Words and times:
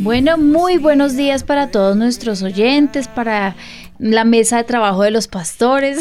Bueno, 0.00 0.38
muy 0.38 0.78
buenos 0.78 1.16
días 1.16 1.42
para 1.42 1.72
todos 1.72 1.96
nuestros 1.96 2.42
oyentes, 2.42 3.08
para 3.08 3.56
la 3.98 4.22
mesa 4.24 4.58
de 4.58 4.64
trabajo 4.64 5.02
de 5.02 5.10
los 5.10 5.26
pastores, 5.26 5.98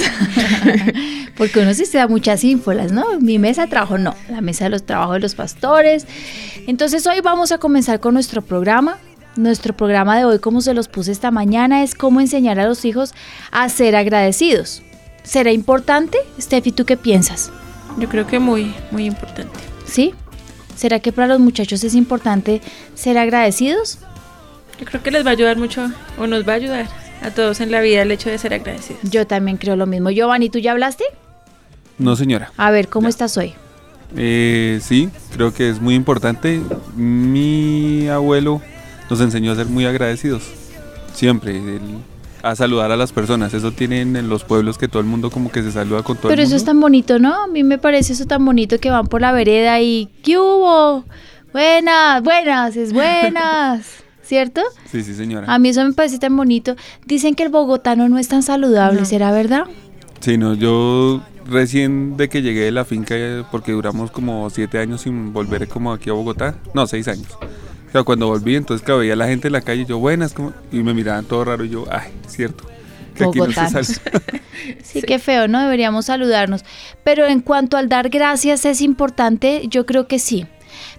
porque 1.37 1.61
uno 1.61 1.73
sí 1.73 1.85
se 1.85 1.97
da 1.97 2.07
muchas 2.07 2.43
ínfolas, 2.43 2.91
¿no? 2.91 3.19
Mi 3.19 3.39
mesa 3.39 3.63
de 3.63 3.69
trabajo 3.69 3.97
no, 3.97 4.13
la 4.29 4.41
mesa 4.41 4.65
de 4.65 4.69
los 4.69 4.85
trabajos 4.85 5.15
de 5.15 5.19
los 5.21 5.33
pastores. 5.33 6.05
Entonces 6.67 7.07
hoy 7.07 7.21
vamos 7.21 7.51
a 7.51 7.57
comenzar 7.57 7.99
con 7.99 8.13
nuestro 8.13 8.43
programa. 8.43 8.99
Nuestro 9.35 9.75
programa 9.75 10.15
de 10.17 10.25
hoy, 10.25 10.39
como 10.39 10.61
se 10.61 10.75
los 10.75 10.87
puse 10.87 11.11
esta 11.11 11.31
mañana, 11.31 11.81
es 11.81 11.95
cómo 11.95 12.21
enseñar 12.21 12.59
a 12.59 12.67
los 12.67 12.85
hijos 12.85 13.15
a 13.51 13.67
ser 13.69 13.95
agradecidos. 13.95 14.83
¿Será 15.23 15.51
importante? 15.51 16.19
Steffi, 16.39 16.71
¿tú 16.71 16.85
qué 16.85 16.97
piensas? 16.97 17.51
Yo 17.97 18.07
creo 18.09 18.27
que 18.27 18.37
muy, 18.37 18.73
muy 18.91 19.05
importante. 19.05 19.59
¿Sí? 19.85 20.13
¿Será 20.77 20.99
que 20.99 21.11
para 21.11 21.27
los 21.27 21.39
muchachos 21.39 21.83
es 21.83 21.95
importante 21.95 22.61
ser 22.93 23.17
agradecidos? 23.17 23.97
Yo 24.79 24.85
creo 24.85 25.01
que 25.01 25.09
les 25.09 25.25
va 25.25 25.31
a 25.31 25.33
ayudar 25.33 25.57
mucho 25.57 25.91
o 26.19 26.27
nos 26.27 26.47
va 26.47 26.53
a 26.53 26.55
ayudar 26.55 26.87
a 27.23 27.31
todos 27.31 27.61
en 27.61 27.71
la 27.71 27.81
vida 27.81 28.03
el 28.03 28.11
hecho 28.11 28.29
de 28.29 28.37
ser 28.37 28.53
agradecidos. 28.53 29.01
Yo 29.01 29.25
también 29.25 29.57
creo 29.57 29.75
lo 29.75 29.87
mismo. 29.87 30.11
Giovanni, 30.11 30.49
¿tú 30.49 30.59
ya 30.59 30.73
hablaste? 30.73 31.03
No, 31.97 32.15
señora. 32.15 32.51
A 32.57 32.69
ver, 32.69 32.89
¿cómo 32.89 33.07
estás 33.07 33.35
hoy? 33.37 33.55
Eh, 34.15 34.79
sí, 34.83 35.09
creo 35.33 35.51
que 35.51 35.67
es 35.67 35.81
muy 35.81 35.95
importante. 35.95 36.61
Mi 36.95 38.07
abuelo 38.07 38.61
nos 39.09 39.19
enseñó 39.19 39.53
a 39.53 39.55
ser 39.55 39.65
muy 39.65 39.85
agradecidos. 39.85 40.43
Siempre. 41.11 41.57
Él 41.57 41.81
a 42.43 42.55
saludar 42.55 42.91
a 42.91 42.97
las 42.97 43.11
personas. 43.11 43.53
Eso 43.53 43.71
tienen 43.71 44.15
en 44.15 44.29
los 44.29 44.43
pueblos 44.43 44.77
que 44.77 44.87
todo 44.87 44.99
el 45.01 45.07
mundo 45.07 45.29
como 45.31 45.51
que 45.51 45.63
se 45.63 45.71
saluda 45.71 46.03
con 46.03 46.17
todo 46.17 46.29
Pero 46.29 46.41
el 46.41 46.47
mundo. 46.47 46.55
eso 46.55 46.61
es 46.61 46.65
tan 46.65 46.79
bonito, 46.79 47.19
¿no? 47.19 47.33
A 47.43 47.47
mí 47.47 47.63
me 47.63 47.77
parece 47.77 48.13
eso 48.13 48.25
tan 48.25 48.43
bonito 48.45 48.79
que 48.79 48.89
van 48.89 49.07
por 49.07 49.21
la 49.21 49.31
vereda 49.31 49.79
y 49.81 50.09
¿qué 50.23 50.37
hubo? 50.37 51.03
Buenas, 51.53 52.21
buenas, 52.23 52.75
es 52.75 52.93
buenas. 52.93 53.87
¿Cierto? 54.23 54.61
Sí, 54.91 55.03
sí, 55.03 55.13
señora. 55.15 55.51
A 55.53 55.57
mí 55.57 55.69
eso 55.69 55.83
me 55.85 55.93
parece 55.93 56.19
tan 56.19 56.35
bonito. 56.35 56.75
Dicen 57.05 57.33
que 57.33 57.43
el 57.43 57.49
bogotano 57.49 58.09
no 58.09 58.17
es 58.19 58.27
tan 58.27 58.43
saludable, 58.43 58.99
No. 58.99 59.05
¿será 59.05 59.31
verdad? 59.31 59.63
Sí, 60.19 60.37
no, 60.37 60.53
yo 60.53 61.21
recién 61.49 62.17
de 62.17 62.27
que 62.27 62.41
llegué 62.41 62.61
de 62.65 62.71
la 62.71 62.83
finca, 62.83 63.15
eh, 63.17 63.43
porque 63.51 63.71
duramos 63.71 64.11
como 64.11 64.49
siete 64.49 64.79
años 64.79 65.01
sin 65.01 65.31
volver 65.31 65.69
como 65.69 65.93
aquí 65.93 66.09
a 66.09 66.13
Bogotá, 66.13 66.55
no, 66.73 66.85
seis 66.87 67.07
años. 67.07 67.27
O 67.87 67.91
sea, 67.91 68.03
cuando 68.03 68.27
volví, 68.27 68.55
entonces 68.55 68.85
claro, 68.85 68.99
veía 68.99 69.13
a 69.13 69.15
la 69.15 69.27
gente 69.27 69.47
en 69.47 69.53
la 69.53 69.61
calle, 69.61 69.85
yo, 69.85 69.97
buenas, 69.97 70.33
como, 70.33 70.53
y 70.71 70.77
me 70.77 70.93
miraban 70.93 71.25
todo 71.25 71.45
raro, 71.45 71.63
y 71.63 71.69
yo, 71.69 71.85
ay, 71.89 72.11
cierto, 72.27 72.65
que 73.15 73.23
aquí 73.23 73.39
no 73.39 73.51
se. 73.51 74.01
Sí, 74.83 75.01
qué 75.01 75.19
feo, 75.19 75.47
¿no? 75.47 75.61
Deberíamos 75.61 76.05
saludarnos. 76.05 76.65
Pero 77.03 77.25
en 77.25 77.41
cuanto 77.41 77.77
al 77.77 77.89
dar 77.89 78.09
gracias 78.09 78.65
es 78.65 78.81
importante, 78.81 79.67
yo 79.69 79.85
creo 79.85 80.07
que 80.07 80.19
sí. 80.19 80.45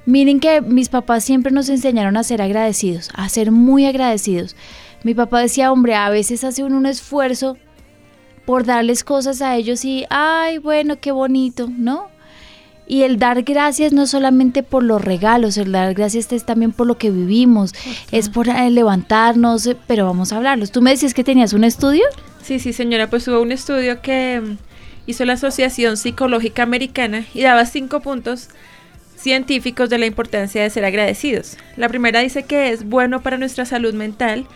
Miren 0.06 0.40
que 0.40 0.60
mis 0.60 0.88
papás 0.88 1.24
siempre 1.24 1.52
nos 1.52 1.68
enseñaron 1.68 2.16
a 2.16 2.22
ser 2.22 2.40
agradecidos, 2.40 3.10
a 3.14 3.28
ser 3.28 3.50
muy 3.50 3.84
agradecidos. 3.84 4.56
Mi 5.02 5.14
papá 5.14 5.40
decía, 5.40 5.70
hombre, 5.70 5.94
a 5.94 6.08
veces 6.08 6.44
hace 6.44 6.64
uno 6.64 6.76
un 6.76 6.86
esfuerzo 6.86 7.56
por 8.46 8.64
darles 8.64 9.04
cosas 9.04 9.42
a 9.42 9.56
ellos 9.56 9.84
y, 9.84 10.06
ay, 10.08 10.58
bueno, 10.58 10.98
qué 11.00 11.12
bonito, 11.12 11.68
¿no? 11.68 12.08
Y 12.90 13.02
el 13.02 13.18
dar 13.18 13.42
gracias 13.42 13.92
no 13.92 14.06
solamente 14.06 14.62
por 14.62 14.82
los 14.82 15.04
regalos, 15.04 15.58
el 15.58 15.72
dar 15.72 15.92
gracias 15.92 16.32
es 16.32 16.44
también 16.44 16.72
por 16.72 16.86
lo 16.86 16.96
que 16.96 17.10
vivimos, 17.10 17.74
es 18.12 18.30
por 18.30 18.48
eh, 18.48 18.70
levantarnos, 18.70 19.66
eh, 19.66 19.76
pero 19.86 20.06
vamos 20.06 20.32
a 20.32 20.38
hablarlos. 20.38 20.72
Tú 20.72 20.80
me 20.80 20.90
decías 20.90 21.12
que 21.12 21.22
tenías 21.22 21.52
un 21.52 21.64
estudio. 21.64 22.04
Sí, 22.42 22.58
sí, 22.58 22.72
señora, 22.72 23.10
pues 23.10 23.28
hubo 23.28 23.42
un 23.42 23.52
estudio 23.52 24.00
que 24.00 24.40
mm, 24.42 24.56
hizo 25.06 25.26
la 25.26 25.34
Asociación 25.34 25.98
Psicológica 25.98 26.62
Americana 26.62 27.26
y 27.34 27.42
daba 27.42 27.66
cinco 27.66 28.00
puntos 28.00 28.48
científicos 29.16 29.90
de 29.90 29.98
la 29.98 30.06
importancia 30.06 30.62
de 30.62 30.70
ser 30.70 30.86
agradecidos. 30.86 31.58
La 31.76 31.90
primera 31.90 32.20
dice 32.20 32.44
que 32.44 32.70
es 32.70 32.88
bueno 32.88 33.20
para 33.20 33.36
nuestra 33.36 33.66
salud 33.66 33.92
mental 33.92 34.46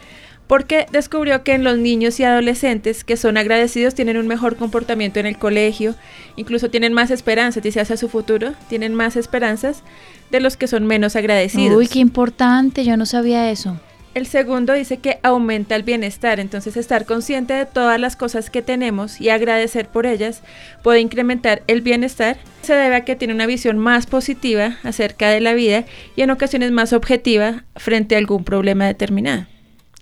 porque 0.47 0.87
descubrió 0.93 1.45
que 1.45 1.55
en 1.55 1.65
los 1.65 1.79
niños 1.79 2.21
y 2.21 2.25
adolescentes 2.25 3.05
que 3.05 3.17
son 3.17 3.37
agradecidos 3.37 3.95
tienen 3.95 4.17
un 4.17 4.27
mejor 4.27 4.57
comportamiento 4.57 5.21
en 5.21 5.27
el 5.27 5.39
colegio, 5.39 5.95
incluso 6.37 6.71
tienen 6.71 6.93
más 6.93 7.11
esperanzas, 7.11 7.63
dice 7.63 7.81
hacia 7.81 7.97
su 7.97 8.09
futuro, 8.09 8.53
tienen 8.69 8.95
más 8.95 9.17
esperanzas 9.17 9.83
de 10.31 10.41
los 10.41 10.57
que 10.57 10.67
son 10.67 10.87
menos 10.87 11.17
agradecidos. 11.17 11.77
Uy, 11.77 11.89
qué 11.89 12.01
importante, 12.01 12.85
yo 12.85 12.97
no 12.97 13.07
sabía 13.07 13.51
eso. 13.51 13.79
El 14.15 14.27
segundo 14.27 14.75
dice 14.75 14.99
que 14.99 15.19
aumenta 15.23 15.75
el 15.75 15.85
bienestar, 15.85 16.39
entonces 16.39 16.77
estar 16.77 17.07
consciente 17.07 17.55
de 17.55 17.65
todas 17.65 17.99
las 17.99 18.15
cosas 18.15 18.51
que 18.51 18.61
tenemos 18.61 19.23
y 19.23 19.31
agradecer 19.31 19.89
por 19.89 20.05
ellas 20.05 20.43
puede 20.83 21.01
incrementar 21.01 21.63
el 21.67 21.81
bienestar. 21.81 22.37
Se 22.61 22.75
debe 22.75 22.97
a 22.97 23.05
que 23.07 23.17
tiene 23.17 23.33
una 23.33 23.47
visión 23.47 23.79
más 23.79 24.05
positiva 24.05 24.77
acerca 24.83 25.31
de 25.31 25.41
la 25.41 25.55
vida 25.55 25.87
y 26.15 26.21
en 26.21 26.31
ocasiones 26.31 26.73
más 26.73 26.93
objetiva 26.93 27.65
frente 27.77 28.15
a 28.15 28.19
algún 28.19 28.45
problema 28.45 28.87
determinado. 28.87 29.47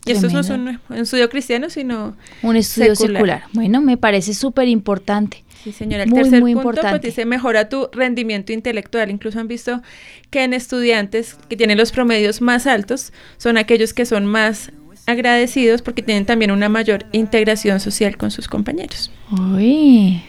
Y 0.07 0.13
esto 0.13 0.29
no 0.31 0.41
es 0.41 0.49
un, 0.51 0.81
un 0.89 0.97
estudio 0.97 1.29
cristiano, 1.29 1.69
sino 1.69 2.17
Un 2.43 2.57
estudio 2.57 2.95
secular. 2.97 3.17
Secular. 3.19 3.43
Bueno, 3.53 3.81
me 3.83 3.97
parece 3.97 4.33
súper 4.35 4.67
importante. 4.69 5.45
Sí, 5.63 5.73
señora. 5.73 6.05
El 6.05 6.09
Muy, 6.11 6.23
tercer 6.23 6.41
muy 6.41 6.55
punto 6.55 6.69
importante. 6.71 7.01
pues, 7.01 7.15
dice 7.15 7.27
mejora 7.27 7.69
tu 7.69 7.89
rendimiento 7.93 8.53
intelectual. 8.53 9.11
Incluso 9.11 9.39
han 9.41 9.47
visto 9.49 9.83
que 10.31 10.43
en 10.45 10.55
estudiantes 10.55 11.37
que 11.49 11.57
tienen 11.57 11.77
los 11.77 11.93
promedios 11.93 12.41
más 12.41 12.67
altos 12.67 13.13
son 13.37 13.59
aquellos 13.59 13.93
que 13.93 14.07
son 14.07 14.25
más 14.25 14.73
agradecidos 15.07 15.83
porque 15.83 16.03
tienen 16.03 16.25
también 16.25 16.51
una 16.51 16.69
mayor 16.71 17.05
integración 17.13 17.79
social 17.81 18.17
con 18.17 18.31
sus 18.31 18.49
compañeros. 18.49 19.11
Uy, 19.31 20.23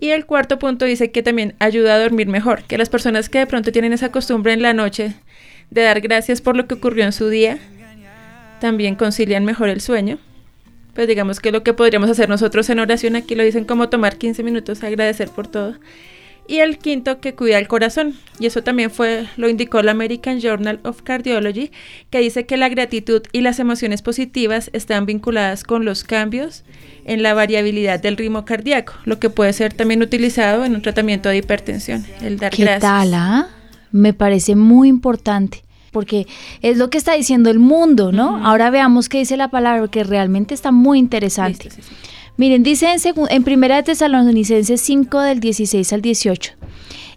Y 0.00 0.10
el 0.10 0.24
cuarto 0.26 0.58
punto 0.58 0.84
dice 0.84 1.10
que 1.10 1.22
también 1.22 1.54
ayuda 1.58 1.94
a 1.94 1.98
dormir 1.98 2.28
mejor, 2.28 2.62
que 2.64 2.78
las 2.78 2.88
personas 2.88 3.28
que 3.28 3.40
de 3.40 3.46
pronto 3.46 3.72
tienen 3.72 3.92
esa 3.92 4.10
costumbre 4.10 4.52
en 4.52 4.62
la 4.62 4.72
noche 4.72 5.14
de 5.70 5.82
dar 5.82 6.00
gracias 6.00 6.40
por 6.40 6.56
lo 6.56 6.66
que 6.66 6.74
ocurrió 6.74 7.04
en 7.04 7.12
su 7.12 7.28
día, 7.28 7.58
también 8.60 8.94
concilian 8.94 9.44
mejor 9.44 9.68
el 9.68 9.80
sueño. 9.80 10.18
Pues 10.94 11.06
digamos 11.06 11.40
que 11.40 11.52
lo 11.52 11.62
que 11.62 11.74
podríamos 11.74 12.10
hacer 12.10 12.28
nosotros 12.28 12.68
en 12.70 12.80
oración, 12.80 13.14
aquí 13.16 13.34
lo 13.34 13.44
dicen 13.44 13.64
como 13.64 13.88
tomar 13.88 14.18
15 14.18 14.42
minutos, 14.42 14.82
agradecer 14.82 15.28
por 15.28 15.46
todo. 15.46 15.76
Y 16.48 16.60
el 16.60 16.78
quinto, 16.78 17.20
que 17.20 17.34
cuida 17.34 17.58
el 17.58 17.68
corazón. 17.68 18.14
Y 18.40 18.46
eso 18.46 18.62
también 18.62 18.90
fue, 18.90 19.26
lo 19.36 19.50
indicó 19.50 19.82
la 19.82 19.90
American 19.90 20.40
Journal 20.40 20.80
of 20.82 21.02
Cardiology, 21.02 21.70
que 22.08 22.20
dice 22.20 22.46
que 22.46 22.56
la 22.56 22.70
gratitud 22.70 23.22
y 23.32 23.42
las 23.42 23.58
emociones 23.60 24.00
positivas 24.00 24.70
están 24.72 25.04
vinculadas 25.04 25.62
con 25.62 25.84
los 25.84 26.04
cambios 26.04 26.64
en 27.04 27.22
la 27.22 27.34
variabilidad 27.34 28.00
del 28.00 28.16
ritmo 28.16 28.46
cardíaco, 28.46 28.94
lo 29.04 29.18
que 29.18 29.28
puede 29.28 29.52
ser 29.52 29.74
también 29.74 30.02
utilizado 30.02 30.64
en 30.64 30.74
un 30.74 30.82
tratamiento 30.82 31.28
de 31.28 31.36
hipertensión, 31.36 32.04
el 32.22 32.38
dar 32.38 32.50
¿qué 32.50 32.62
gracias. 32.62 32.82
tal? 32.82 33.14
ah? 33.14 33.48
Me 33.92 34.14
parece 34.14 34.56
muy 34.56 34.88
importante. 34.88 35.62
Porque 35.90 36.26
es 36.62 36.76
lo 36.76 36.90
que 36.90 36.98
está 36.98 37.14
diciendo 37.14 37.50
el 37.50 37.58
mundo, 37.58 38.12
¿no? 38.12 38.44
Ahora 38.46 38.70
veamos 38.70 39.08
qué 39.08 39.18
dice 39.18 39.36
la 39.36 39.48
palabra, 39.48 39.88
que 39.88 40.04
realmente 40.04 40.54
está 40.54 40.70
muy 40.72 40.98
interesante. 40.98 41.64
Listo, 41.64 41.82
sí, 41.82 41.88
sí. 41.88 41.94
Miren, 42.38 42.62
dice 42.62 42.94
en 43.30 43.42
Primera 43.42 43.76
de 43.76 43.82
Tesalonicenses 43.82 44.80
5 44.80 45.20
del 45.22 45.40
16 45.40 45.92
al 45.92 46.02
18. 46.02 46.52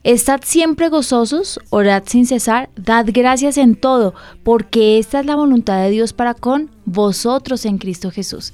Estad 0.04 0.42
siempre 0.44 0.90
gozosos, 0.90 1.60
orad 1.70 2.02
sin 2.08 2.26
cesar, 2.26 2.72
dad 2.76 3.06
gracias 3.14 3.60
en 3.60 3.76
todo, 3.76 4.16
porque 4.42 4.98
esta 4.98 5.20
es 5.20 5.28
la 5.28 5.36
voluntad 5.36 5.84
de 5.84 5.92
Dios 5.92 6.12
para 6.14 6.34
con 6.34 6.72
vosotros 6.86 7.66
en 7.66 7.78
Cristo 7.78 8.10
Jesús. 8.10 8.52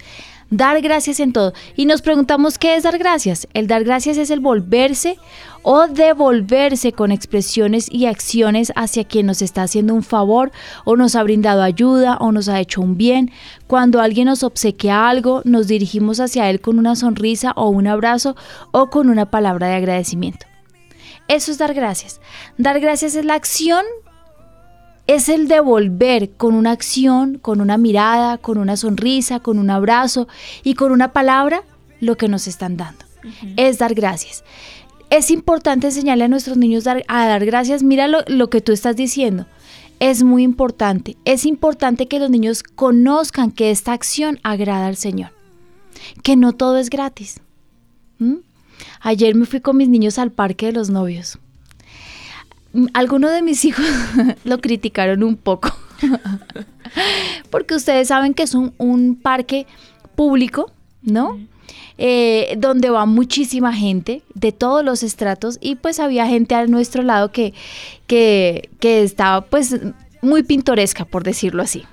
Dar 0.49 0.81
gracias 0.81 1.19
en 1.19 1.33
todo. 1.33 1.53
Y 1.75 1.85
nos 1.85 2.01
preguntamos 2.01 2.57
qué 2.57 2.75
es 2.75 2.83
dar 2.83 2.97
gracias. 2.97 3.47
El 3.53 3.67
dar 3.67 3.83
gracias 3.83 4.17
es 4.17 4.29
el 4.29 4.39
volverse 4.39 5.17
o 5.61 5.87
devolverse 5.87 6.93
con 6.93 7.11
expresiones 7.11 7.91
y 7.91 8.05
acciones 8.05 8.71
hacia 8.77 9.03
quien 9.03 9.25
nos 9.25 9.41
está 9.41 9.63
haciendo 9.63 9.93
un 9.93 10.03
favor 10.03 10.53
o 10.85 10.95
nos 10.95 11.15
ha 11.15 11.23
brindado 11.23 11.61
ayuda 11.61 12.15
o 12.21 12.31
nos 12.31 12.47
ha 12.47 12.61
hecho 12.61 12.79
un 12.79 12.95
bien. 12.95 13.31
Cuando 13.67 13.99
alguien 13.99 14.27
nos 14.27 14.43
obsequia 14.43 15.09
algo, 15.09 15.41
nos 15.43 15.67
dirigimos 15.67 16.21
hacia 16.21 16.49
él 16.49 16.61
con 16.61 16.79
una 16.79 16.95
sonrisa 16.95 17.51
o 17.57 17.67
un 17.67 17.87
abrazo 17.87 18.37
o 18.71 18.89
con 18.89 19.09
una 19.09 19.29
palabra 19.29 19.67
de 19.67 19.75
agradecimiento. 19.75 20.45
Eso 21.27 21.51
es 21.51 21.57
dar 21.57 21.73
gracias. 21.73 22.21
Dar 22.57 22.79
gracias 22.79 23.15
es 23.15 23.25
la 23.25 23.33
acción, 23.33 23.83
es 25.07 25.29
el 25.29 25.47
devolver 25.47 26.31
con 26.31 26.53
una 26.53 26.71
acción, 26.71 27.37
con 27.39 27.61
una 27.61 27.77
mirada, 27.77 28.37
con 28.37 28.57
una 28.57 28.77
sonrisa, 28.77 29.39
con 29.39 29.57
un 29.59 29.69
abrazo 29.69 30.27
y 30.63 30.73
con 30.75 30.91
una 30.91 31.13
palabra 31.13 31.63
lo 31.99 32.17
que 32.17 32.27
nos 32.27 32.47
están 32.47 32.77
dando. 32.77 33.05
Es 33.55 33.77
dar 33.79 33.93
gracias. 33.93 34.43
Es 35.09 35.31
importante 35.31 35.87
enseñarle 35.87 36.25
a 36.25 36.27
nuestros 36.27 36.57
niños 36.57 36.83
dar- 36.83 37.03
a 37.07 37.25
dar 37.25 37.45
gracias. 37.45 37.81
Mira 37.83 38.07
lo, 38.07 38.19
lo 38.27 38.49
que 38.49 38.61
tú 38.61 38.71
estás 38.73 38.95
diciendo. 38.95 39.45
Es 39.99 40.23
muy 40.23 40.43
importante. 40.43 41.17
Es 41.25 41.45
importante 41.45 42.07
que 42.07 42.19
los 42.19 42.29
niños 42.29 42.61
conozcan 42.61 43.51
que 43.51 43.71
esta 43.71 43.93
acción 43.93 44.39
agrada 44.43 44.87
al 44.87 44.95
Señor. 44.97 45.31
Que 46.23 46.35
no 46.35 46.53
todo 46.53 46.77
es 46.77 46.89
gratis. 46.89 47.39
¿Mm? 48.19 48.35
Ayer 49.01 49.33
me 49.35 49.45
fui 49.45 49.59
con 49.61 49.77
mis 49.77 49.89
niños 49.89 50.19
al 50.19 50.31
parque 50.31 50.67
de 50.67 50.73
los 50.73 50.89
novios. 50.89 51.39
Algunos 52.93 53.31
de 53.31 53.41
mis 53.41 53.65
hijos 53.65 53.85
lo 54.43 54.59
criticaron 54.59 55.23
un 55.23 55.35
poco. 55.35 55.75
Porque 57.49 57.75
ustedes 57.75 58.09
saben 58.09 58.33
que 58.33 58.43
es 58.43 58.53
un, 58.53 58.73
un 58.77 59.15
parque 59.15 59.65
público, 60.15 60.71
¿no? 61.01 61.39
Eh, 61.99 62.55
donde 62.59 62.91
va 62.91 63.07
muchísima 63.07 63.73
gente 63.73 64.21
de 64.35 64.51
todos 64.51 64.85
los 64.85 65.01
estratos 65.01 65.57
y 65.59 65.75
pues 65.75 65.99
había 65.99 66.27
gente 66.27 66.53
a 66.53 66.67
nuestro 66.67 67.01
lado 67.01 67.31
que, 67.31 67.55
que, 68.05 68.69
que 68.79 69.01
estaba 69.01 69.41
pues 69.41 69.79
muy 70.21 70.43
pintoresca, 70.43 71.05
por 71.05 71.23
decirlo 71.23 71.63
así. 71.63 71.83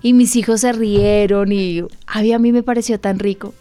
Y 0.00 0.14
mis 0.14 0.36
hijos 0.36 0.62
se 0.62 0.72
rieron 0.72 1.52
y 1.52 1.80
a 2.06 2.22
mí, 2.22 2.32
a 2.32 2.38
mí 2.38 2.52
me 2.52 2.62
pareció 2.62 2.98
tan 2.98 3.18
rico. 3.18 3.52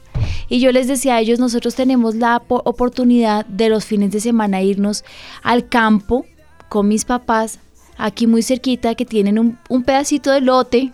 Y 0.47 0.59
yo 0.59 0.71
les 0.71 0.87
decía 0.87 1.15
a 1.15 1.19
ellos, 1.19 1.39
nosotros 1.39 1.75
tenemos 1.75 2.15
la 2.15 2.41
oportunidad 2.47 3.45
de 3.45 3.69
los 3.69 3.85
fines 3.85 4.11
de 4.11 4.19
semana 4.19 4.61
irnos 4.61 5.03
al 5.43 5.67
campo 5.67 6.25
con 6.71 6.87
mis 6.87 7.03
papás, 7.03 7.59
aquí 7.97 8.27
muy 8.27 8.43
cerquita, 8.43 8.95
que 8.95 9.05
tienen 9.05 9.37
un, 9.37 9.83
pedacito 9.83 10.31
de 10.31 10.39
lote. 10.39 10.93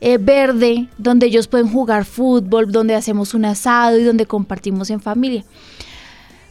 Eh, 0.00 0.16
verde, 0.16 0.86
donde 0.96 1.26
ellos 1.26 1.48
pueden 1.48 1.66
jugar 1.66 2.04
fútbol, 2.04 2.70
donde 2.70 2.94
hacemos 2.94 3.34
un 3.34 3.46
asado 3.46 3.98
y 3.98 4.04
donde 4.04 4.26
compartimos 4.26 4.90
en 4.90 5.00
familia. 5.00 5.44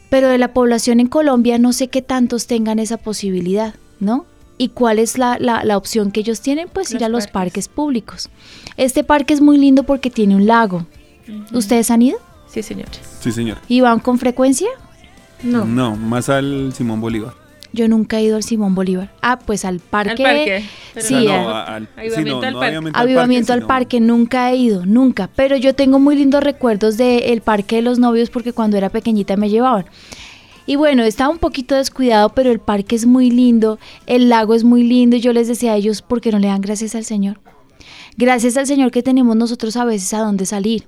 Pero 0.10 0.28
de 0.28 0.38
la 0.38 0.52
población 0.52 1.00
en 1.00 1.08
Colombia 1.08 1.58
no 1.60 1.72
sé 1.72 1.88
qué 1.88 2.02
tantos 2.02 2.46
tengan 2.46 2.78
esa 2.78 2.98
posibilidad, 2.98 3.74
¿no? 4.02 4.26
¿Y 4.58 4.68
cuál 4.68 5.00
es 5.00 5.18
la, 5.18 5.38
opción 5.78 6.12
que 6.12 6.20
ellos 6.20 6.42
tienen? 6.42 6.68
Pues 6.68 6.92
ir 6.92 7.06
a 7.06 7.10
los 7.10 7.28
parques. 7.28 7.70
públicos. 7.70 8.30
Este 8.76 9.06
parque 9.06 9.34
es 9.34 9.40
muy 9.40 9.58
lindo 9.58 9.84
porque 9.84 10.10
tiene 10.10 10.36
un 10.36 10.46
lago. 10.46 10.86
¿Ustedes 11.54 11.90
han 11.90 12.02
ido? 12.02 12.20
Sí, 12.50 12.64
señor. 12.64 12.90
Sí, 13.22 13.32
señor. 13.32 13.60
¿Y 13.70 13.80
van 13.80 14.02
con 14.02 14.20
frecuencia? 14.20 14.68
No. 15.42 15.64
No, 15.64 15.96
más 15.96 16.28
al 16.28 16.74
Simón 16.74 17.00
Bolívar. 17.00 17.49
Yo 17.72 17.88
nunca 17.88 18.18
he 18.18 18.24
ido 18.24 18.36
al 18.36 18.44
Simón 18.44 18.74
Bolívar. 18.74 19.12
Ah, 19.22 19.40
pues 19.40 19.64
al 19.64 19.80
parque. 19.80 20.26
Al 20.26 20.36
parque. 20.36 20.66
Sí, 20.98 21.28
al, 21.28 21.88
avivamiento 21.96 22.46
al 22.48 22.54
parque. 22.54 22.92
Avivamiento 22.94 23.54
al 23.54 23.66
parque, 23.66 24.00
nunca 24.00 24.52
he 24.52 24.56
ido, 24.56 24.86
nunca. 24.86 25.30
Pero 25.36 25.56
yo 25.56 25.76
tengo 25.76 26.00
muy 26.00 26.16
lindos 26.16 26.44
recuerdos 26.44 26.98
del 26.98 27.42
parque 27.42 27.78
de 27.78 27.82
los 27.84 28.00
novios 28.00 28.30
porque 28.30 28.54
cuando 28.54 28.78
era 28.78 28.90
pequeñita 28.90 29.38
me 29.38 29.50
llevaban. 29.50 29.86
Y 30.66 30.76
bueno, 30.76 31.04
está 31.04 31.30
un 31.30 31.40
poquito 31.40 31.76
descuidado, 31.76 32.30
pero 32.30 32.52
el 32.52 32.60
parque 32.60 32.96
es 32.96 33.06
muy 33.06 33.32
lindo, 33.32 33.80
el 34.06 34.30
lago 34.30 34.54
es 34.54 34.64
muy 34.64 34.84
lindo 34.84 35.16
y 35.16 35.20
yo 35.20 35.34
les 35.34 35.48
decía 35.48 35.74
a 35.74 35.76
ellos, 35.76 36.04
¿por 36.04 36.22
qué 36.22 36.32
no 36.32 36.38
le 36.38 36.48
dan 36.48 36.62
gracias 36.62 36.94
al 36.94 37.06
Señor? 37.06 37.40
Gracias 38.18 38.56
al 38.56 38.68
Señor 38.68 38.92
que 38.92 39.02
tenemos 39.02 39.36
nosotros 39.36 39.76
a 39.78 39.86
veces 39.86 40.14
a 40.14 40.20
dónde 40.20 40.46
salir 40.46 40.86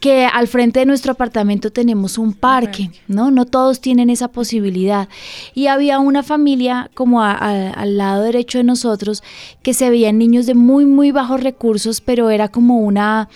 que 0.00 0.26
al 0.26 0.48
frente 0.48 0.80
de 0.80 0.86
nuestro 0.86 1.12
apartamento 1.12 1.70
tenemos 1.70 2.18
un 2.18 2.32
parque, 2.32 2.90
¿no? 3.08 3.30
No 3.30 3.46
todos 3.46 3.80
tienen 3.80 4.10
esa 4.10 4.28
posibilidad. 4.28 5.08
Y 5.54 5.66
había 5.66 5.98
una 5.98 6.22
familia 6.22 6.90
como 6.94 7.22
al 7.22 7.96
lado 7.96 8.22
derecho 8.22 8.58
de 8.58 8.64
nosotros 8.64 9.22
que 9.62 9.74
se 9.74 9.90
veían 9.90 10.18
niños 10.18 10.46
de 10.46 10.54
muy, 10.54 10.86
muy 10.86 11.10
bajos 11.10 11.42
recursos, 11.42 12.00
pero 12.00 12.30
era 12.30 12.48
como 12.48 12.78
una 12.78 13.28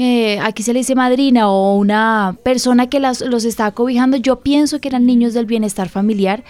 eh, 0.00 0.38
aquí 0.38 0.62
se 0.62 0.72
le 0.72 0.78
dice 0.78 0.94
madrina 0.94 1.50
o 1.50 1.76
una 1.76 2.36
persona 2.44 2.88
que 2.88 3.00
los 3.00 3.20
estaba 3.44 3.72
cobijando, 3.72 4.16
yo 4.16 4.38
pienso 4.40 4.80
que 4.80 4.86
eran 4.86 5.06
niños 5.06 5.34
del 5.34 5.46
bienestar 5.46 5.88
familiar 5.88 6.44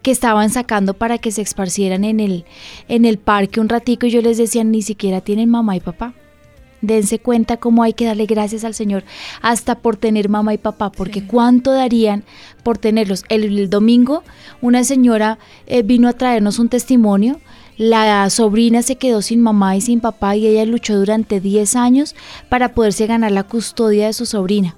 que 0.00 0.10
estaban 0.10 0.48
sacando 0.48 0.94
para 0.94 1.18
que 1.18 1.30
se 1.30 1.42
esparcieran 1.42 2.04
en 2.04 2.18
el, 2.18 2.46
en 2.88 3.04
el 3.04 3.18
parque 3.18 3.60
un 3.60 3.68
ratico 3.68 4.06
y 4.06 4.10
yo 4.10 4.22
les 4.22 4.38
decía, 4.38 4.64
ni 4.64 4.80
siquiera 4.80 5.20
tienen 5.20 5.50
mamá 5.50 5.76
y 5.76 5.80
papá. 5.80 6.14
Dense 6.86 7.18
cuenta 7.18 7.56
cómo 7.56 7.82
hay 7.82 7.92
que 7.92 8.06
darle 8.06 8.26
gracias 8.26 8.64
al 8.64 8.74
Señor 8.74 9.04
hasta 9.42 9.76
por 9.76 9.96
tener 9.96 10.28
mamá 10.28 10.54
y 10.54 10.58
papá, 10.58 10.90
porque 10.90 11.26
cuánto 11.26 11.72
darían 11.72 12.24
por 12.62 12.78
tenerlos. 12.78 13.24
El, 13.28 13.68
domingo 13.70 14.22
una 14.60 14.84
señora 14.84 15.38
eh, 15.66 15.82
vino 15.82 16.08
a 16.08 16.12
traernos 16.12 16.58
un 16.58 16.68
testimonio 16.68 17.40
la 17.76 18.30
sobrina 18.30 18.82
se 18.82 18.96
quedó 18.96 19.20
sin 19.20 19.40
mamá 19.40 19.76
y 19.76 19.80
sin 19.80 20.00
papá 20.00 20.36
y 20.36 20.46
ella 20.46 20.64
luchó 20.64 20.96
durante 20.96 21.40
10 21.40 21.74
años 21.74 22.14
para 22.48 22.72
poderse 22.72 23.06
ganar 23.06 23.32
la 23.32 23.42
custodia 23.42 24.06
de 24.06 24.12
su 24.12 24.26
sobrina. 24.26 24.76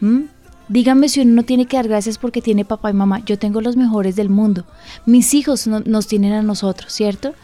¿Mm? 0.00 0.06
¿Mm? 0.06 0.28
Díganme 0.68 1.08
si 1.08 1.20
uno 1.20 1.32
no 1.32 1.42
tiene 1.44 1.66
que 1.66 1.76
dar 1.76 1.88
gracias 1.88 2.18
porque 2.18 2.42
tiene 2.42 2.64
papá 2.64 2.90
y 2.90 2.94
mamá. 2.94 3.20
Yo 3.24 3.38
tengo 3.38 3.60
los 3.60 3.76
mejores 3.76 4.16
del 4.16 4.30
mundo. 4.30 4.64
Mis 5.04 5.34
hijos 5.34 5.66
nos 5.66 6.06
tienen 6.06 6.32
a 6.32 6.42
nosotros, 6.42 6.92
¿cierto? 6.92 7.34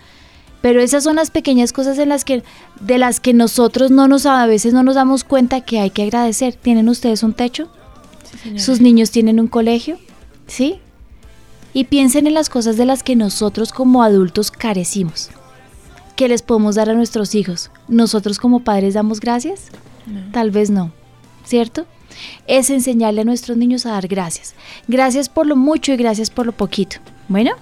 Pero 0.62 0.80
esas 0.80 1.04
son 1.04 1.16
las 1.16 1.30
pequeñas 1.30 1.72
cosas 1.72 1.98
en 1.98 2.08
las 2.08 2.24
que, 2.24 2.42
de 2.80 2.98
las 2.98 3.20
que 3.20 3.34
nosotros 3.34 3.90
no 3.90 4.08
nos, 4.08 4.26
a 4.26 4.46
veces 4.46 4.72
no 4.72 4.82
nos 4.82 4.94
damos 4.94 5.24
cuenta 5.24 5.60
que 5.60 5.80
hay 5.80 5.90
que 5.90 6.04
agradecer. 6.04 6.54
¿Tienen 6.54 6.88
ustedes 6.88 7.22
un 7.22 7.34
techo? 7.34 7.68
¿Sus 8.56 8.80
niños 8.80 9.10
tienen 9.10 9.40
un 9.40 9.48
colegio? 9.48 9.98
¿Sí? 10.46 10.80
y 11.74 11.84
piensen 11.84 12.26
en 12.26 12.34
las 12.34 12.48
cosas 12.48 12.76
de 12.76 12.86
las 12.86 13.02
que 13.02 13.16
nosotros 13.16 13.72
como 13.72 14.02
adultos 14.02 14.50
carecimos. 14.50 15.30
¿Qué 16.16 16.28
les 16.28 16.42
podemos 16.42 16.74
dar 16.74 16.90
a 16.90 16.94
nuestros 16.94 17.34
hijos? 17.34 17.70
¿Nosotros 17.88 18.38
como 18.38 18.60
padres 18.60 18.94
damos 18.94 19.20
gracias? 19.20 19.68
Tal 20.32 20.50
vez 20.50 20.70
no, 20.70 20.92
¿cierto? 21.44 21.86
Es 22.46 22.68
enseñarle 22.68 23.22
a 23.22 23.24
nuestros 23.24 23.56
niños 23.56 23.86
a 23.86 23.92
dar 23.92 24.06
gracias. 24.08 24.54
Gracias 24.88 25.28
por 25.28 25.46
lo 25.46 25.56
mucho 25.56 25.92
y 25.92 25.96
gracias 25.96 26.28
por 26.28 26.44
lo 26.44 26.52
poquito. 26.52 26.96
Bueno, 27.28 27.52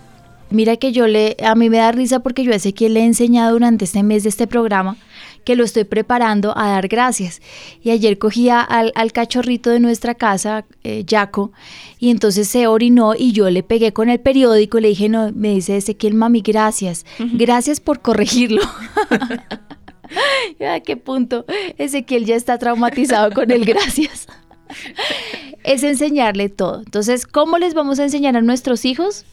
mira 0.50 0.76
que 0.76 0.92
yo 0.92 1.06
le, 1.06 1.36
a 1.44 1.54
mí 1.54 1.70
me 1.70 1.78
da 1.78 1.92
risa 1.92 2.20
porque 2.20 2.44
yo 2.44 2.58
sé 2.58 2.72
que 2.72 2.88
le 2.88 3.00
he 3.00 3.04
enseñado 3.04 3.52
durante 3.52 3.84
este 3.84 4.02
mes 4.02 4.22
de 4.22 4.28
este 4.28 4.46
programa 4.46 4.96
que 5.44 5.56
lo 5.56 5.64
estoy 5.64 5.84
preparando 5.84 6.56
a 6.56 6.70
dar 6.70 6.88
gracias. 6.88 7.40
Y 7.82 7.90
ayer 7.90 8.18
cogía 8.18 8.60
al, 8.60 9.12
cachorrito 9.12 9.70
de 9.70 9.80
nuestra 9.80 10.14
casa, 10.14 10.64
eh, 10.84 11.04
Jaco, 11.08 11.52
y 11.98 12.10
entonces 12.10 12.48
se 12.48 12.66
orinó 12.66 13.14
y 13.14 13.32
yo 13.32 13.48
le 13.50 13.62
pegué 13.62 13.92
con 13.92 14.08
el 14.08 14.20
periódico 14.20 14.78
y 14.78 14.82
le 14.82 14.88
dije, 14.88 15.08
no, 15.08 15.32
me 15.32 15.54
dice 15.54 15.76
Ezequiel, 15.76 16.14
mami, 16.14 16.42
gracias, 16.42 17.06
gracias 17.18 17.80
por 17.80 18.00
corregirlo. 18.00 18.62
¿A 20.60 20.80
qué 20.80 20.96
punto? 20.96 21.44
Ezequiel 21.78 22.24
ya 22.26 22.36
está 22.36 22.58
traumatizado 22.58 23.32
con 23.32 23.50
el 23.50 23.64
gracias. 23.64 24.26
es 25.64 25.82
enseñarle 25.82 26.48
todo. 26.48 26.80
Entonces, 26.84 27.26
¿cómo 27.26 27.58
les 27.58 27.74
vamos 27.74 27.98
a 27.98 28.04
enseñar 28.04 28.36
a 28.36 28.40
nuestros 28.40 28.84
hijos? 28.84 29.24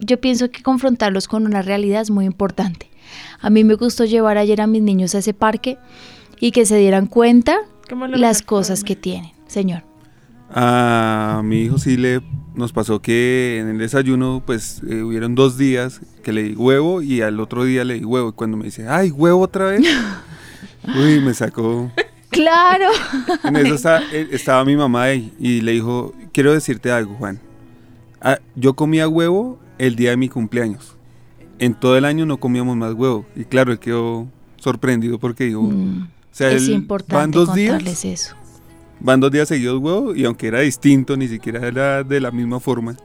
Yo 0.00 0.20
pienso 0.20 0.50
que 0.50 0.62
confrontarlos 0.62 1.28
con 1.28 1.46
una 1.46 1.62
realidad 1.62 2.02
es 2.02 2.10
muy 2.10 2.24
importante. 2.24 2.90
A 3.40 3.50
mí 3.50 3.64
me 3.64 3.74
gustó 3.74 4.04
llevar 4.04 4.38
ayer 4.38 4.60
a 4.60 4.66
mis 4.66 4.82
niños 4.82 5.14
a 5.14 5.18
ese 5.18 5.34
parque 5.34 5.78
y 6.40 6.52
que 6.52 6.66
se 6.66 6.76
dieran 6.76 7.06
cuenta 7.06 7.58
las 8.14 8.42
cosas 8.42 8.84
que 8.84 8.96
tienen, 8.96 9.32
señor. 9.46 9.82
A 10.50 11.42
mi 11.44 11.62
hijo 11.62 11.78
sí 11.78 11.96
le 11.96 12.22
nos 12.54 12.72
pasó 12.72 13.00
que 13.00 13.58
en 13.60 13.68
el 13.68 13.78
desayuno 13.78 14.42
pues 14.44 14.82
eh, 14.88 15.02
hubieron 15.02 15.36
dos 15.36 15.56
días 15.56 16.00
que 16.24 16.32
le 16.32 16.42
di 16.42 16.54
huevo 16.54 17.02
y 17.02 17.22
al 17.22 17.38
otro 17.38 17.62
día 17.62 17.84
le 17.84 17.94
di 17.94 18.04
huevo 18.04 18.30
y 18.30 18.32
cuando 18.32 18.56
me 18.56 18.64
dice, 18.64 18.88
ay, 18.88 19.10
huevo 19.10 19.42
otra 19.42 19.66
vez, 19.66 19.86
uy, 20.98 21.20
me 21.20 21.34
sacó. 21.34 21.92
Claro. 22.30 22.86
En 23.44 23.56
eso 23.56 23.90
eh, 24.12 24.28
estaba, 24.32 24.64
mi 24.64 24.76
mamá 24.76 25.04
ahí 25.04 25.32
y 25.38 25.60
le 25.60 25.72
dijo, 25.72 26.14
quiero 26.32 26.52
decirte 26.52 26.90
algo, 26.90 27.14
Juan. 27.14 27.40
Ah, 28.20 28.38
yo 28.56 28.74
comía 28.74 29.08
huevo 29.08 29.60
el 29.78 29.96
día 29.96 30.10
de 30.10 30.16
mi 30.16 30.28
cumpleaños 30.28 30.98
en 31.58 31.74
todo 31.74 31.96
el 31.96 32.04
año 32.04 32.26
no 32.26 32.38
comíamos 32.38 32.76
más 32.76 32.94
huevo. 32.94 33.26
Y 33.36 33.44
claro, 33.44 33.72
él 33.72 33.78
quedó 33.78 34.28
sorprendido 34.56 35.18
porque 35.18 35.44
digo, 35.44 35.62
mm, 35.62 36.02
o 36.02 36.08
sea, 36.30 36.50
es 36.52 36.68
importante 36.68 37.16
van 37.16 37.30
dos 37.30 37.54
días, 37.54 38.04
eso. 38.04 38.34
Van 39.00 39.20
dos 39.20 39.30
días 39.30 39.48
seguidos 39.48 39.80
huevo 39.80 40.14
y 40.14 40.24
aunque 40.24 40.48
era 40.48 40.60
distinto, 40.60 41.16
ni 41.16 41.28
siquiera 41.28 41.66
era 41.66 42.02
de 42.02 42.20
la 42.20 42.30
misma 42.30 42.60
forma. 42.60 42.96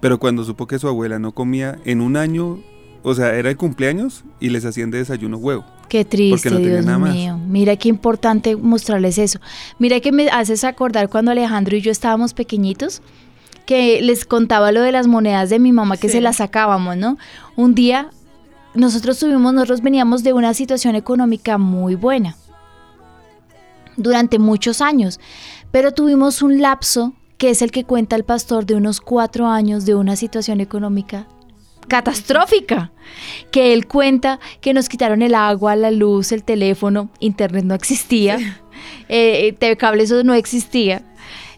Pero 0.00 0.18
cuando 0.18 0.44
supo 0.44 0.66
que 0.66 0.78
su 0.78 0.86
abuela 0.86 1.18
no 1.18 1.32
comía 1.32 1.78
en 1.84 2.00
un 2.00 2.16
año, 2.16 2.60
o 3.02 3.14
sea, 3.14 3.34
era 3.34 3.50
el 3.50 3.56
cumpleaños 3.56 4.24
y 4.38 4.50
les 4.50 4.64
hacían 4.64 4.90
de 4.90 4.98
desayuno 4.98 5.38
huevo. 5.38 5.64
Qué 5.88 6.04
triste, 6.04 6.50
Dios 6.58 6.84
mío. 6.86 7.38
Mira 7.38 7.76
qué 7.76 7.88
importante 7.88 8.56
mostrarles 8.56 9.18
eso. 9.18 9.40
Mira 9.78 10.00
que 10.00 10.12
me 10.12 10.28
haces 10.28 10.64
acordar 10.64 11.08
cuando 11.08 11.30
Alejandro 11.30 11.76
y 11.76 11.80
yo 11.80 11.90
estábamos 11.90 12.34
pequeñitos 12.34 13.02
que 13.66 14.02
les 14.02 14.24
contaba 14.24 14.72
lo 14.72 14.82
de 14.82 14.92
las 14.92 15.06
monedas 15.06 15.50
de 15.50 15.58
mi 15.58 15.72
mamá 15.72 15.96
que 15.96 16.08
se 16.08 16.20
las 16.20 16.36
sacábamos, 16.36 16.96
¿no? 16.96 17.16
Un 17.56 17.74
día 17.74 18.10
nosotros 18.74 19.18
tuvimos, 19.18 19.54
nosotros 19.54 19.80
veníamos 19.80 20.22
de 20.22 20.32
una 20.32 20.52
situación 20.52 20.96
económica 20.96 21.58
muy 21.58 21.94
buena 21.94 22.36
durante 23.96 24.38
muchos 24.38 24.80
años, 24.80 25.20
pero 25.70 25.92
tuvimos 25.92 26.42
un 26.42 26.60
lapso 26.60 27.14
que 27.38 27.50
es 27.50 27.62
el 27.62 27.70
que 27.70 27.84
cuenta 27.84 28.16
el 28.16 28.24
pastor 28.24 28.66
de 28.66 28.74
unos 28.74 29.00
cuatro 29.00 29.46
años 29.46 29.86
de 29.86 29.94
una 29.94 30.16
situación 30.16 30.60
económica 30.60 31.26
catastrófica, 31.88 32.92
que 33.50 33.74
él 33.74 33.86
cuenta 33.86 34.40
que 34.60 34.72
nos 34.72 34.88
quitaron 34.88 35.20
el 35.20 35.34
agua, 35.34 35.76
la 35.76 35.90
luz, 35.90 36.32
el 36.32 36.42
teléfono, 36.42 37.10
internet 37.20 37.64
no 37.64 37.74
existía, 37.74 38.38
eh, 39.08 39.54
TV 39.58 39.76
cable 39.76 40.04
eso 40.04 40.24
no 40.24 40.34
existía. 40.34 41.02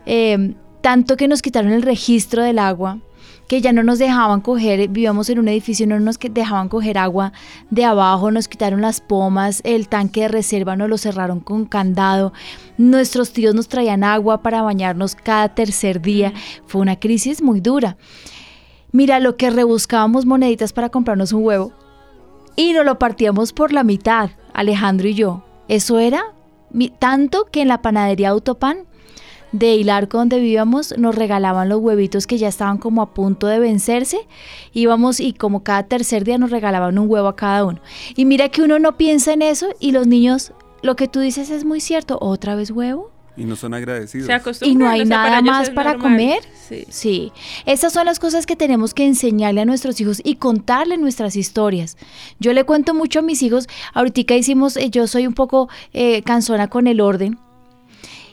Eh, 0.04 0.54
tanto 0.86 1.16
que 1.16 1.26
nos 1.26 1.42
quitaron 1.42 1.72
el 1.72 1.82
registro 1.82 2.44
del 2.44 2.60
agua, 2.60 3.00
que 3.48 3.60
ya 3.60 3.72
no 3.72 3.82
nos 3.82 3.98
dejaban 3.98 4.40
coger, 4.40 4.78
vivíamos 4.88 5.28
en 5.28 5.40
un 5.40 5.48
edificio, 5.48 5.84
no 5.84 5.98
nos 5.98 6.16
dejaban 6.16 6.68
coger 6.68 6.96
agua 6.96 7.32
de 7.70 7.84
abajo, 7.84 8.30
nos 8.30 8.46
quitaron 8.46 8.82
las 8.82 9.00
pomas, 9.00 9.62
el 9.64 9.88
tanque 9.88 10.20
de 10.20 10.28
reserva 10.28 10.76
nos 10.76 10.88
lo 10.88 10.96
cerraron 10.96 11.40
con 11.40 11.64
candado, 11.64 12.32
nuestros 12.78 13.32
tíos 13.32 13.52
nos 13.52 13.66
traían 13.66 14.04
agua 14.04 14.42
para 14.42 14.62
bañarnos 14.62 15.16
cada 15.16 15.56
tercer 15.56 16.00
día, 16.00 16.32
fue 16.66 16.82
una 16.82 17.00
crisis 17.00 17.42
muy 17.42 17.58
dura. 17.58 17.96
Mira, 18.92 19.18
lo 19.18 19.36
que 19.36 19.50
rebuscábamos 19.50 20.24
moneditas 20.24 20.72
para 20.72 20.90
comprarnos 20.90 21.32
un 21.32 21.42
huevo 21.42 21.72
y 22.54 22.74
nos 22.74 22.84
lo 22.84 22.96
partíamos 23.00 23.52
por 23.52 23.72
la 23.72 23.82
mitad, 23.82 24.30
Alejandro 24.54 25.08
y 25.08 25.14
yo. 25.14 25.42
Eso 25.66 25.98
era 25.98 26.22
tanto 27.00 27.46
que 27.50 27.62
en 27.62 27.68
la 27.68 27.82
panadería 27.82 28.28
Autopan 28.28 28.86
de 29.52 29.74
Hilarco 29.76 30.18
donde 30.18 30.38
vivíamos 30.38 30.94
nos 30.98 31.14
regalaban 31.14 31.68
los 31.68 31.80
huevitos 31.80 32.26
que 32.26 32.38
ya 32.38 32.48
estaban 32.48 32.78
como 32.78 33.02
a 33.02 33.14
punto 33.14 33.46
de 33.46 33.58
vencerse. 33.58 34.26
Íbamos 34.72 35.20
y 35.20 35.32
como 35.32 35.62
cada 35.62 35.84
tercer 35.84 36.24
día 36.24 36.38
nos 36.38 36.50
regalaban 36.50 36.98
un 36.98 37.08
huevo 37.08 37.28
a 37.28 37.36
cada 37.36 37.64
uno. 37.64 37.80
Y 38.16 38.24
mira 38.24 38.48
que 38.48 38.62
uno 38.62 38.78
no 38.78 38.96
piensa 38.96 39.32
en 39.32 39.42
eso 39.42 39.68
y 39.80 39.92
los 39.92 40.06
niños, 40.06 40.52
lo 40.82 40.96
que 40.96 41.08
tú 41.08 41.20
dices 41.20 41.50
es 41.50 41.64
muy 41.64 41.80
cierto, 41.80 42.18
otra 42.20 42.54
vez 42.54 42.70
huevo. 42.70 43.10
Y 43.36 43.44
no 43.44 43.54
son 43.54 43.74
agradecidos. 43.74 44.30
Se 44.56 44.66
Y 44.66 44.74
no 44.74 44.88
hay 44.88 45.04
nada 45.04 45.24
para 45.24 45.42
más 45.42 45.70
para 45.70 45.92
normal. 45.92 46.12
comer. 46.12 46.38
Sí. 46.68 46.86
Sí, 46.88 47.32
esas 47.66 47.92
son 47.92 48.06
las 48.06 48.18
cosas 48.18 48.46
que 48.46 48.56
tenemos 48.56 48.94
que 48.94 49.04
enseñarle 49.04 49.60
a 49.60 49.64
nuestros 49.66 50.00
hijos 50.00 50.22
y 50.24 50.36
contarle 50.36 50.96
nuestras 50.96 51.36
historias. 51.36 51.98
Yo 52.40 52.54
le 52.54 52.64
cuento 52.64 52.94
mucho 52.94 53.18
a 53.18 53.22
mis 53.22 53.42
hijos, 53.42 53.68
ahorita 53.92 54.34
hicimos, 54.34 54.76
eh, 54.78 54.88
yo 54.90 55.06
soy 55.06 55.26
un 55.26 55.34
poco 55.34 55.68
eh, 55.92 56.22
cansona 56.22 56.68
con 56.68 56.86
el 56.86 57.00
orden. 57.00 57.38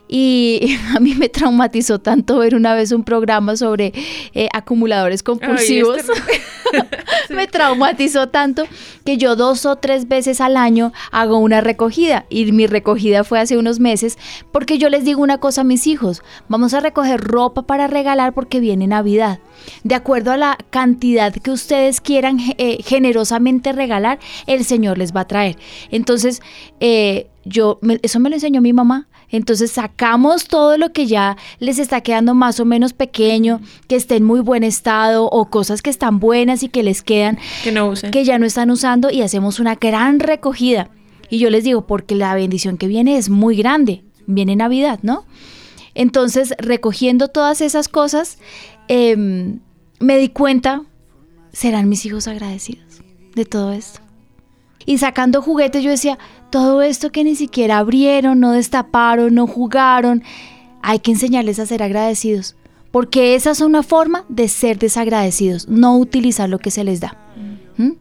Y 0.07 0.77
a 0.95 0.99
mí 0.99 1.15
me 1.15 1.29
traumatizó 1.29 1.99
tanto 1.99 2.37
ver 2.37 2.55
una 2.55 2.75
vez 2.75 2.91
un 2.91 3.03
programa 3.03 3.55
sobre 3.55 3.93
eh, 4.33 4.49
acumuladores 4.53 5.23
compulsivos. 5.23 5.97
Ay, 6.03 6.09
este- 6.09 6.43
me 7.35 7.45
traumatizó 7.47 8.29
tanto 8.29 8.63
que 9.05 9.17
yo 9.17 9.35
dos 9.35 9.65
o 9.67 9.75
tres 9.75 10.07
veces 10.07 10.41
al 10.41 10.57
año 10.57 10.91
hago 11.11 11.37
una 11.37 11.61
recogida 11.61 12.25
y 12.29 12.51
mi 12.51 12.65
recogida 12.67 13.23
fue 13.23 13.39
hace 13.39 13.57
unos 13.57 13.79
meses 13.79 14.17
porque 14.51 14.79
yo 14.79 14.89
les 14.89 15.05
digo 15.05 15.21
una 15.21 15.37
cosa 15.37 15.61
a 15.61 15.63
mis 15.65 15.85
hijos, 15.85 16.23
vamos 16.47 16.73
a 16.73 16.79
recoger 16.79 17.21
ropa 17.21 17.61
para 17.63 17.85
regalar 17.87 18.33
porque 18.33 18.59
viene 18.59 18.87
Navidad. 18.87 19.39
De 19.83 19.93
acuerdo 19.93 20.31
a 20.31 20.37
la 20.37 20.57
cantidad 20.71 21.31
que 21.33 21.51
ustedes 21.51 22.01
quieran 22.01 22.39
eh, 22.57 22.79
generosamente 22.83 23.71
regalar, 23.71 24.17
el 24.47 24.65
Señor 24.65 24.97
les 24.97 25.13
va 25.15 25.21
a 25.21 25.27
traer. 25.27 25.57
Entonces, 25.91 26.41
eh, 26.79 27.27
yo, 27.45 27.77
me- 27.81 27.99
eso 28.01 28.19
me 28.19 28.29
lo 28.29 28.35
enseñó 28.35 28.61
mi 28.61 28.73
mamá. 28.73 29.07
Entonces 29.33 29.71
sacamos 29.71 30.45
todo 30.47 30.77
lo 30.77 30.93
que 30.93 31.07
ya 31.07 31.37
les 31.59 31.79
está 31.79 32.01
quedando 32.01 32.35
más 32.35 32.59
o 32.59 32.65
menos 32.65 32.93
pequeño, 32.93 33.61
que 33.87 33.95
esté 33.95 34.15
en 34.17 34.23
muy 34.23 34.41
buen 34.41 34.63
estado 34.63 35.25
o 35.25 35.49
cosas 35.49 35.81
que 35.81 35.89
están 35.89 36.19
buenas 36.19 36.61
y 36.61 36.69
que 36.69 36.83
les 36.83 37.01
quedan 37.01 37.39
Que 37.63 37.71
no 37.71 37.89
usen. 37.89 38.11
que 38.11 38.23
ya 38.23 38.37
no 38.37 38.45
están 38.45 38.69
usando 38.69 39.09
y 39.09 39.23
hacemos 39.23 39.59
una 39.59 39.73
gran 39.75 40.19
recogida. 40.19 40.91
Y 41.31 41.39
yo 41.39 41.49
les 41.49 41.63
digo, 41.63 41.87
porque 41.87 42.13
la 42.13 42.35
bendición 42.35 42.77
que 42.77 42.85
viene 42.85 43.17
es 43.17 43.29
muy 43.31 43.55
grande, 43.55 44.03
viene 44.27 44.55
Navidad, 44.55 44.99
¿no? 45.01 45.25
Entonces, 45.95 46.53
recogiendo 46.59 47.27
todas 47.27 47.61
esas 47.61 47.87
cosas, 47.87 48.37
em, 48.87 49.61
me 49.99 50.19
di 50.19 50.29
cuenta, 50.29 50.83
serán 51.51 51.89
mis 51.89 52.05
hijos 52.05 52.27
agradecidos 52.27 53.01
de 53.33 53.45
todo 53.45 53.71
esto. 53.73 53.99
Y 54.85 54.97
sacando 54.97 55.41
juguetes, 55.41 55.83
yo 55.83 55.89
decía, 55.89 56.17
todo 56.49 56.81
esto 56.81 57.11
que 57.11 57.23
ni 57.23 57.35
siquiera 57.35 57.77
abrieron, 57.77 58.39
no 58.39 58.51
destaparon, 58.51 59.33
no 59.35 59.47
jugaron, 59.47 60.23
hay 60.81 60.99
que 60.99 61.11
enseñarles 61.11 61.59
a 61.59 61.65
ser 61.65 61.81
agradecidos. 61.81 62.55
Porque 62.91 63.33
esa 63.33 63.51
es 63.51 63.61
una 63.61 63.81
forma 63.81 64.23
de 64.29 64.47
ser 64.47 64.77
desagradecidos, 64.77 65.67
no 65.67 65.97
utilizar 65.97 66.47
lo 66.47 66.59
que 66.59 66.69
se 66.69 66.83
les 66.83 66.99
da. 66.99 67.17
¿Mm? 67.77 67.93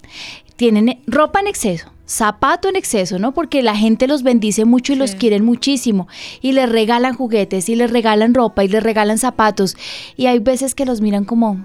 Tienen 0.56 0.88
eh, 0.90 1.02
ropa 1.06 1.40
en 1.40 1.46
exceso, 1.46 1.90
zapato 2.06 2.68
en 2.68 2.76
exceso, 2.76 3.18
¿no? 3.18 3.32
Porque 3.32 3.62
la 3.62 3.74
gente 3.74 4.06
los 4.06 4.22
bendice 4.22 4.66
mucho 4.66 4.92
y 4.92 4.96
los 4.96 5.14
quieren 5.14 5.46
muchísimo. 5.46 6.08
Y 6.42 6.52
les 6.52 6.68
regalan 6.68 7.14
juguetes, 7.14 7.70
y 7.70 7.74
les 7.74 7.90
regalan 7.90 8.34
ropa, 8.34 8.64
y 8.64 8.68
les 8.68 8.82
regalan 8.82 9.16
zapatos. 9.16 9.76
Y 10.16 10.26
hay 10.26 10.40
veces 10.40 10.74
que 10.74 10.84
los 10.84 11.00
miran 11.00 11.24
como, 11.24 11.64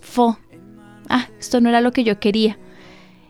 fo, 0.00 0.38
ah, 1.08 1.28
esto 1.38 1.60
no 1.60 1.68
era 1.68 1.80
lo 1.80 1.92
que 1.92 2.02
yo 2.02 2.18
quería. 2.18 2.58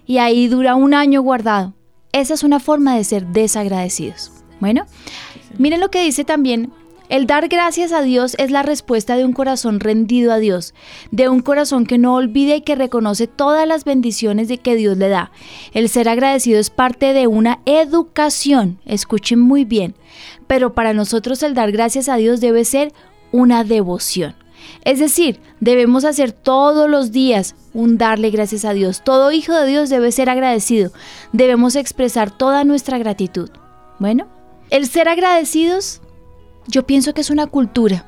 Y 0.08 0.16
ahí 0.16 0.48
dura 0.48 0.74
un 0.74 0.94
año 0.94 1.20
guardado. 1.20 1.74
Esa 2.12 2.32
es 2.32 2.42
una 2.42 2.60
forma 2.60 2.96
de 2.96 3.04
ser 3.04 3.26
desagradecidos. 3.26 4.32
Bueno, 4.58 4.86
miren 5.58 5.80
lo 5.80 5.90
que 5.90 6.02
dice 6.02 6.24
también. 6.24 6.72
El 7.10 7.26
dar 7.26 7.48
gracias 7.48 7.92
a 7.92 8.00
Dios 8.00 8.34
es 8.38 8.50
la 8.50 8.62
respuesta 8.62 9.16
de 9.16 9.26
un 9.26 9.34
corazón 9.34 9.80
rendido 9.80 10.32
a 10.32 10.38
Dios, 10.38 10.72
de 11.10 11.28
un 11.28 11.40
corazón 11.40 11.84
que 11.84 11.98
no 11.98 12.14
olvida 12.14 12.56
y 12.56 12.62
que 12.62 12.74
reconoce 12.74 13.26
todas 13.26 13.68
las 13.68 13.84
bendiciones 13.84 14.48
de 14.48 14.56
que 14.56 14.76
Dios 14.76 14.96
le 14.96 15.10
da. 15.10 15.30
El 15.74 15.90
ser 15.90 16.08
agradecido 16.08 16.58
es 16.58 16.70
parte 16.70 17.12
de 17.12 17.26
una 17.26 17.60
educación, 17.66 18.78
escuchen 18.86 19.40
muy 19.40 19.66
bien, 19.66 19.94
pero 20.46 20.74
para 20.74 20.94
nosotros 20.94 21.42
el 21.42 21.52
dar 21.52 21.70
gracias 21.70 22.08
a 22.08 22.16
Dios 22.16 22.40
debe 22.40 22.64
ser 22.64 22.92
una 23.30 23.62
devoción. 23.62 24.34
Es 24.84 24.98
decir, 24.98 25.40
debemos 25.60 26.04
hacer 26.04 26.32
todos 26.32 26.88
los 26.88 27.12
días 27.12 27.54
un 27.74 27.98
darle 27.98 28.30
gracias 28.30 28.64
a 28.64 28.72
Dios. 28.72 29.02
Todo 29.04 29.32
hijo 29.32 29.52
de 29.52 29.66
Dios 29.66 29.90
debe 29.90 30.12
ser 30.12 30.30
agradecido. 30.30 30.92
Debemos 31.32 31.76
expresar 31.76 32.30
toda 32.30 32.64
nuestra 32.64 32.98
gratitud. 32.98 33.50
Bueno, 33.98 34.26
el 34.70 34.86
ser 34.86 35.08
agradecidos, 35.08 36.00
yo 36.66 36.86
pienso 36.86 37.14
que 37.14 37.20
es 37.20 37.30
una 37.30 37.46
cultura. 37.46 38.06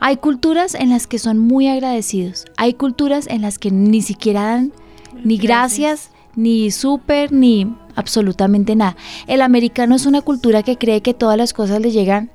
Hay 0.00 0.16
culturas 0.16 0.74
en 0.74 0.90
las 0.90 1.06
que 1.06 1.18
son 1.18 1.38
muy 1.38 1.68
agradecidos. 1.68 2.46
Hay 2.56 2.74
culturas 2.74 3.26
en 3.28 3.42
las 3.42 3.58
que 3.58 3.70
ni 3.70 4.02
siquiera 4.02 4.42
dan 4.42 4.72
ni 5.24 5.38
gracias, 5.38 6.10
ni 6.34 6.70
súper, 6.70 7.32
ni 7.32 7.74
absolutamente 7.94 8.76
nada. 8.76 8.96
El 9.26 9.42
americano 9.42 9.94
es 9.94 10.06
una 10.06 10.20
cultura 10.22 10.62
que 10.62 10.76
cree 10.76 11.00
que 11.00 11.14
todas 11.14 11.38
las 11.38 11.52
cosas 11.52 11.80
le 11.80 11.90
llegan 11.90 12.30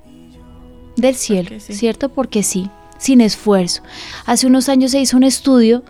del 0.98 1.16
cielo, 1.16 1.50
Porque 1.50 1.60
sí. 1.60 1.74
¿cierto? 1.74 2.10
Porque 2.10 2.44
sí, 2.44 2.70
sin 3.02 3.20
esfuerzo. 3.20 3.82
Hace 4.26 4.46
unos 4.46 4.70
años 4.70 4.92
se 4.92 5.00
hizo 5.00 5.18
un 5.18 5.24
estudio 5.24 5.84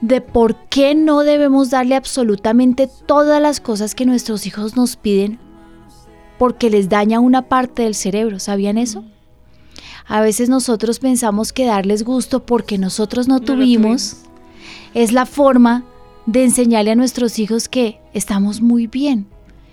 de 0.00 0.20
por 0.20 0.54
qué 0.68 0.94
no 0.94 1.24
debemos 1.24 1.70
darle 1.70 1.96
absolutamente 1.96 2.88
todas 3.06 3.42
las 3.42 3.58
cosas 3.58 3.96
que 3.96 4.06
nuestros 4.06 4.46
hijos 4.46 4.76
nos 4.76 4.94
piden 4.94 5.40
porque 6.38 6.70
les 6.70 6.88
daña 6.88 7.18
una 7.18 7.48
parte 7.48 7.82
del 7.82 7.96
cerebro. 7.96 8.38
¿Sabían 8.38 8.78
eso? 8.78 9.04
A 10.06 10.20
veces 10.20 10.48
nosotros 10.48 11.00
pensamos 11.00 11.52
que 11.52 11.66
darles 11.66 12.04
gusto 12.04 12.46
porque 12.46 12.78
nosotros 12.78 13.26
no, 13.26 13.34
No 13.34 13.40
lo 13.40 13.44
tuvimos 13.44 14.18
es 14.94 15.12
la 15.12 15.26
forma 15.26 15.84
de 16.26 16.44
enseñarle 16.44 16.92
a 16.92 16.94
nuestros 16.94 17.40
hijos 17.40 17.68
que 17.68 18.00
estamos 18.14 18.60
muy 18.60 18.86
bien 18.86 19.26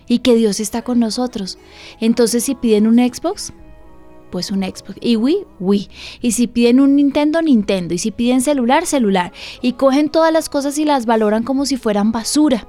y 0.08 0.20
que 0.20 0.36
Dios 0.36 0.60
está 0.60 0.82
con 0.82 1.00
nosotros. 1.00 1.60
Entonces 2.00 2.46
si 2.46 2.56
piden 2.56 2.88
un 2.88 2.98
Xbox, 2.98 3.54
pues 4.30 4.52
un 4.52 4.64
Xbox. 4.64 4.96
Y 5.02 5.16
Wii, 5.16 5.46
Wii. 5.60 5.90
Y 6.22 6.32
si 6.32 6.48
piden 6.48 6.80
un 6.80 6.96
Nintendo, 6.96 7.42
Nintendo. 7.42 7.94
Y 7.94 7.98
si 7.98 8.12
piden 8.12 8.42
celular, 8.42 8.86
celular. 8.86 9.32
Y 9.62 9.74
cogen 9.74 10.10
todas 10.10 10.32
las 10.32 10.50
cosas 10.50 10.78
y 10.78 10.86
las 10.86 11.06
valoran 11.06 11.44
como 11.44 11.66
si 11.66 11.78
fueran 11.78 12.12
basura. 12.12 12.68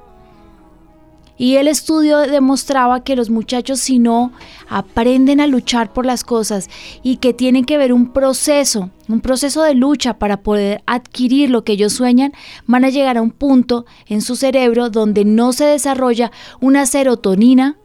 Y 1.39 1.57
el 1.57 1.69
estudio 1.69 2.19
demostraba 2.19 3.05
que 3.05 3.17
los 3.17 3.29
muchachos 3.29 3.81
si 3.81 3.99
no 3.99 4.33
aprenden 4.69 5.41
a 5.41 5.47
luchar 5.47 5.93
por 5.93 6.07
las 6.07 6.25
cosas 6.25 6.71
y 7.03 7.19
que 7.19 7.35
tienen 7.35 7.67
que 7.67 7.77
ver 7.77 7.93
un 7.93 8.13
proceso, 8.13 8.91
un 9.07 9.21
proceso 9.21 9.63
de 9.63 9.75
lucha 9.75 10.19
para 10.19 10.39
poder 10.39 10.83
adquirir 10.87 11.51
lo 11.51 11.63
que 11.63 11.73
ellos 11.73 11.93
sueñan, 11.93 12.33
van 12.67 12.87
a 12.87 12.91
llegar 12.91 13.19
a 13.19 13.23
un 13.23 13.33
punto 13.33 13.85
en 14.07 14.23
su 14.23 14.35
cerebro 14.35 14.89
donde 14.89 15.27
no 15.27 15.53
se 15.53 15.67
desarrolla 15.67 16.33
una 16.61 16.87
serotonina 16.87 17.77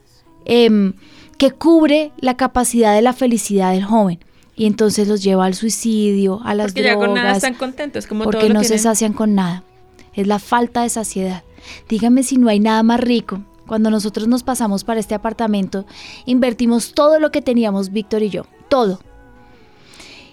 em, 0.46 0.94
que 1.42 1.50
cubre 1.50 2.12
la 2.20 2.38
capacidad 2.38 2.94
de 2.94 3.02
la 3.02 3.14
felicidad 3.14 3.72
del 3.72 3.84
joven. 3.84 4.20
Y 4.56 4.68
entonces 4.68 5.08
los 5.08 5.24
lleva 5.24 5.46
al 5.46 5.56
suicidio, 5.56 6.40
a 6.44 6.54
las 6.54 6.68
Porque 6.68 6.84
ya 6.84 6.94
con 6.94 7.16
nada 7.16 7.30
drogas, 7.30 7.38
están 7.38 7.56
contentos, 7.56 8.06
como 8.06 8.26
porque 8.26 8.42
todo 8.42 8.50
lo 8.50 8.54
no 8.60 8.64
se 8.64 8.78
sacian 8.78 9.12
con 9.12 9.34
nada. 9.34 9.64
Es 10.14 10.28
la 10.28 10.38
falta 10.38 10.84
de 10.84 10.90
saciedad. 10.90 11.44
Dígame 11.90 12.22
si 12.22 12.38
no 12.38 12.48
hay 12.48 12.60
nada 12.60 12.84
más 12.84 13.00
rico. 13.00 13.42
Cuando 13.66 13.90
nosotros 13.90 14.28
nos 14.28 14.44
pasamos 14.44 14.84
para 14.84 15.00
este 15.00 15.16
apartamento, 15.16 15.88
invertimos 16.28 16.94
todo 16.94 17.20
lo 17.20 17.32
que 17.32 17.42
teníamos 17.42 17.92
Víctor 17.92 18.22
y 18.22 18.30
yo, 18.30 18.46
todo. 18.70 19.00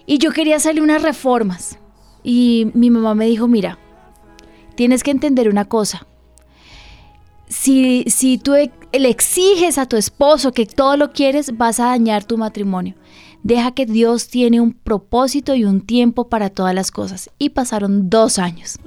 Y 0.04 0.18
yo 0.18 0.30
quería 0.30 0.56
hacerle 0.56 0.82
unas 0.82 1.00
reformas. 1.00 1.78
Y 2.22 2.70
mi 2.74 2.90
mamá 2.90 3.14
me 3.14 3.24
dijo, 3.24 3.48
mira, 3.48 3.78
tienes 4.74 5.02
que 5.02 5.10
entender 5.10 5.48
una 5.48 5.64
cosa. 5.64 6.06
Si, 7.48 8.04
si 8.08 8.36
tú 8.36 8.52
le 8.92 9.08
exiges 9.08 9.78
a 9.78 9.86
tu 9.86 9.96
esposo 9.96 10.52
que 10.52 10.66
todo 10.66 10.96
lo 10.96 11.12
quieres, 11.12 11.56
vas 11.56 11.80
a 11.80 11.86
dañar 11.86 12.24
tu 12.24 12.38
matrimonio. 12.38 12.94
Deja 13.42 13.70
que 13.70 13.86
Dios 13.86 14.28
tiene 14.28 14.60
un 14.60 14.72
propósito 14.72 15.54
y 15.54 15.64
un 15.64 15.80
tiempo 15.80 16.28
para 16.28 16.50
todas 16.50 16.74
las 16.74 16.90
cosas. 16.90 17.30
Y 17.38 17.50
pasaron 17.50 18.10
dos 18.10 18.38
años. 18.38 18.78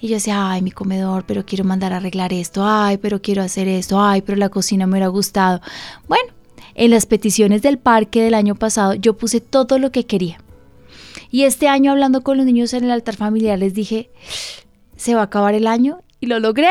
Y 0.00 0.08
yo 0.08 0.14
decía, 0.14 0.50
ay, 0.50 0.62
mi 0.62 0.70
comedor, 0.70 1.24
pero 1.26 1.44
quiero 1.44 1.64
mandar 1.64 1.92
a 1.92 1.96
arreglar 1.96 2.32
esto. 2.32 2.64
Ay, 2.64 2.98
pero 2.98 3.20
quiero 3.20 3.42
hacer 3.42 3.66
esto. 3.66 4.00
Ay, 4.00 4.22
pero 4.22 4.38
la 4.38 4.50
cocina 4.50 4.86
me 4.86 4.92
hubiera 4.92 5.08
gustado. 5.08 5.60
Bueno, 6.06 6.32
en 6.74 6.90
las 6.90 7.06
peticiones 7.06 7.62
del 7.62 7.78
parque 7.78 8.22
del 8.22 8.34
año 8.34 8.54
pasado 8.54 8.94
yo 8.94 9.16
puse 9.16 9.40
todo 9.40 9.78
lo 9.78 9.90
que 9.90 10.06
quería. 10.06 10.38
Y 11.30 11.42
este 11.42 11.68
año 11.68 11.90
hablando 11.90 12.22
con 12.22 12.36
los 12.36 12.46
niños 12.46 12.72
en 12.74 12.84
el 12.84 12.92
altar 12.92 13.16
familiar 13.16 13.58
les 13.58 13.74
dije, 13.74 14.10
se 14.96 15.14
va 15.14 15.22
a 15.22 15.24
acabar 15.24 15.54
el 15.54 15.66
año 15.66 16.00
Y 16.20 16.26
lo 16.26 16.40
logré, 16.40 16.68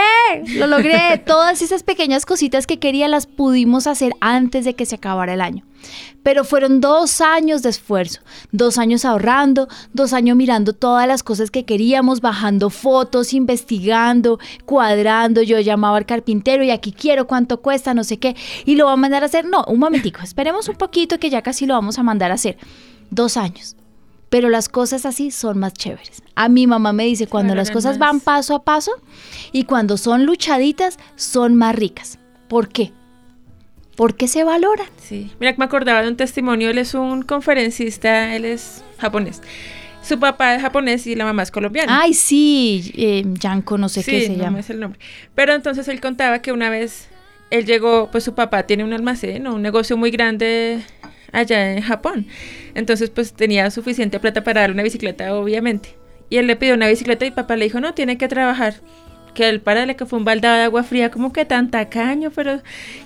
lo 0.55 0.67
logré. 0.67 1.17
Todas 1.25 1.61
esas 1.61 1.83
pequeñas 1.83 2.25
cositas 2.25 2.67
que 2.67 2.79
quería 2.79 3.07
las 3.07 3.27
pudimos 3.27 3.87
hacer 3.87 4.13
antes 4.19 4.65
de 4.65 4.73
que 4.73 4.85
se 4.85 4.95
acabara 4.95 5.33
el 5.33 5.41
año. 5.41 5.63
Pero 6.21 6.43
fueron 6.43 6.81
dos 6.81 7.21
años 7.21 7.61
de 7.61 7.69
esfuerzo, 7.69 8.19
dos 8.51 8.77
años 8.77 9.05
ahorrando, 9.05 9.69
dos 9.93 10.11
años 10.11 10.35
mirando 10.35 10.73
todas 10.73 11.07
las 11.07 11.23
cosas 11.23 11.49
que 11.49 11.63
queríamos, 11.63 12.19
bajando 12.19 12.69
fotos, 12.69 13.33
investigando, 13.33 14.37
cuadrando. 14.65 15.41
Yo 15.43 15.61
llamaba 15.61 15.97
al 15.97 16.05
carpintero 16.05 16.65
y 16.65 16.71
aquí 16.71 16.91
quiero 16.91 17.25
cuánto 17.25 17.61
cuesta, 17.61 17.93
no 17.93 18.03
sé 18.03 18.17
qué. 18.17 18.35
Y 18.65 18.75
lo 18.75 18.87
va 18.87 18.93
a 18.93 18.97
mandar 18.97 19.23
a 19.23 19.27
hacer. 19.27 19.45
No, 19.45 19.63
un 19.69 19.79
momentico, 19.79 20.21
esperemos 20.23 20.67
un 20.67 20.75
poquito 20.75 21.19
que 21.19 21.29
ya 21.29 21.41
casi 21.41 21.65
lo 21.65 21.75
vamos 21.75 21.97
a 21.99 22.03
mandar 22.03 22.31
a 22.31 22.35
hacer. 22.35 22.57
Dos 23.11 23.37
años 23.37 23.77
pero 24.29 24.49
las 24.49 24.69
cosas 24.69 25.05
así 25.05 25.31
son 25.31 25.59
más 25.59 25.73
chéveres. 25.73 26.21
A 26.35 26.49
mi 26.49 26.67
mamá 26.67 26.93
me 26.93 27.05
dice, 27.05 27.27
cuando 27.27 27.55
las 27.55 27.71
cosas 27.71 27.97
van 27.97 28.19
paso 28.19 28.55
a 28.55 28.63
paso 28.63 28.91
y 29.51 29.63
cuando 29.63 29.97
son 29.97 30.25
luchaditas, 30.25 30.97
son 31.15 31.55
más 31.55 31.75
ricas. 31.75 32.19
¿Por 32.47 32.69
qué? 32.69 32.91
Porque 33.95 34.27
se 34.27 34.43
valora. 34.43 34.85
Sí, 34.97 35.31
mira 35.39 35.53
que 35.53 35.57
me 35.59 35.65
acordaba 35.65 36.01
de 36.01 36.09
un 36.09 36.17
testimonio, 36.17 36.69
él 36.69 36.77
es 36.77 36.93
un 36.93 37.23
conferencista, 37.23 38.35
él 38.35 38.45
es 38.45 38.83
japonés. 38.99 39.41
Su 40.03 40.19
papá 40.19 40.55
es 40.55 40.61
japonés 40.61 41.07
y 41.07 41.15
la 41.15 41.25
mamá 41.25 41.43
es 41.43 41.51
colombiana. 41.51 41.99
Ay, 42.01 42.13
sí, 42.13 42.93
eh, 42.95 43.23
Yanko, 43.25 43.77
no 43.77 43.89
sé 43.89 44.03
qué 44.03 44.27
se 44.27 44.29
no 44.29 44.43
llama. 44.43 44.59
es 44.59 44.69
el 44.69 44.79
nombre. 44.79 44.99
Pero 45.35 45.53
entonces 45.53 45.87
él 45.87 45.99
contaba 45.99 46.41
que 46.41 46.51
una 46.51 46.69
vez 46.69 47.09
él 47.49 47.65
llegó, 47.65 48.09
pues 48.11 48.23
su 48.23 48.33
papá 48.35 48.63
tiene 48.63 48.83
un 48.83 48.93
almacén 48.93 49.47
o 49.47 49.55
un 49.55 49.61
negocio 49.61 49.97
muy 49.97 50.11
grande 50.11 50.81
allá 51.31 51.73
en 51.73 51.81
Japón. 51.81 52.27
Entonces, 52.75 53.09
pues 53.09 53.33
tenía 53.33 53.69
suficiente 53.71 54.19
plata 54.19 54.43
para 54.43 54.61
dar 54.61 54.71
una 54.71 54.83
bicicleta, 54.83 55.33
obviamente. 55.35 55.95
Y 56.29 56.37
él 56.37 56.47
le 56.47 56.55
pidió 56.55 56.73
una 56.73 56.87
bicicleta 56.87 57.25
y 57.25 57.31
papá 57.31 57.55
le 57.55 57.65
dijo, 57.65 57.79
no, 57.79 57.93
tiene 57.93 58.17
que 58.17 58.27
trabajar. 58.27 58.75
Que 59.33 59.49
el 59.49 59.61
padre 59.61 59.95
que 59.95 60.05
fue 60.05 60.19
un 60.19 60.25
baldado 60.25 60.57
de 60.57 60.63
agua 60.63 60.83
fría, 60.83 61.11
como 61.11 61.31
que 61.31 61.45
tan 61.45 61.69
tacaño, 61.71 62.31
pero 62.31 62.61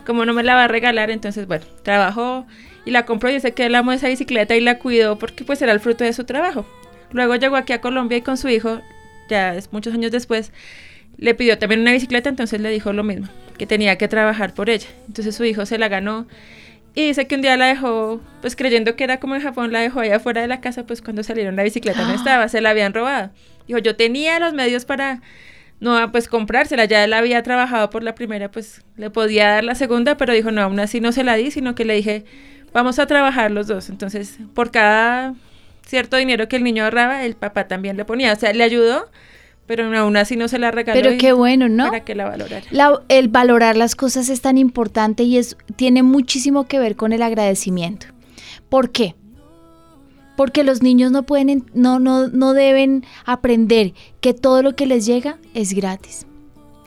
como 0.05 0.25
no 0.25 0.33
me 0.33 0.43
la 0.43 0.55
va 0.55 0.63
a 0.63 0.67
regalar, 0.67 1.11
entonces, 1.11 1.45
bueno, 1.45 1.65
trabajó 1.83 2.45
y 2.85 2.91
la 2.91 3.05
compró 3.05 3.29
y 3.29 3.39
sé 3.39 3.53
que 3.53 3.65
él 3.65 3.75
amó 3.75 3.91
esa 3.91 4.07
bicicleta 4.07 4.55
y 4.55 4.61
la 4.61 4.79
cuidó 4.79 5.19
porque 5.19 5.43
pues 5.43 5.61
era 5.61 5.71
el 5.71 5.79
fruto 5.79 6.03
de 6.03 6.13
su 6.13 6.23
trabajo. 6.23 6.65
Luego 7.11 7.35
llegó 7.35 7.57
aquí 7.57 7.73
a 7.73 7.81
Colombia 7.81 8.17
y 8.17 8.21
con 8.21 8.37
su 8.37 8.47
hijo, 8.49 8.81
ya 9.29 9.55
es 9.55 9.71
muchos 9.71 9.93
años 9.93 10.11
después, 10.11 10.51
le 11.17 11.35
pidió 11.35 11.57
también 11.59 11.81
una 11.81 11.91
bicicleta, 11.91 12.29
entonces 12.29 12.59
le 12.61 12.69
dijo 12.69 12.93
lo 12.93 13.03
mismo, 13.03 13.27
que 13.57 13.67
tenía 13.67 13.97
que 13.97 14.07
trabajar 14.07 14.53
por 14.53 14.69
ella. 14.69 14.87
Entonces 15.07 15.35
su 15.35 15.43
hijo 15.43 15.65
se 15.65 15.77
la 15.77 15.89
ganó 15.89 16.27
y 16.93 17.07
dice 17.07 17.27
que 17.27 17.35
un 17.35 17.41
día 17.41 17.55
la 17.55 17.67
dejó, 17.67 18.19
pues 18.41 18.55
creyendo 18.55 18.95
que 18.95 19.03
era 19.03 19.19
como 19.19 19.35
en 19.35 19.41
Japón, 19.41 19.71
la 19.71 19.79
dejó 19.79 20.01
allá 20.01 20.17
afuera 20.17 20.41
de 20.41 20.47
la 20.47 20.59
casa, 20.59 20.85
pues 20.85 21.01
cuando 21.01 21.23
salieron 21.23 21.55
la 21.55 21.63
bicicleta 21.63 22.05
no 22.05 22.13
estaba, 22.15 22.47
se 22.49 22.61
la 22.61 22.71
habían 22.71 22.93
robado. 22.93 23.31
Dijo, 23.67 23.79
yo 23.79 23.95
tenía 23.95 24.39
los 24.39 24.53
medios 24.53 24.85
para, 24.85 25.21
no, 25.79 26.11
pues 26.11 26.27
comprársela, 26.27 26.85
ya 26.85 27.03
él 27.03 27.13
había 27.13 27.43
trabajado 27.43 27.89
por 27.89 28.03
la 28.03 28.15
primera, 28.15 28.51
pues 28.51 28.83
le 28.97 29.09
podía 29.09 29.49
dar 29.49 29.63
la 29.63 29.75
segunda, 29.75 30.17
pero 30.17 30.33
dijo, 30.33 30.51
no, 30.51 30.61
aún 30.61 30.79
así 30.79 30.99
no 30.99 31.11
se 31.11 31.23
la 31.23 31.35
di, 31.35 31.51
sino 31.51 31.75
que 31.75 31.85
le 31.85 31.95
dije, 31.95 32.25
vamos 32.73 32.99
a 32.99 33.07
trabajar 33.07 33.51
los 33.51 33.67
dos. 33.67 33.89
Entonces, 33.89 34.37
por 34.53 34.71
cada 34.71 35.33
cierto 35.85 36.17
dinero 36.17 36.47
que 36.49 36.57
el 36.57 36.63
niño 36.63 36.83
ahorraba, 36.83 37.23
el 37.23 37.35
papá 37.35 37.67
también 37.67 37.95
le 37.95 38.05
ponía, 38.05 38.33
o 38.33 38.35
sea, 38.35 38.53
le 38.53 38.63
ayudó 38.63 39.09
pero 39.71 39.97
aún 39.97 40.17
así 40.17 40.35
no 40.35 40.49
se 40.49 40.59
la 40.59 40.69
regaló. 40.69 40.99
Pero 41.01 41.17
qué 41.17 41.31
bueno, 41.31 41.69
¿no? 41.69 41.85
Para 41.85 42.03
que 42.03 42.13
la 42.13 42.27
valorara. 42.27 42.65
el 43.07 43.29
valorar 43.29 43.77
las 43.77 43.95
cosas 43.95 44.27
es 44.27 44.41
tan 44.41 44.57
importante 44.57 45.23
y 45.23 45.37
es, 45.37 45.55
tiene 45.77 46.03
muchísimo 46.03 46.65
que 46.65 46.77
ver 46.77 46.97
con 46.97 47.13
el 47.13 47.21
agradecimiento. 47.21 48.07
¿Por 48.67 48.91
qué? 48.91 49.15
Porque 50.35 50.65
los 50.65 50.81
niños 50.81 51.13
no 51.13 51.23
pueden, 51.23 51.63
no, 51.73 51.99
no, 51.99 52.27
no 52.27 52.51
deben 52.51 53.05
aprender 53.23 53.93
que 54.19 54.33
todo 54.33 54.61
lo 54.61 54.75
que 54.75 54.85
les 54.87 55.05
llega 55.05 55.37
es 55.53 55.71
gratis 55.71 56.25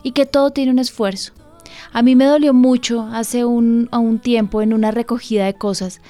y 0.03 0.11
que 0.11 0.27
todo 0.27 0.51
tiene 0.51 0.69
un 0.69 0.77
esfuerzo. 0.77 1.33
A 1.91 2.03
mí 2.03 2.15
me 2.15 2.25
dolió 2.25 2.53
mucho 2.53 3.09
hace 3.11 3.45
un, 3.45 3.89
un 3.91 4.19
tiempo 4.19 4.61
en 4.61 4.73
una 4.73 4.91
recogida 4.91 5.45
de 5.45 5.55
cosas 5.55 6.01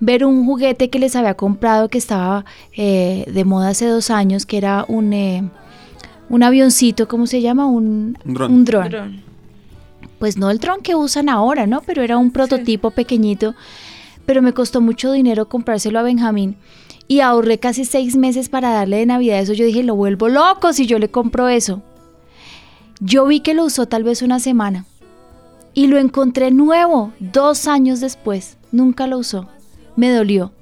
ver 0.00 0.24
un 0.24 0.46
juguete 0.46 0.90
que 0.90 0.98
les 0.98 1.14
había 1.14 1.34
comprado 1.34 1.88
que 1.88 1.98
estaba 1.98 2.44
eh, 2.76 3.24
de 3.30 3.44
moda 3.44 3.68
hace 3.68 3.86
dos 3.86 4.10
años, 4.10 4.46
que 4.46 4.56
era 4.56 4.84
un, 4.88 5.12
eh, 5.12 5.48
un 6.30 6.44
avioncito, 6.44 7.08
¿cómo 7.08 7.26
se 7.26 7.42
llama? 7.42 7.66
Un, 7.66 8.16
dron. 8.24 8.64
dron. 8.64 9.22
Pues 10.18 10.36
no 10.36 10.50
el 10.50 10.58
dron 10.58 10.80
que 10.80 10.94
usan 10.94 11.28
ahora, 11.28 11.66
¿no? 11.66 11.82
Pero 11.82 12.02
era 12.02 12.16
un 12.16 12.30
prototipo 12.30 12.92
pequeñito. 12.92 13.54
Pero 14.26 14.40
me 14.40 14.54
costó 14.54 14.80
mucho 14.80 15.10
dinero 15.10 15.48
comprárselo 15.48 15.98
a 15.98 16.02
Benjamín. 16.02 16.56
Y 17.08 17.20
ahorré 17.20 17.58
casi 17.58 17.84
seis 17.84 18.16
meses 18.16 18.48
para 18.48 18.70
darle 18.70 18.98
de 18.98 19.06
Navidad 19.06 19.40
eso. 19.40 19.54
Yo 19.54 19.64
dije, 19.64 19.82
lo 19.82 19.96
vuelvo 19.96 20.28
loco 20.28 20.72
si 20.72 20.86
yo 20.86 21.00
le 21.00 21.10
compro 21.10 21.48
eso. 21.48 21.82
Yo 23.00 23.26
vi 23.26 23.40
que 23.40 23.54
lo 23.54 23.64
usó 23.64 23.86
tal 23.86 24.04
vez 24.04 24.22
una 24.22 24.38
semana. 24.38 24.86
Y 25.74 25.88
lo 25.88 25.98
encontré 25.98 26.52
nuevo 26.52 27.12
dos 27.18 27.66
años 27.66 27.98
después. 27.98 28.56
Nunca 28.70 29.08
lo 29.08 29.18
usó. 29.18 29.48
Me 29.96 30.10
dolió 30.12 30.52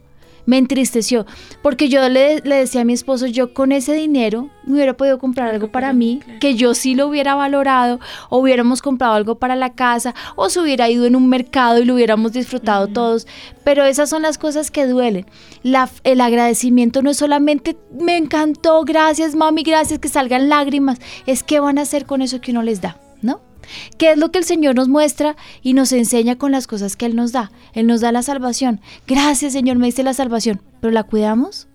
me 0.49 0.57
entristeció, 0.57 1.27
porque 1.61 1.91
yo 1.91 2.09
le, 2.09 2.41
decía 2.41 2.81
a 2.81 2.85
mi 2.85 2.95
esposo, 2.95 3.27
yo 3.27 3.53
con 3.53 3.71
ese 3.71 3.93
dinero 3.93 4.49
me 4.65 4.77
hubiera 4.77 4.97
podido 4.97 5.19
comprar 5.19 5.51
algo 5.51 5.71
para 5.71 5.93
mí, 5.93 6.21
que 6.41 6.55
yo 6.55 6.73
sí 6.73 6.95
lo 6.95 7.07
hubiera 7.07 7.35
valorado, 7.35 8.01
o 8.31 8.39
hubiéramos 8.39 8.81
comprado 8.81 9.13
algo 9.13 9.35
para 9.35 9.57
la 9.57 9.75
casa, 9.75 10.15
o 10.37 10.49
se 10.49 10.59
hubiera 10.59 10.89
ido 10.89 11.05
en 11.05 11.17
un 11.17 11.29
mercado 11.29 11.81
y 11.81 11.85
lo 11.85 11.93
hubiéramos 11.93 12.33
disfrutado 12.33 12.87
todos, 12.87 13.27
pero 13.63 13.85
esas 13.85 14.09
son 14.09 14.23
las 14.23 14.39
cosas 14.39 14.71
que 14.71 14.87
duelen. 14.87 15.27
La, 15.63 15.91
el 16.03 16.23
agradecimiento 16.23 17.03
no 17.03 17.11
es 17.11 17.19
solamente, 17.19 17.77
me 18.01 18.17
encantó, 18.17 18.85
gracias 18.85 19.35
mami, 19.35 19.65
gracias, 19.65 19.99
que 19.99 20.09
salgan 20.09 20.49
lágrimas, 20.49 20.99
es 21.27 21.43
qué 21.43 21.61
van 21.61 21.77
a 21.77 21.83
hacer 21.83 22.07
con 22.07 22.23
eso 22.23 22.41
que 22.41 22.53
uno 22.53 22.63
les 22.63 22.81
da, 22.81 22.99
¿no? 23.21 23.48
¿Qué 23.97 24.13
es 24.13 24.19
lo 24.19 24.31
que 24.31 24.39
el 24.39 24.45
Señor 24.45 24.75
nos 24.75 24.89
muestra 24.89 25.37
y 25.63 25.75
nos 25.75 25.93
enseña 25.93 26.37
con 26.37 26.53
las 26.53 26.67
cosas 26.67 26.97
que 26.97 27.07
Él 27.07 27.17
nos 27.17 27.33
da? 27.33 27.51
Él 27.73 27.87
nos 27.87 28.01
da 28.01 28.13
la 28.13 28.23
salvación. 28.23 28.81
Gracias 29.07 29.53
Señor, 29.53 29.79
me 29.79 29.87
diste 29.87 30.03
la 30.03 30.15
salvación. 30.15 30.61
¿Pero 30.81 30.93
la 30.93 31.05
cuidamos? 31.05 31.69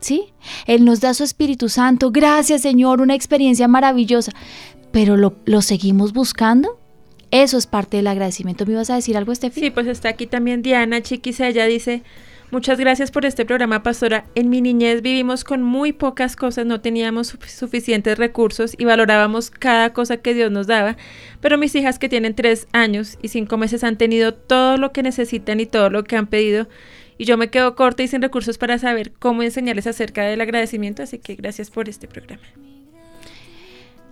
¿Sí? 0.00 0.32
Él 0.66 0.84
nos 0.84 1.00
da 1.00 1.14
su 1.14 1.24
Espíritu 1.24 1.68
Santo. 1.68 2.10
Gracias 2.10 2.62
Señor, 2.62 3.00
una 3.00 3.14
experiencia 3.14 3.68
maravillosa. 3.68 4.32
¿Pero 4.92 5.16
lo, 5.16 5.62
seguimos 5.62 6.12
buscando? 6.12 6.78
Eso 7.30 7.58
es 7.58 7.66
parte 7.66 7.98
del 7.98 8.06
agradecimiento. 8.06 8.64
¿Me 8.64 8.72
ibas 8.72 8.90
a 8.90 8.94
decir 8.94 9.16
algo, 9.16 9.32
Estefi? 9.32 9.60
Sí, 9.60 9.70
pues 9.70 9.86
está 9.86 10.08
aquí 10.08 10.26
también 10.26 10.62
Diana 10.62 11.02
Chiquis. 11.02 11.40
Ella 11.40 11.66
dice, 11.66 12.02
Muchas 12.50 12.80
gracias 12.80 13.10
por 13.10 13.26
este 13.26 13.44
programa, 13.44 13.82
pastora. 13.82 14.24
En 14.34 14.48
mi 14.48 14.62
niñez 14.62 15.02
vivimos 15.02 15.44
con 15.44 15.62
muy 15.62 15.92
pocas 15.92 16.34
cosas, 16.34 16.64
no 16.64 16.80
teníamos 16.80 17.36
suficientes 17.46 18.16
recursos 18.16 18.74
y 18.78 18.86
valorábamos 18.86 19.50
cada 19.50 19.92
cosa 19.92 20.16
que 20.16 20.32
Dios 20.32 20.50
nos 20.50 20.66
daba, 20.66 20.96
pero 21.42 21.58
mis 21.58 21.74
hijas 21.74 21.98
que 21.98 22.08
tienen 22.08 22.34
tres 22.34 22.66
años 22.72 23.18
y 23.20 23.28
cinco 23.28 23.58
meses 23.58 23.84
han 23.84 23.98
tenido 23.98 24.32
todo 24.32 24.78
lo 24.78 24.92
que 24.92 25.02
necesitan 25.02 25.60
y 25.60 25.66
todo 25.66 25.90
lo 25.90 26.04
que 26.04 26.16
han 26.16 26.26
pedido 26.26 26.68
y 27.18 27.24
yo 27.26 27.36
me 27.36 27.50
quedo 27.50 27.74
corta 27.74 28.02
y 28.02 28.08
sin 28.08 28.22
recursos 28.22 28.56
para 28.56 28.78
saber 28.78 29.12
cómo 29.18 29.42
enseñarles 29.42 29.86
acerca 29.86 30.22
del 30.22 30.40
agradecimiento, 30.40 31.02
así 31.02 31.18
que 31.18 31.34
gracias 31.34 31.70
por 31.70 31.88
este 31.88 32.08
programa. 32.08 32.44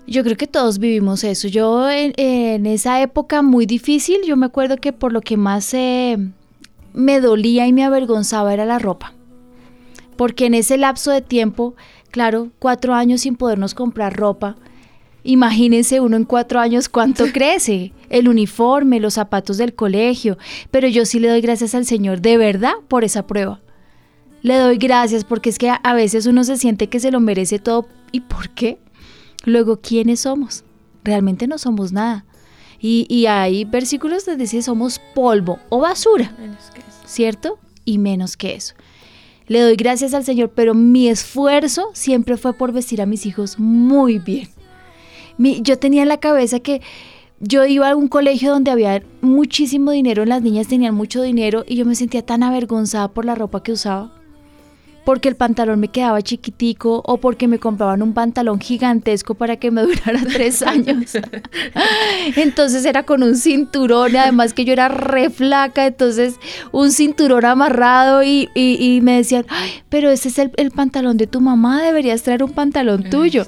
Yo 0.09 0.23
creo 0.23 0.37
que 0.37 0.47
todos 0.47 0.79
vivimos 0.79 1.25
eso. 1.25 1.49
Yo 1.49 1.89
en, 1.89 2.67
esa 2.67 3.01
época 3.01 3.43
muy 3.43 3.65
difícil, 3.65 4.19
yo 4.27 4.37
me 4.37 4.47
acuerdo 4.47 4.77
que 4.77 4.93
por 4.93 5.13
lo 5.13 5.21
que 5.23 5.37
más... 5.37 5.73
Eh, 5.73 6.19
me 6.97 7.21
dolía 7.21 7.67
y 7.69 7.73
me 7.73 7.85
avergonzaba 7.85 8.53
era 8.53 8.65
la 8.65 8.81
ropa. 8.81 9.13
Porque 10.17 10.47
en 10.47 10.55
ese 10.55 10.79
lapso 10.79 11.11
de 11.13 11.21
tiempo, 11.21 11.77
claro, 12.11 12.49
cuatro 12.59 12.95
años 12.95 13.21
sin 13.21 13.37
podernos 13.37 13.75
comprar 13.75 14.17
ropa, 14.17 14.57
imagínense 15.23 16.01
uno 16.01 16.17
en 16.17 16.25
cuatro 16.25 16.59
años 16.59 16.89
cuánto 16.89 17.27
crece, 17.33 17.93
el 18.09 18.29
uniforme, 18.29 18.99
los 18.99 19.15
zapatos 19.15 19.59
del 19.59 19.75
colegio, 19.75 20.39
pero 20.71 20.89
yo 20.89 21.05
sí 21.05 21.21
le 21.21 21.29
doy 21.29 21.43
gracias 21.43 21.75
al 21.75 21.85
Señor 21.85 22.23
de 22.23 22.39
verdad 22.39 22.73
por 22.89 23.05
esa 23.05 23.27
prueba. 23.27 23.61
Le 24.41 24.57
doy 24.57 24.79
gracias 24.79 25.25
porque 25.25 25.51
es 25.51 25.59
que 25.59 25.71
a 25.71 25.95
veces 25.95 26.25
uno 26.27 26.45
se 26.45 26.57
siente 26.57 26.89
que 26.89 27.01
se 27.01 27.11
lo 27.11 27.21
merece 27.21 27.59
todo. 27.59 27.89
¿Y 28.11 28.21
por 28.21 28.51
qué? 28.51 28.79
Luego, 29.45 29.81
¿quiénes 29.81 30.21
somos? 30.21 30.65
Realmente 31.05 31.47
no 31.47 31.59
somos 31.59 31.93
nada. 31.93 32.25
Y, 32.81 33.27
hay 33.27 33.65
versículos 33.65 34.27
donde 34.27 34.45
dice 34.45 34.63
somos 34.63 35.01
polvo 35.15 35.59
o 35.69 35.81
basura, 35.81 36.37
¿cierto? 37.05 37.59
Y 37.85 37.99
menos 37.99 38.37
que 38.37 38.55
eso. 38.55 38.75
Le 39.47 39.61
doy 39.61 39.77
gracias 39.77 40.13
al 40.13 40.25
Señor, 40.25 40.51
pero 40.55 40.75
mi 40.75 41.09
esfuerzo 41.09 41.91
siempre 41.93 42.37
fue 42.37 42.53
por 42.53 42.73
vestir 42.73 43.01
a 43.01 43.07
mis 43.07 43.27
hijos 43.27 43.59
muy 43.59 44.19
bien. 44.19 44.49
yo 45.39 45.79
tenía 45.79 46.03
en 46.03 46.09
la 46.09 46.19
cabeza 46.19 46.61
que 46.61 46.83
yo 47.39 47.65
iba 47.65 47.91
a 47.91 47.97
un 47.97 48.09
colegio 48.09 48.51
donde 48.51 48.71
había 48.71 49.03
muchísimo 49.21 49.91
dinero, 49.91 50.25
las 50.25 50.43
niñas 50.43 50.69
tenían 50.69 50.95
mucho 50.95 51.23
dinero 51.23 51.65
y 51.67 51.77
yo 51.77 51.85
me 51.85 51.95
sentía 51.95 52.25
tan 52.25 52.43
avergonzada 52.43 53.09
por 53.09 53.25
la 53.25 53.35
ropa 53.35 53.63
que 53.63 53.73
usaba 53.73 54.13
porque 55.07 55.29
el 55.29 55.37
pantalón 55.37 55.79
me 55.79 55.87
quedaba 55.87 56.21
chiquitico 56.21 57.01
o 57.07 57.19
porque 57.19 57.47
me 57.47 57.61
compraban 57.61 58.03
un 58.03 58.13
pantalón 58.13 58.59
gigantesco 58.59 59.37
para 59.37 59.57
que 59.57 59.71
me 59.71 59.83
durara 59.87 60.21
tres 60.25 60.63
años. 60.63 61.13
entonces 62.37 62.85
era 62.85 63.05
con 63.05 63.23
un 63.23 63.37
cinturón 63.37 64.15
y 64.15 64.17
además 64.17 64.53
que 64.53 64.65
yo 64.65 64.73
era 64.73 64.89
re 64.89 65.31
flaca, 65.31 65.87
entonces 65.87 66.35
un 66.73 66.91
cinturón 66.91 67.45
amarrado 67.45 68.25
y, 68.25 68.51
me 69.01 69.19
decían, 69.19 69.47
pero 69.89 70.11
ese 70.11 70.29
es 70.29 70.39
el, 70.39 70.71
pantalón 70.73 71.17
de 71.17 71.29
tu 71.29 71.41
mamá, 71.41 71.85
deberías 71.85 72.23
traer 72.23 72.43
un 72.43 72.51
pantalón 72.51 73.09
tuyo. 73.09 73.47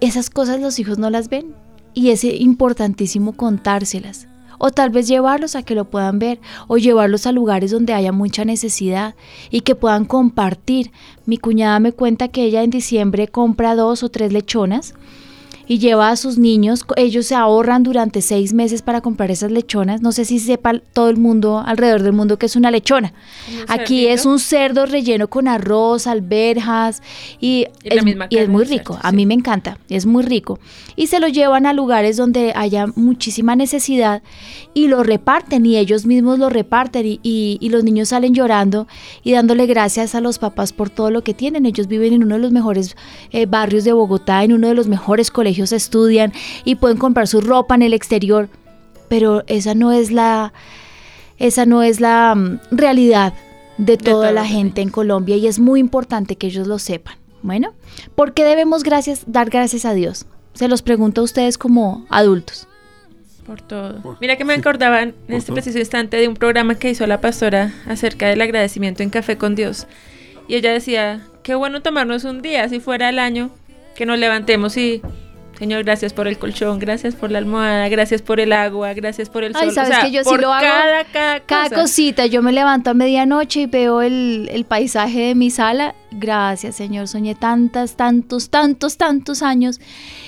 esas 0.00 0.30
cosas 0.30 0.58
los 0.58 0.78
hijos 0.78 0.96
no 0.96 1.10
las 1.10 1.28
ven 1.28 1.54
y 1.92 2.12
es 2.12 2.24
importantísimo 2.24 3.32
contárselas. 3.32 4.26
O 4.58 4.70
tal 4.70 4.90
vez 4.90 5.08
llevarlos 5.08 5.56
a 5.56 5.62
que 5.62 5.74
lo 5.74 5.84
puedan 5.84 6.18
ver 6.18 6.40
o 6.68 6.78
llevarlos 6.78 7.26
a 7.26 7.32
lugares 7.32 7.70
donde 7.70 7.94
haya 7.94 8.12
mucha 8.12 8.44
necesidad 8.44 9.14
y 9.50 9.60
que 9.60 9.74
puedan 9.74 10.04
compartir. 10.04 10.90
Mi 11.24 11.38
cuñada 11.38 11.78
me 11.80 11.92
cuenta 11.92 12.28
que 12.28 12.44
ella 12.44 12.62
en 12.62 12.70
diciembre 12.70 13.28
compra 13.28 13.74
dos 13.74 14.02
o 14.02 14.08
tres 14.08 14.32
lechonas 14.32 14.94
y 15.68 15.78
lleva 15.78 16.10
a 16.10 16.16
sus 16.16 16.38
niños, 16.38 16.84
ellos 16.96 17.26
se 17.26 17.34
ahorran 17.34 17.82
durante 17.82 18.22
seis 18.22 18.52
meses 18.52 18.82
para 18.82 19.00
comprar 19.00 19.30
esas 19.30 19.50
lechonas. 19.50 20.00
No 20.00 20.12
sé 20.12 20.24
si 20.24 20.38
sepa 20.38 20.78
todo 20.92 21.08
el 21.08 21.16
mundo 21.16 21.62
alrededor 21.64 22.02
del 22.02 22.12
mundo 22.12 22.38
que 22.38 22.46
es 22.46 22.56
una 22.56 22.70
lechona. 22.70 23.12
Aquí 23.68 24.06
es 24.06 24.26
un 24.26 24.38
cerdo 24.38 24.86
relleno 24.86 25.28
con 25.28 25.48
arroz, 25.48 26.06
alberjas 26.06 27.02
y, 27.40 27.66
es, 27.82 28.48
muy 28.48 28.64
rico. 28.64 28.98
a 29.02 29.12
mí 29.12 29.26
me 29.26 29.34
encanta, 29.34 29.78
es 29.88 30.06
muy 30.06 30.22
rico. 30.22 30.58
Y 30.94 31.08
se 31.08 31.20
lo 31.20 31.28
llevan 31.28 31.66
a 31.66 31.72
lugares 31.72 32.16
donde 32.16 32.52
haya 32.54 32.86
muchísima 32.94 33.56
necesidad 33.56 34.22
y 34.72 34.88
lo 34.88 35.02
reparten 35.02 35.66
y 35.66 35.76
ellos 35.76 36.06
mismos 36.06 36.38
lo 36.38 36.48
reparten 36.48 37.06
y, 37.06 37.58
y 37.60 37.68
los 37.70 37.84
niños 37.84 38.10
salen 38.10 38.34
llorando 38.34 38.86
y 39.22 39.32
dándole 39.32 39.66
gracias 39.66 40.14
a 40.14 40.20
los 40.20 40.38
papás 40.38 40.72
por 40.72 40.90
todo 40.90 41.10
lo 41.10 41.24
que 41.24 41.34
tienen. 41.34 41.66
Ellos 41.66 41.88
viven 41.88 42.12
en 42.12 42.22
uno 42.22 42.36
de 42.36 42.40
los 42.40 42.52
mejores 42.52 42.96
eh, 43.32 43.46
barrios 43.46 43.84
de 43.84 43.92
Bogotá, 43.92 44.44
en 44.44 44.52
uno 44.52 44.68
de 44.68 44.74
los 44.74 44.86
mejores 44.86 45.30
colegios 45.30 45.55
estudian 45.64 46.32
y 46.64 46.76
pueden 46.76 46.98
comprar 46.98 47.28
su 47.28 47.40
ropa 47.40 47.74
en 47.74 47.82
el 47.82 47.94
exterior, 47.94 48.48
pero 49.08 49.44
esa 49.46 49.74
no 49.74 49.92
es 49.92 50.10
la 50.10 50.52
esa 51.38 51.66
no 51.66 51.82
es 51.82 52.00
la 52.00 52.34
mm, 52.34 52.60
realidad 52.70 53.34
de 53.78 53.96
toda 53.96 54.32
la 54.32 54.46
gente 54.46 54.80
en 54.80 54.88
Colombia 54.88 55.36
y 55.36 55.46
es 55.46 55.58
muy 55.58 55.80
importante 55.80 56.36
que 56.36 56.46
ellos 56.46 56.66
lo 56.66 56.78
sepan. 56.78 57.16
Bueno, 57.42 57.74
¿por 58.14 58.32
qué 58.32 58.44
debemos 58.44 58.82
gracias, 58.82 59.24
dar 59.26 59.50
gracias 59.50 59.84
a 59.84 59.94
Dios? 59.94 60.26
Se 60.54 60.68
los 60.68 60.82
pregunto 60.82 61.20
a 61.20 61.24
ustedes 61.24 61.58
como 61.58 62.06
adultos. 62.08 62.66
Por 63.46 63.60
todo. 63.60 64.16
Mira 64.20 64.36
que 64.36 64.44
me 64.44 64.54
acordaban 64.54 65.14
en 65.28 65.34
este 65.34 65.52
preciso 65.52 65.78
instante 65.78 66.16
de 66.16 66.26
un 66.26 66.34
programa 66.34 66.74
que 66.74 66.90
hizo 66.90 67.06
la 67.06 67.20
pastora 67.20 67.72
acerca 67.86 68.26
del 68.26 68.40
agradecimiento 68.40 69.02
en 69.02 69.10
Café 69.10 69.36
con 69.36 69.54
Dios. 69.54 69.86
Y 70.48 70.56
ella 70.56 70.72
decía, 70.72 71.24
qué 71.42 71.54
bueno 71.54 71.82
tomarnos 71.82 72.24
un 72.24 72.42
día, 72.42 72.68
si 72.68 72.80
fuera 72.80 73.08
el 73.08 73.20
año, 73.20 73.50
que 73.94 74.06
nos 74.06 74.18
levantemos 74.18 74.76
y 74.76 75.02
Señor, 75.58 75.84
gracias 75.84 76.12
por 76.12 76.28
el 76.28 76.38
colchón, 76.38 76.78
gracias 76.78 77.14
por 77.14 77.30
la 77.30 77.38
almohada, 77.38 77.88
gracias 77.88 78.20
por 78.20 78.40
el 78.40 78.52
agua, 78.52 78.92
gracias 78.92 79.30
por 79.30 79.42
el 79.42 79.54
sol. 79.54 79.62
Ay, 79.64 79.70
sabes 79.70 79.98
que 80.00 80.10
yo 80.10 80.22
sí 80.22 80.36
lo 80.38 80.52
hago. 80.52 80.66
Cada, 81.12 81.40
cada, 81.40 81.70
cosita. 81.70 82.26
Yo 82.26 82.42
me 82.42 82.52
levanto 82.52 82.90
a 82.90 82.94
medianoche 82.94 83.60
y 83.62 83.66
veo 83.66 84.02
el, 84.02 84.50
el, 84.52 84.66
paisaje 84.66 85.28
de 85.28 85.34
mi 85.34 85.50
sala. 85.50 85.94
Gracias, 86.10 86.76
Señor. 86.76 87.08
Soñé 87.08 87.34
tantas, 87.34 87.96
tantos, 87.96 88.50
tantos, 88.50 88.98
tantos 88.98 89.42
años. 89.42 89.80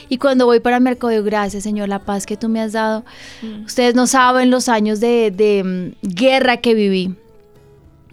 Y 0.08 0.16
cuando 0.16 0.46
voy 0.46 0.60
para 0.60 0.80
Mercado, 0.80 1.22
gracias, 1.22 1.62
Señor, 1.62 1.90
la 1.90 1.98
paz 1.98 2.24
que 2.24 2.38
tú 2.38 2.48
me 2.48 2.62
has 2.62 2.72
dado. 2.72 3.04
Mm. 3.42 3.64
Ustedes 3.66 3.94
no 3.94 4.06
saben 4.06 4.50
los 4.50 4.70
años 4.70 4.98
de, 4.98 5.30
de 5.30 5.94
mm, 6.02 6.08
guerra 6.08 6.56
que 6.56 6.72
viví 6.72 7.14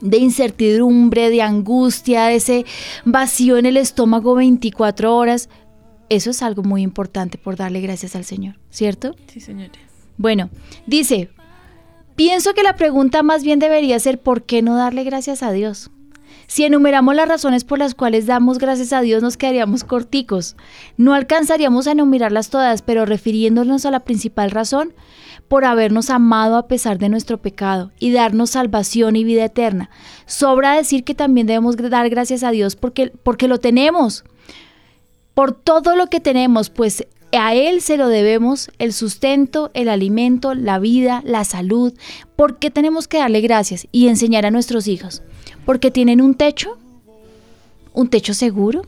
de 0.02 0.18
incertidumbre, 0.18 1.30
de 1.30 1.42
angustia, 1.42 2.26
de 2.26 2.36
ese 2.36 2.66
vacío 3.06 3.58
en 3.58 3.66
el 3.66 3.78
estómago 3.78 4.36
24 4.36 5.16
horas. 5.16 5.50
Eso 6.10 6.30
es 6.30 6.42
algo 6.42 6.64
muy 6.64 6.82
importante 6.82 7.38
por 7.38 7.56
darle 7.56 7.82
gracias 7.82 8.16
al 8.16 8.26
Señor, 8.26 8.56
¿cierto? 8.70 9.16
Sí, 9.28 9.40
Señor. 9.40 9.70
Bueno, 10.18 10.50
dice, 10.86 11.30
pienso 12.16 12.54
que 12.54 12.64
la 12.64 12.76
pregunta 12.76 13.24
más 13.24 13.44
bien 13.44 13.60
debería 13.60 14.00
ser 14.00 14.20
¿por 14.20 14.44
qué 14.44 14.62
no 14.62 14.76
darle 14.76 15.04
gracias 15.04 15.44
a 15.44 15.52
Dios? 15.52 15.92
Si 16.48 16.64
enumeramos 16.64 17.16
las 17.16 17.28
razones 17.28 17.64
por 17.64 17.80
las 17.80 17.96
cuales 17.96 18.28
damos 18.28 18.60
gracias 18.60 18.94
a 18.94 19.02
Dios 19.02 19.24
nos 19.24 19.36
quedaríamos 19.36 19.84
corticos. 19.84 20.56
No 20.96 21.16
alcanzaríamos 21.16 21.88
a 21.88 21.94
enumerarlas 21.94 22.50
todas, 22.50 22.84
pero 22.84 23.06
refiriéndonos 23.06 23.86
a 23.86 23.92
la 23.92 24.02
principal 24.02 24.52
razón, 24.52 24.94
por 25.48 25.66
habernos 25.66 26.10
amado 26.10 26.58
a 26.58 26.68
pesar 26.68 26.98
de 26.98 27.10
nuestro 27.10 27.42
pecado 27.42 27.92
y 28.00 28.12
darnos 28.12 28.52
salvación 28.52 29.16
y 29.16 29.24
vida 29.24 29.46
eterna. 29.46 29.90
Sobra 30.26 30.74
decir 30.74 31.04
que 31.04 31.16
también 31.16 31.48
debemos 31.48 31.78
dar 31.78 32.10
gracias 32.10 32.44
a 32.44 32.52
Dios 32.52 32.76
porque, 32.76 33.12
porque 33.24 33.48
lo 33.48 33.60
tenemos 33.60 34.24
por 35.36 35.54
todo 35.54 35.96
lo 35.96 36.08
que 36.08 36.20
tenemos, 36.20 36.72
pues 36.72 37.06
a 37.32 37.54
Él 37.54 37.82
se 37.82 37.98
lo 37.98 38.08
debemos 38.08 38.72
el 38.80 38.94
sustento, 38.94 39.70
el 39.74 39.90
alimento, 39.90 40.56
la 40.56 40.80
vida, 40.80 41.22
la 41.26 41.44
salud. 41.44 41.94
¿Por 42.36 42.58
qué 42.58 42.72
tenemos 42.72 43.08
que 43.08 43.18
darle 43.18 43.42
gracias 43.42 43.88
y 43.92 44.08
enseñar 44.08 44.46
a 44.46 44.52
nuestros 44.52 44.88
hijos? 44.88 45.22
Porque 45.66 45.92
tienen 45.92 46.22
un 46.22 46.36
techo, 46.36 46.78
un 47.94 48.08
techo 48.08 48.34
seguro. 48.34 48.84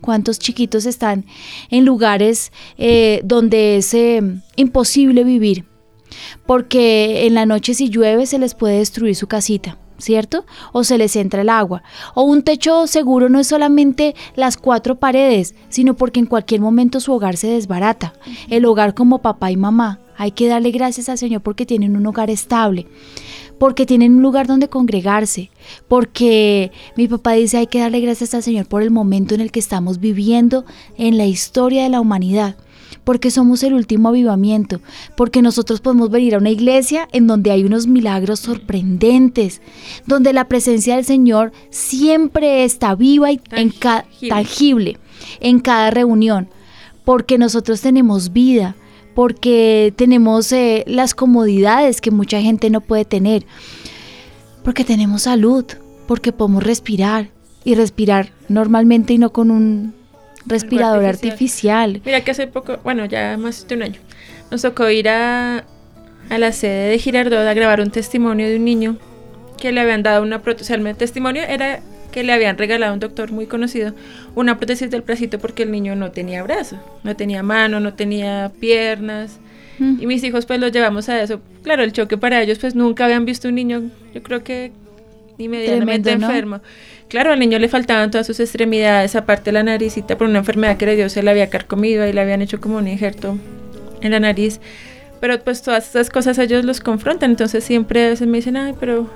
¿Cuántos 0.00 0.38
chiquitos 0.38 0.86
están 0.86 1.24
en 1.70 1.84
lugares 1.84 2.52
eh, 2.78 3.20
donde 3.24 3.78
es 3.78 3.92
eh, 3.94 4.22
imposible 4.54 5.24
vivir? 5.24 5.64
Porque 6.46 7.26
en 7.26 7.34
la 7.34 7.46
noche 7.46 7.74
si 7.74 7.90
llueve 7.90 8.26
se 8.26 8.38
les 8.38 8.54
puede 8.54 8.78
destruir 8.78 9.16
su 9.16 9.26
casita 9.26 9.76
¿cierto? 9.98 10.44
O 10.72 10.84
se 10.84 10.98
les 10.98 11.14
entra 11.16 11.42
el 11.42 11.48
agua. 11.48 11.82
O 12.14 12.22
un 12.22 12.42
techo 12.42 12.86
seguro 12.86 13.28
no 13.28 13.40
es 13.40 13.48
solamente 13.48 14.14
las 14.34 14.56
cuatro 14.56 14.96
paredes, 14.96 15.54
sino 15.68 15.94
porque 15.94 16.20
en 16.20 16.26
cualquier 16.26 16.60
momento 16.60 17.00
su 17.00 17.12
hogar 17.12 17.36
se 17.36 17.48
desbarata. 17.48 18.14
El 18.48 18.64
hogar 18.64 18.94
como 18.94 19.18
papá 19.18 19.50
y 19.50 19.56
mamá. 19.56 20.00
Hay 20.16 20.32
que 20.32 20.48
darle 20.48 20.72
gracias 20.72 21.08
al 21.08 21.18
Señor 21.18 21.42
porque 21.42 21.64
tienen 21.64 21.96
un 21.96 22.04
hogar 22.04 22.28
estable, 22.28 22.88
porque 23.56 23.86
tienen 23.86 24.16
un 24.16 24.22
lugar 24.22 24.48
donde 24.48 24.68
congregarse, 24.68 25.52
porque 25.86 26.72
mi 26.96 27.06
papá 27.06 27.34
dice 27.34 27.58
hay 27.58 27.68
que 27.68 27.78
darle 27.78 28.00
gracias 28.00 28.34
al 28.34 28.42
Señor 28.42 28.66
por 28.66 28.82
el 28.82 28.90
momento 28.90 29.36
en 29.36 29.40
el 29.40 29.52
que 29.52 29.60
estamos 29.60 30.00
viviendo 30.00 30.64
en 30.96 31.18
la 31.18 31.26
historia 31.26 31.84
de 31.84 31.88
la 31.88 32.00
humanidad 32.00 32.56
porque 33.08 33.30
somos 33.30 33.62
el 33.62 33.72
último 33.72 34.10
avivamiento, 34.10 34.82
porque 35.16 35.40
nosotros 35.40 35.80
podemos 35.80 36.10
venir 36.10 36.34
a 36.34 36.38
una 36.40 36.50
iglesia 36.50 37.08
en 37.10 37.26
donde 37.26 37.50
hay 37.50 37.64
unos 37.64 37.86
milagros 37.86 38.38
sorprendentes, 38.38 39.62
donde 40.04 40.34
la 40.34 40.44
presencia 40.46 40.94
del 40.94 41.06
Señor 41.06 41.52
siempre 41.70 42.64
está 42.64 42.94
viva 42.94 43.32
y 43.32 43.38
tangible 44.28 44.98
en 45.40 45.60
cada 45.60 45.90
reunión, 45.90 46.50
porque 47.06 47.38
nosotros 47.38 47.80
tenemos 47.80 48.34
vida, 48.34 48.76
porque 49.14 49.94
tenemos 49.96 50.52
eh, 50.52 50.84
las 50.86 51.14
comodidades 51.14 52.02
que 52.02 52.10
mucha 52.10 52.42
gente 52.42 52.68
no 52.68 52.82
puede 52.82 53.06
tener, 53.06 53.46
porque 54.62 54.84
tenemos 54.84 55.22
salud, 55.22 55.64
porque 56.06 56.32
podemos 56.32 56.62
respirar 56.62 57.30
y 57.64 57.74
respirar 57.74 58.32
normalmente 58.50 59.14
y 59.14 59.18
no 59.18 59.32
con 59.32 59.50
un 59.50 59.94
respirador 60.48 61.04
artificial. 61.04 62.00
Mira 62.04 62.22
que 62.22 62.30
hace 62.30 62.46
poco, 62.46 62.78
bueno, 62.84 63.04
ya 63.06 63.36
más 63.36 63.66
de 63.68 63.74
un 63.74 63.82
año, 63.82 64.00
nos 64.50 64.62
tocó 64.62 64.88
ir 64.90 65.08
a, 65.08 65.64
a 66.30 66.38
la 66.38 66.52
sede 66.52 66.90
de 66.90 66.98
Girardot 66.98 67.46
a 67.46 67.54
grabar 67.54 67.80
un 67.80 67.90
testimonio 67.90 68.48
de 68.48 68.56
un 68.56 68.64
niño 68.64 68.96
que 69.58 69.72
le 69.72 69.80
habían 69.80 70.02
dado 70.02 70.22
una 70.22 70.40
prótesis. 70.42 70.70
el 70.70 70.96
testimonio 70.96 71.42
era 71.42 71.80
que 72.10 72.22
le 72.22 72.32
habían 72.32 72.56
regalado 72.56 72.92
a 72.92 72.94
un 72.94 73.00
doctor 73.00 73.32
muy 73.32 73.46
conocido 73.46 73.92
una 74.34 74.56
prótesis 74.56 74.90
del 74.90 75.02
bracito 75.02 75.38
porque 75.38 75.64
el 75.64 75.70
niño 75.70 75.94
no 75.94 76.10
tenía 76.10 76.42
brazo, 76.42 76.78
no 77.02 77.14
tenía 77.16 77.42
mano, 77.42 77.80
no 77.80 77.94
tenía 77.94 78.50
piernas. 78.60 79.38
Mm. 79.78 80.00
Y 80.00 80.06
mis 80.06 80.24
hijos 80.24 80.46
pues 80.46 80.58
los 80.58 80.72
llevamos 80.72 81.08
a 81.08 81.22
eso. 81.22 81.40
Claro, 81.62 81.82
el 81.82 81.92
choque 81.92 82.16
para 82.16 82.40
ellos 82.42 82.58
pues 82.58 82.74
nunca 82.74 83.04
habían 83.04 83.24
visto 83.24 83.48
un 83.48 83.56
niño, 83.56 83.90
yo 84.14 84.22
creo 84.22 84.42
que 84.42 84.72
ni 85.38 85.48
medianamente 85.48 86.10
enfermo. 86.10 86.60
Claro, 87.08 87.32
al 87.32 87.38
niño 87.38 87.58
le 87.58 87.68
faltaban 87.68 88.10
todas 88.10 88.26
sus 88.26 88.38
extremidades, 88.40 89.16
aparte 89.16 89.50
la 89.50 89.62
naricita, 89.62 90.18
por 90.18 90.28
una 90.28 90.40
enfermedad 90.40 90.76
que 90.76 90.84
le 90.84 90.96
dio, 90.96 91.08
se 91.08 91.22
la 91.22 91.30
había 91.30 91.48
carcomido 91.48 92.06
y 92.06 92.12
le 92.12 92.20
habían 92.20 92.42
hecho 92.42 92.60
como 92.60 92.76
un 92.76 92.86
injerto 92.86 93.38
en 94.02 94.10
la 94.10 94.20
nariz. 94.20 94.60
Pero 95.20 95.40
pues 95.42 95.62
todas 95.62 95.88
esas 95.88 96.10
cosas 96.10 96.38
ellos 96.38 96.64
los 96.64 96.80
confrontan, 96.80 97.30
entonces 97.30 97.64
siempre 97.64 98.04
a 98.04 98.08
veces 98.10 98.28
me 98.28 98.38
dicen, 98.38 98.56
ay, 98.56 98.74
pero... 98.78 99.08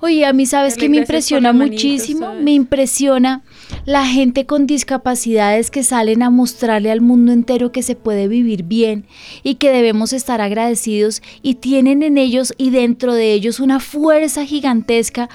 Oye, 0.00 0.24
a 0.24 0.32
mí 0.32 0.46
sabes 0.46 0.76
que 0.76 0.88
me 0.88 0.98
impresiona 0.98 1.52
muchísimo, 1.52 2.34
me 2.34 2.52
impresiona 2.52 3.42
la 3.84 4.06
gente 4.06 4.46
con 4.46 4.66
discapacidades 4.66 5.70
que 5.70 5.82
salen 5.82 6.22
a 6.22 6.30
mostrarle 6.30 6.90
al 6.90 7.00
mundo 7.00 7.32
entero 7.32 7.72
que 7.72 7.82
se 7.82 7.94
puede 7.94 8.28
vivir 8.28 8.64
bien 8.64 9.06
y 9.42 9.56
que 9.56 9.70
debemos 9.70 10.12
estar 10.12 10.40
agradecidos 10.40 11.22
y 11.42 11.56
tienen 11.56 12.02
en 12.02 12.18
ellos 12.18 12.54
y 12.58 12.70
dentro 12.70 13.14
de 13.14 13.32
ellos 13.32 13.60
una 13.60 13.80
fuerza 13.80 14.44
gigantesca 14.44 15.28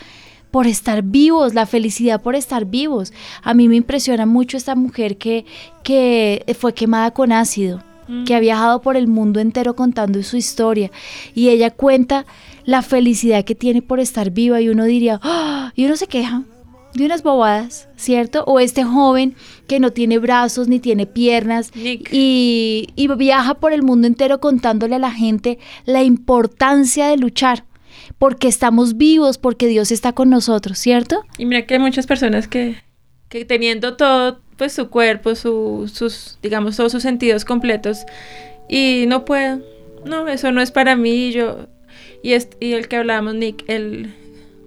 por 0.54 0.68
estar 0.68 1.02
vivos, 1.02 1.56
la 1.56 1.66
felicidad 1.66 2.22
por 2.22 2.36
estar 2.36 2.66
vivos. 2.66 3.12
A 3.42 3.56
mí 3.56 3.68
me 3.68 3.76
impresiona 3.76 4.28
mucho 4.28 4.56
esta 4.56 4.76
mujer 4.76 5.18
que, 5.18 5.46
que 5.84 6.46
fue 6.60 6.76
quemada 6.76 7.10
con 7.10 7.32
ácido, 7.32 7.82
mm. 8.08 8.26
que 8.26 8.36
ha 8.36 8.40
viajado 8.40 8.80
por 8.80 8.96
el 8.96 9.08
mundo 9.08 9.40
entero 9.40 9.76
contando 9.76 10.22
su 10.22 10.38
historia 10.38 10.92
y 11.34 11.50
ella 11.50 11.72
cuenta 11.72 12.28
la 12.66 12.82
felicidad 12.82 13.46
que 13.46 13.56
tiene 13.56 13.82
por 13.82 14.00
estar 14.00 14.32
viva 14.32 14.62
y 14.62 14.70
uno 14.70 14.86
diría, 14.86 15.20
¡Ah! 15.24 15.72
y 15.76 15.86
uno 15.86 15.96
se 15.96 16.08
queja 16.08 16.44
de 16.94 17.06
unas 17.06 17.24
bobadas, 17.24 17.90
¿cierto? 17.96 18.44
O 18.46 18.60
este 18.60 18.84
joven 18.84 19.36
que 19.68 19.80
no 19.80 19.92
tiene 19.92 20.20
brazos 20.20 20.68
ni 20.68 20.80
tiene 20.80 21.06
piernas 21.06 21.72
y, 21.76 22.88
y 22.96 23.08
viaja 23.16 23.56
por 23.56 23.74
el 23.74 23.82
mundo 23.82 24.08
entero 24.08 24.40
contándole 24.40 24.96
a 24.96 25.00
la 25.00 25.12
gente 25.12 25.58
la 25.86 26.04
importancia 26.04 27.08
de 27.08 27.18
luchar 27.18 27.66
porque 28.18 28.48
estamos 28.48 28.98
vivos, 28.98 29.38
porque 29.38 29.68
Dios 29.68 29.92
está 29.92 30.14
con 30.14 30.30
nosotros, 30.30 30.78
¿cierto? 30.78 31.24
Y 31.38 31.46
mira 31.46 31.66
que 31.66 31.76
hay 31.76 31.80
muchas 31.80 32.08
personas 32.08 32.48
que, 32.48 32.76
que 33.30 33.46
teniendo 33.46 33.96
todo, 33.96 34.40
pues 34.58 34.74
su 34.74 34.90
cuerpo, 34.90 35.36
su, 35.36 35.92
sus, 35.94 36.38
digamos, 36.42 36.78
todos 36.78 36.92
sus 36.92 37.04
sentidos 37.04 37.46
completos 37.46 38.06
y 38.70 39.06
no 39.08 39.26
puedo, 39.26 39.62
no, 40.06 40.28
eso 40.28 40.52
no 40.52 40.62
es 40.62 40.72
para 40.72 40.96
mí, 40.96 41.32
yo, 41.32 41.68
y, 42.24 42.34
es, 42.34 42.50
y 42.60 42.74
el 42.74 42.88
que 42.88 42.96
hablábamos, 42.96 43.36
Nick, 43.36 43.64
él 43.68 44.14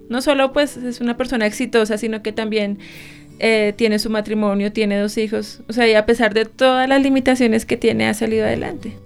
no 0.09 0.21
solo 0.21 0.53
pues 0.53 0.77
es 0.77 1.01
una 1.01 1.17
persona 1.17 1.45
exitosa, 1.45 1.97
sino 1.97 2.23
que 2.23 2.31
también 2.31 2.79
eh, 3.39 3.73
tiene 3.75 3.99
su 3.99 4.09
matrimonio, 4.09 4.71
tiene 4.71 4.97
dos 4.97 5.17
hijos, 5.17 5.59
o 5.67 5.73
sea, 5.73 5.87
y 5.87 5.93
a 5.93 6.05
pesar 6.05 6.33
de 6.33 6.45
todas 6.45 6.87
las 6.87 7.01
limitaciones 7.01 7.65
que 7.65 7.75
tiene, 7.75 8.07
ha 8.07 8.13
salido 8.13 8.45
adelante. 8.45 8.97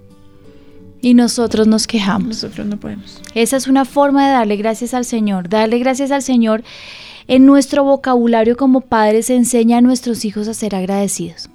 Y 1.00 1.14
nosotros 1.14 1.66
nos 1.66 1.88
quejamos. 1.88 2.28
Nosotros 2.28 2.64
no 2.64 2.78
podemos. 2.78 3.20
Esa 3.34 3.56
es 3.56 3.66
una 3.66 3.84
forma 3.84 4.24
de 4.24 4.32
darle 4.34 4.56
gracias 4.56 4.94
al 4.94 5.04
Señor, 5.04 5.48
darle 5.48 5.80
gracias 5.80 6.12
al 6.12 6.22
Señor 6.22 6.62
en 7.26 7.44
nuestro 7.44 7.82
vocabulario 7.82 8.56
como 8.56 8.82
padres 8.82 9.28
enseña 9.28 9.78
a 9.78 9.80
nuestros 9.80 10.24
hijos 10.24 10.46
a 10.46 10.54
ser 10.54 10.76
agradecidos. 10.76 11.50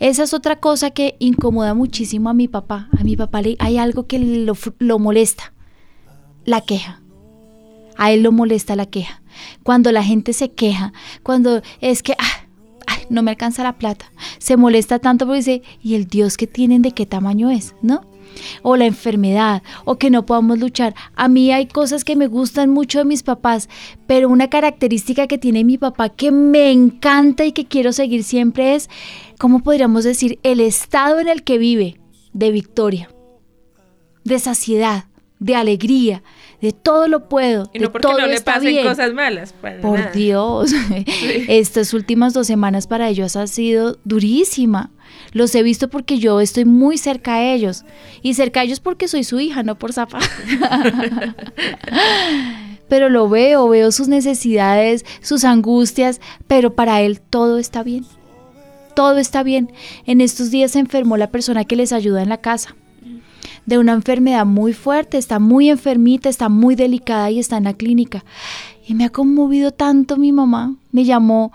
Esa 0.00 0.24
es 0.24 0.34
otra 0.34 0.56
cosa 0.56 0.90
que 0.90 1.16
incomoda 1.18 1.74
muchísimo 1.74 2.28
a 2.28 2.34
mi 2.34 2.48
papá. 2.48 2.88
A 2.98 3.04
mi 3.04 3.16
papá 3.16 3.40
le, 3.40 3.56
hay 3.58 3.78
algo 3.78 4.06
que 4.06 4.18
lo, 4.18 4.98
molesta, 4.98 5.52
la 6.44 6.60
queja. 6.60 7.00
A 7.96 8.12
él 8.12 8.22
lo 8.22 8.32
molesta 8.32 8.76
la 8.76 8.86
queja. 8.86 9.22
Cuando 9.62 9.92
la 9.92 10.02
gente 10.02 10.32
se 10.32 10.50
queja, 10.52 10.92
cuando 11.22 11.62
es 11.80 12.02
que 12.02 12.14
ah, 12.18 12.44
no 13.10 13.22
me 13.22 13.30
alcanza 13.30 13.62
la 13.62 13.78
plata, 13.78 14.12
se 14.38 14.56
molesta 14.56 14.98
tanto 14.98 15.26
porque 15.26 15.38
dice, 15.38 15.62
¿y 15.82 15.94
el 15.94 16.06
Dios 16.06 16.36
que 16.36 16.46
tienen 16.46 16.82
de 16.82 16.92
qué 16.92 17.06
tamaño 17.06 17.50
es? 17.50 17.74
¿No? 17.82 18.02
o 18.62 18.76
la 18.76 18.86
enfermedad 18.86 19.62
o 19.84 19.96
que 19.96 20.10
no 20.10 20.26
podamos 20.26 20.58
luchar. 20.58 20.94
A 21.14 21.28
mí 21.28 21.52
hay 21.52 21.66
cosas 21.66 22.04
que 22.04 22.16
me 22.16 22.26
gustan 22.26 22.70
mucho 22.70 22.98
de 22.98 23.04
mis 23.04 23.22
papás, 23.22 23.68
pero 24.06 24.28
una 24.28 24.48
característica 24.50 25.26
que 25.26 25.38
tiene 25.38 25.64
mi 25.64 25.78
papá 25.78 26.08
que 26.08 26.32
me 26.32 26.70
encanta 26.70 27.44
y 27.44 27.52
que 27.52 27.66
quiero 27.66 27.92
seguir 27.92 28.24
siempre 28.24 28.74
es, 28.74 28.90
¿cómo 29.38 29.60
podríamos 29.60 30.04
decir? 30.04 30.38
El 30.42 30.60
estado 30.60 31.20
en 31.20 31.28
el 31.28 31.42
que 31.42 31.58
vive 31.58 32.00
de 32.32 32.50
victoria, 32.50 33.10
de 34.24 34.38
saciedad, 34.38 35.04
de 35.38 35.54
alegría, 35.54 36.22
de 36.60 36.72
todo 36.72 37.08
lo 37.08 37.28
puedo. 37.28 37.70
Y 37.72 37.78
no 37.78 37.92
porque 37.92 38.08
todo 38.08 38.18
no 38.18 38.26
le 38.26 38.40
pasen 38.40 38.82
cosas 38.82 39.12
malas. 39.12 39.54
Por 39.82 40.12
Dios, 40.12 40.72
estas 41.48 41.92
últimas 41.92 42.32
dos 42.32 42.46
semanas 42.46 42.86
para 42.86 43.08
ellos 43.08 43.36
ha 43.36 43.46
sido 43.46 43.98
durísima. 44.04 44.90
Los 45.32 45.54
he 45.54 45.62
visto 45.62 45.88
porque 45.88 46.18
yo 46.18 46.40
estoy 46.40 46.64
muy 46.64 46.96
cerca 46.96 47.34
a 47.34 47.52
ellos. 47.52 47.84
Y 48.22 48.34
cerca 48.34 48.60
a 48.60 48.62
ellos 48.64 48.80
porque 48.80 49.08
soy 49.08 49.24
su 49.24 49.40
hija, 49.40 49.62
no 49.62 49.78
por 49.78 49.92
zapa. 49.92 50.18
pero 52.88 53.08
lo 53.08 53.28
veo, 53.28 53.68
veo 53.68 53.92
sus 53.92 54.08
necesidades, 54.08 55.04
sus 55.20 55.44
angustias, 55.44 56.20
pero 56.46 56.74
para 56.74 57.00
él 57.02 57.20
todo 57.20 57.58
está 57.58 57.82
bien. 57.82 58.06
Todo 58.94 59.18
está 59.18 59.42
bien. 59.42 59.72
En 60.06 60.20
estos 60.20 60.50
días 60.50 60.70
se 60.70 60.78
enfermó 60.78 61.16
la 61.16 61.30
persona 61.30 61.64
que 61.64 61.76
les 61.76 61.92
ayuda 61.92 62.22
en 62.22 62.28
la 62.28 62.38
casa 62.38 62.76
de 63.66 63.78
una 63.78 63.92
enfermedad 63.92 64.46
muy 64.46 64.72
fuerte, 64.72 65.18
está 65.18 65.38
muy 65.38 65.70
enfermita, 65.70 66.28
está 66.28 66.48
muy 66.48 66.74
delicada 66.74 67.30
y 67.30 67.38
está 67.38 67.56
en 67.56 67.64
la 67.64 67.74
clínica. 67.74 68.24
Y 68.86 68.94
me 68.94 69.04
ha 69.04 69.10
conmovido 69.10 69.70
tanto 69.70 70.16
mi 70.16 70.32
mamá. 70.32 70.74
Me 70.92 71.04
llamó 71.04 71.52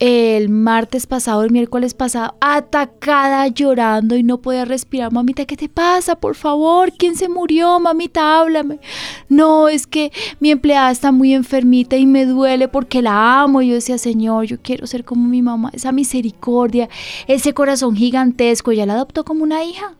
el 0.00 0.48
martes 0.48 1.06
pasado, 1.06 1.44
el 1.44 1.50
miércoles 1.50 1.92
pasado, 1.92 2.34
atacada, 2.40 3.46
llorando 3.48 4.16
y 4.16 4.22
no 4.22 4.38
podía 4.38 4.64
respirar. 4.64 5.12
Mamita, 5.12 5.44
¿qué 5.44 5.58
te 5.58 5.68
pasa? 5.68 6.16
Por 6.16 6.34
favor, 6.36 6.90
¿quién 6.96 7.16
se 7.16 7.28
murió? 7.28 7.78
Mamita, 7.78 8.38
háblame. 8.38 8.80
No, 9.28 9.68
es 9.68 9.86
que 9.86 10.10
mi 10.40 10.50
empleada 10.50 10.90
está 10.90 11.12
muy 11.12 11.34
enfermita 11.34 11.96
y 11.96 12.06
me 12.06 12.24
duele 12.24 12.66
porque 12.66 13.02
la 13.02 13.42
amo. 13.42 13.60
Y 13.60 13.68
yo 13.68 13.74
decía, 13.74 13.98
Señor, 13.98 14.46
yo 14.46 14.56
quiero 14.62 14.86
ser 14.86 15.04
como 15.04 15.28
mi 15.28 15.42
mamá, 15.42 15.70
esa 15.74 15.92
misericordia, 15.92 16.88
ese 17.26 17.52
corazón 17.52 17.94
gigantesco. 17.94 18.72
Ya 18.72 18.86
la 18.86 18.94
adoptó 18.94 19.24
como 19.24 19.44
una 19.44 19.64
hija 19.64 19.96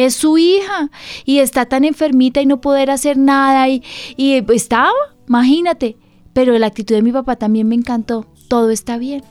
es 0.00 0.14
su 0.14 0.38
hija 0.38 0.90
y 1.24 1.38
está 1.38 1.66
tan 1.66 1.84
enfermita 1.84 2.40
y 2.40 2.46
no 2.46 2.60
poder 2.60 2.90
hacer 2.90 3.16
nada 3.16 3.68
y, 3.68 3.82
y 4.16 4.44
estaba, 4.52 4.92
imagínate. 5.28 5.96
Pero 6.32 6.56
la 6.58 6.66
actitud 6.66 6.94
de 6.94 7.02
mi 7.02 7.12
papá 7.12 7.36
también 7.36 7.68
me 7.68 7.74
encantó. 7.74 8.26
Todo 8.48 8.70
está 8.70 8.98
bien. 8.98 9.22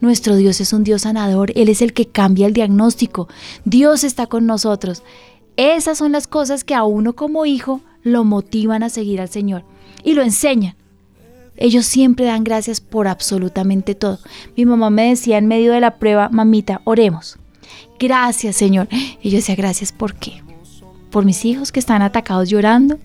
Nuestro 0.00 0.36
Dios 0.36 0.60
es 0.60 0.72
un 0.72 0.84
Dios 0.84 1.02
sanador. 1.02 1.52
Él 1.56 1.68
es 1.68 1.82
el 1.82 1.92
que 1.92 2.06
cambia 2.06 2.46
el 2.46 2.52
diagnóstico. 2.52 3.28
Dios 3.64 4.04
está 4.04 4.26
con 4.26 4.46
nosotros. 4.46 5.02
Esas 5.56 5.98
son 5.98 6.12
las 6.12 6.26
cosas 6.26 6.64
que 6.64 6.74
a 6.74 6.84
uno 6.84 7.14
como 7.14 7.46
hijo 7.46 7.80
lo 8.02 8.24
motivan 8.24 8.82
a 8.82 8.90
seguir 8.90 9.20
al 9.20 9.28
Señor 9.28 9.64
y 10.02 10.14
lo 10.14 10.22
enseñan. 10.22 10.76
Ellos 11.56 11.86
siempre 11.86 12.26
dan 12.26 12.42
gracias 12.42 12.80
por 12.80 13.06
absolutamente 13.06 13.94
todo. 13.94 14.18
Mi 14.56 14.66
mamá 14.66 14.90
me 14.90 15.08
decía 15.08 15.38
en 15.38 15.46
medio 15.46 15.72
de 15.72 15.80
la 15.80 15.98
prueba, 15.98 16.28
mamita, 16.28 16.80
oremos. 16.84 17.38
Gracias, 17.98 18.56
Señor. 18.56 18.88
Y 19.22 19.30
yo 19.30 19.36
decía, 19.36 19.54
gracias, 19.54 19.92
¿por 19.92 20.14
qué? 20.14 20.42
Por 21.10 21.24
mis 21.24 21.44
hijos 21.44 21.72
que 21.72 21.80
están 21.80 22.02
atacados 22.02 22.48
llorando, 22.48 22.98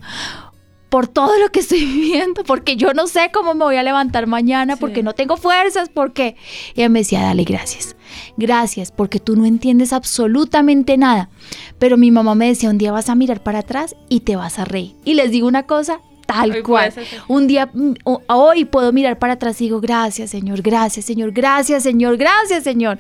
por 0.90 1.08
todo 1.08 1.38
lo 1.40 1.52
que 1.52 1.60
estoy 1.60 1.80
viviendo, 1.86 2.44
porque 2.44 2.76
yo 2.76 2.94
no 2.94 3.08
sé 3.08 3.30
cómo 3.32 3.54
me 3.54 3.66
voy 3.66 3.76
a 3.78 3.84
levantar 3.84 4.28
mañana, 4.28 4.76
porque 4.76 5.04
no 5.04 5.14
tengo 5.14 5.38
fuerzas, 5.38 5.90
porque... 5.90 6.36
Y 6.76 6.82
ella 6.82 6.90
me 6.90 7.00
decía, 7.00 7.22
dale 7.22 7.44
gracias. 7.44 7.96
Gracias, 8.38 8.92
porque 8.92 9.20
tú 9.20 9.36
no 9.36 9.46
entiendes 9.46 9.94
absolutamente 9.94 10.98
nada. 10.98 11.30
Pero 11.78 11.98
mi 11.98 12.12
mamá 12.12 12.36
me 12.36 12.48
decía, 12.48 12.70
un 12.70 12.78
día 12.78 12.92
vas 12.92 13.10
a 13.10 13.16
mirar 13.16 13.44
para 13.44 13.60
atrás 13.60 13.96
y 14.10 14.22
te 14.22 14.36
vas 14.36 14.60
a 14.60 14.66
reír. 14.66 14.96
Y 15.06 15.14
les 15.14 15.32
digo 15.32 15.48
una 15.48 15.64
cosa, 15.64 16.02
tal 16.26 16.64
cual. 16.64 16.94
Un 17.28 17.48
día, 17.48 17.70
mm, 17.74 17.94
hoy 18.28 18.66
puedo 18.66 18.92
mirar 18.92 19.20
para 19.20 19.34
atrás 19.34 19.60
y 19.62 19.66
digo, 19.66 19.82
gracias 19.82 20.30
Señor, 20.30 20.62
gracias 20.62 21.06
Señor, 21.06 21.32
gracias 21.32 21.84
Señor, 21.84 22.18
gracias 22.18 22.64
Señor. 22.64 23.00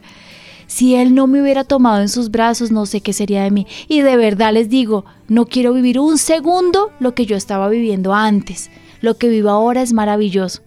Si 0.69 0.93
Él 0.93 1.15
no 1.15 1.25
me 1.25 1.41
hubiera 1.41 1.63
tomado 1.63 1.99
en 1.99 2.10
sus 2.10 2.29
brazos, 2.29 2.71
no 2.71 2.86
sé 2.86 3.01
qué 3.01 3.12
sería 3.12 3.41
de 3.41 3.49
mí. 3.49 3.65
Y 3.88 4.01
de 4.01 4.15
verdad 4.17 4.53
les 4.53 4.69
digo, 4.69 5.03
no 5.27 5.47
quiero 5.47 5.73
vivir 5.73 5.99
un 5.99 6.19
segundo 6.19 6.91
lo 6.99 7.15
que 7.15 7.25
yo 7.25 7.36
estaba 7.36 7.69
viviendo 7.69 8.13
antes. 8.13 8.69
Lo 9.01 9.17
que 9.17 9.29
vivo 9.29 9.49
ahora 9.49 9.82
es 9.82 9.93
maravilloso. 9.93 10.62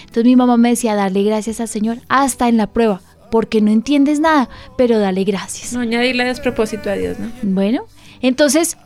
Entonces 0.00 0.24
mi 0.24 0.34
mamá 0.34 0.56
me 0.56 0.70
decía, 0.70 0.96
darle 0.96 1.22
gracias 1.22 1.60
al 1.60 1.68
Señor 1.68 1.98
hasta 2.08 2.48
en 2.48 2.56
la 2.56 2.66
prueba, 2.66 3.00
porque 3.30 3.60
no 3.60 3.70
entiendes 3.70 4.18
nada, 4.18 4.48
pero 4.76 4.98
dale 4.98 5.22
gracias. 5.22 5.72
No 5.72 5.78
añadirle 5.78 6.24
despropósito 6.24 6.90
a 6.90 6.94
Dios, 6.94 7.16
¿no? 7.20 7.30
Bueno, 7.42 7.84
entonces 8.22 8.76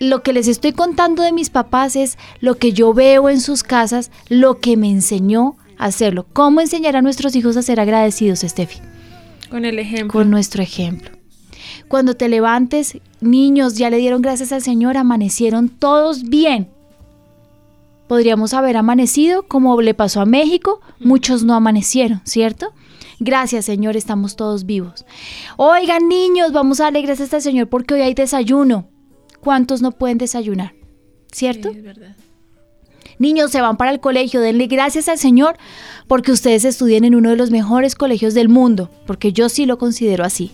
lo 0.00 0.22
que 0.22 0.32
les 0.32 0.48
estoy 0.48 0.72
contando 0.72 1.22
de 1.24 1.32
mis 1.32 1.50
papás 1.50 1.94
es 1.94 2.16
lo 2.40 2.54
que 2.54 2.72
yo 2.72 2.94
veo 2.94 3.28
en 3.28 3.42
sus 3.42 3.62
casas, 3.62 4.10
lo 4.30 4.60
que 4.60 4.78
me 4.78 4.88
enseñó 4.88 5.56
a 5.76 5.84
hacerlo. 5.86 6.24
¿Cómo 6.32 6.62
enseñar 6.62 6.96
a 6.96 7.02
nuestros 7.02 7.36
hijos 7.36 7.58
a 7.58 7.62
ser 7.62 7.80
agradecidos, 7.80 8.40
Steffi? 8.40 8.80
Con 9.50 9.64
el 9.64 9.78
ejemplo. 9.78 10.12
Con 10.12 10.30
nuestro 10.30 10.62
ejemplo. 10.62 11.10
Cuando 11.88 12.16
te 12.16 12.28
levantes, 12.28 12.98
niños, 13.20 13.76
ya 13.76 13.90
le 13.90 13.98
dieron 13.98 14.22
gracias 14.22 14.52
al 14.52 14.62
Señor, 14.62 14.96
amanecieron 14.96 15.68
todos 15.68 16.24
bien. 16.24 16.68
Podríamos 18.08 18.54
haber 18.54 18.76
amanecido 18.76 19.42
como 19.44 19.80
le 19.80 19.94
pasó 19.94 20.20
a 20.20 20.26
México, 20.26 20.80
muchos 21.00 21.42
no 21.42 21.54
amanecieron, 21.54 22.20
¿cierto? 22.24 22.72
Gracias 23.18 23.64
Señor, 23.64 23.96
estamos 23.96 24.36
todos 24.36 24.64
vivos. 24.66 25.06
Oigan 25.56 26.08
niños, 26.08 26.52
vamos 26.52 26.80
a 26.80 26.84
darle 26.84 27.02
gracias 27.02 27.32
al 27.34 27.42
Señor 27.42 27.68
porque 27.68 27.94
hoy 27.94 28.02
hay 28.02 28.14
desayuno. 28.14 28.88
¿Cuántos 29.40 29.82
no 29.82 29.92
pueden 29.92 30.18
desayunar? 30.18 30.74
¿Cierto? 31.32 31.72
Sí, 31.72 31.78
es 31.78 31.84
verdad. 31.84 32.16
Niños 33.18 33.50
se 33.50 33.60
van 33.60 33.76
para 33.76 33.90
el 33.90 34.00
colegio, 34.00 34.40
denle 34.40 34.66
gracias 34.66 35.08
al 35.08 35.18
Señor 35.18 35.56
porque 36.06 36.32
ustedes 36.32 36.64
estudian 36.64 37.04
en 37.04 37.14
uno 37.14 37.30
de 37.30 37.36
los 37.36 37.50
mejores 37.50 37.94
colegios 37.94 38.34
del 38.34 38.48
mundo, 38.48 38.90
porque 39.06 39.32
yo 39.32 39.48
sí 39.48 39.66
lo 39.66 39.78
considero 39.78 40.24
así. 40.24 40.52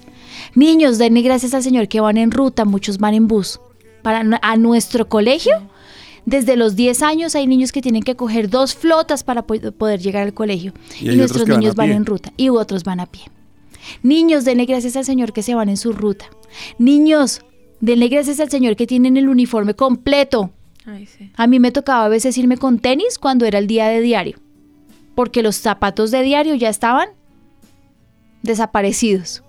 Niños, 0.54 0.98
denle 0.98 1.22
gracias 1.22 1.54
al 1.54 1.62
Señor 1.62 1.88
que 1.88 2.00
van 2.00 2.16
en 2.16 2.30
ruta, 2.30 2.64
muchos 2.64 2.98
van 2.98 3.14
en 3.14 3.28
bus. 3.28 3.60
Para 4.02 4.24
a 4.42 4.56
nuestro 4.56 5.08
colegio, 5.08 5.52
desde 6.24 6.56
los 6.56 6.76
10 6.76 7.02
años 7.02 7.34
hay 7.34 7.46
niños 7.46 7.72
que 7.72 7.82
tienen 7.82 8.02
que 8.02 8.16
coger 8.16 8.48
dos 8.48 8.74
flotas 8.74 9.24
para 9.24 9.42
poder 9.42 10.00
llegar 10.00 10.22
al 10.22 10.34
colegio. 10.34 10.72
Y, 11.00 11.16
nuestros 11.16 11.48
niños 11.48 11.74
van, 11.74 11.88
van 11.88 11.96
en 11.96 12.06
ruta 12.06 12.32
y 12.36 12.48
otros 12.48 12.84
van 12.84 13.00
a 13.00 13.06
pie. 13.06 13.24
Niños, 14.02 14.44
denle 14.44 14.64
gracias 14.64 14.96
al 14.96 15.04
Señor 15.04 15.32
que 15.32 15.42
se 15.42 15.54
van 15.54 15.68
en 15.68 15.76
su 15.76 15.92
ruta. 15.92 16.26
Niños, 16.78 17.42
denle 17.80 18.08
gracias 18.08 18.40
al 18.40 18.50
Señor 18.50 18.76
que 18.76 18.86
tienen 18.86 19.16
el 19.16 19.28
uniforme 19.28 19.74
completo 19.74 20.52
a 21.36 21.46
mí 21.46 21.60
me 21.60 21.70
tocaba 21.70 22.04
a 22.04 22.08
veces 22.08 22.36
irme 22.38 22.56
con 22.56 22.78
tenis 22.78 23.18
cuando 23.18 23.46
era 23.46 23.58
el 23.58 23.66
día 23.66 23.88
de 23.88 24.00
diario, 24.00 24.38
porque 25.14 25.42
los 25.42 25.56
zapatos 25.56 26.10
de 26.10 26.22
diario 26.22 26.54
ya 26.54 26.68
estaban 26.68 27.08
desaparecidos. 28.42 29.42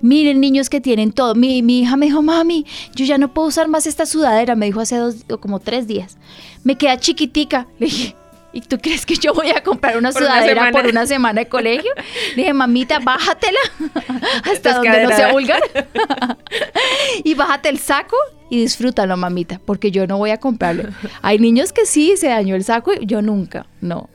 Miren, 0.00 0.40
niños 0.40 0.70
que 0.70 0.80
tienen 0.80 1.12
todo. 1.12 1.34
Mi, 1.34 1.62
mi, 1.62 1.80
hija 1.80 1.96
me 1.96 2.06
dijo, 2.06 2.22
mami, 2.22 2.64
yo 2.94 3.04
ya 3.04 3.18
no 3.18 3.34
puedo 3.34 3.48
usar 3.48 3.66
más 3.66 3.86
esta 3.86 4.06
sudadera. 4.06 4.54
Me 4.54 4.66
dijo 4.66 4.80
hace 4.80 4.96
dos 4.96 5.24
o 5.28 5.38
como 5.38 5.58
tres 5.58 5.88
días. 5.88 6.18
Me 6.62 6.76
queda 6.76 6.98
chiquitica. 6.98 7.66
Le 7.80 7.86
dije, 7.86 8.16
¿y 8.52 8.60
tú 8.60 8.78
crees 8.78 9.04
que 9.04 9.16
yo 9.16 9.34
voy 9.34 9.50
a 9.50 9.62
comprar 9.62 9.96
una 9.96 10.12
sudadera 10.12 10.70
por 10.72 10.86
una 10.86 11.06
semana 11.06 11.40
de 11.40 11.48
colegio? 11.48 11.90
Le 12.30 12.36
dije, 12.36 12.52
mamita, 12.52 12.98
bájatela 12.98 13.58
hasta 14.44 14.74
donde 14.74 15.02
no 15.02 15.10
sea 15.10 15.32
vulgar. 15.32 15.60
y 17.24 17.34
bájate 17.34 17.68
el 17.68 17.78
saco 17.78 18.16
y 18.50 18.60
disfrútalo, 18.60 19.16
mamita, 19.16 19.60
porque 19.64 19.90
yo 19.90 20.06
no 20.06 20.18
voy 20.18 20.30
a 20.30 20.38
comprarlo. 20.38 20.84
Hay 21.22 21.38
niños 21.38 21.72
que 21.72 21.86
sí 21.86 22.16
se 22.16 22.28
dañó 22.28 22.54
el 22.54 22.64
saco 22.64 22.92
y 22.98 23.06
yo 23.06 23.22
nunca, 23.22 23.66
no. 23.80 24.08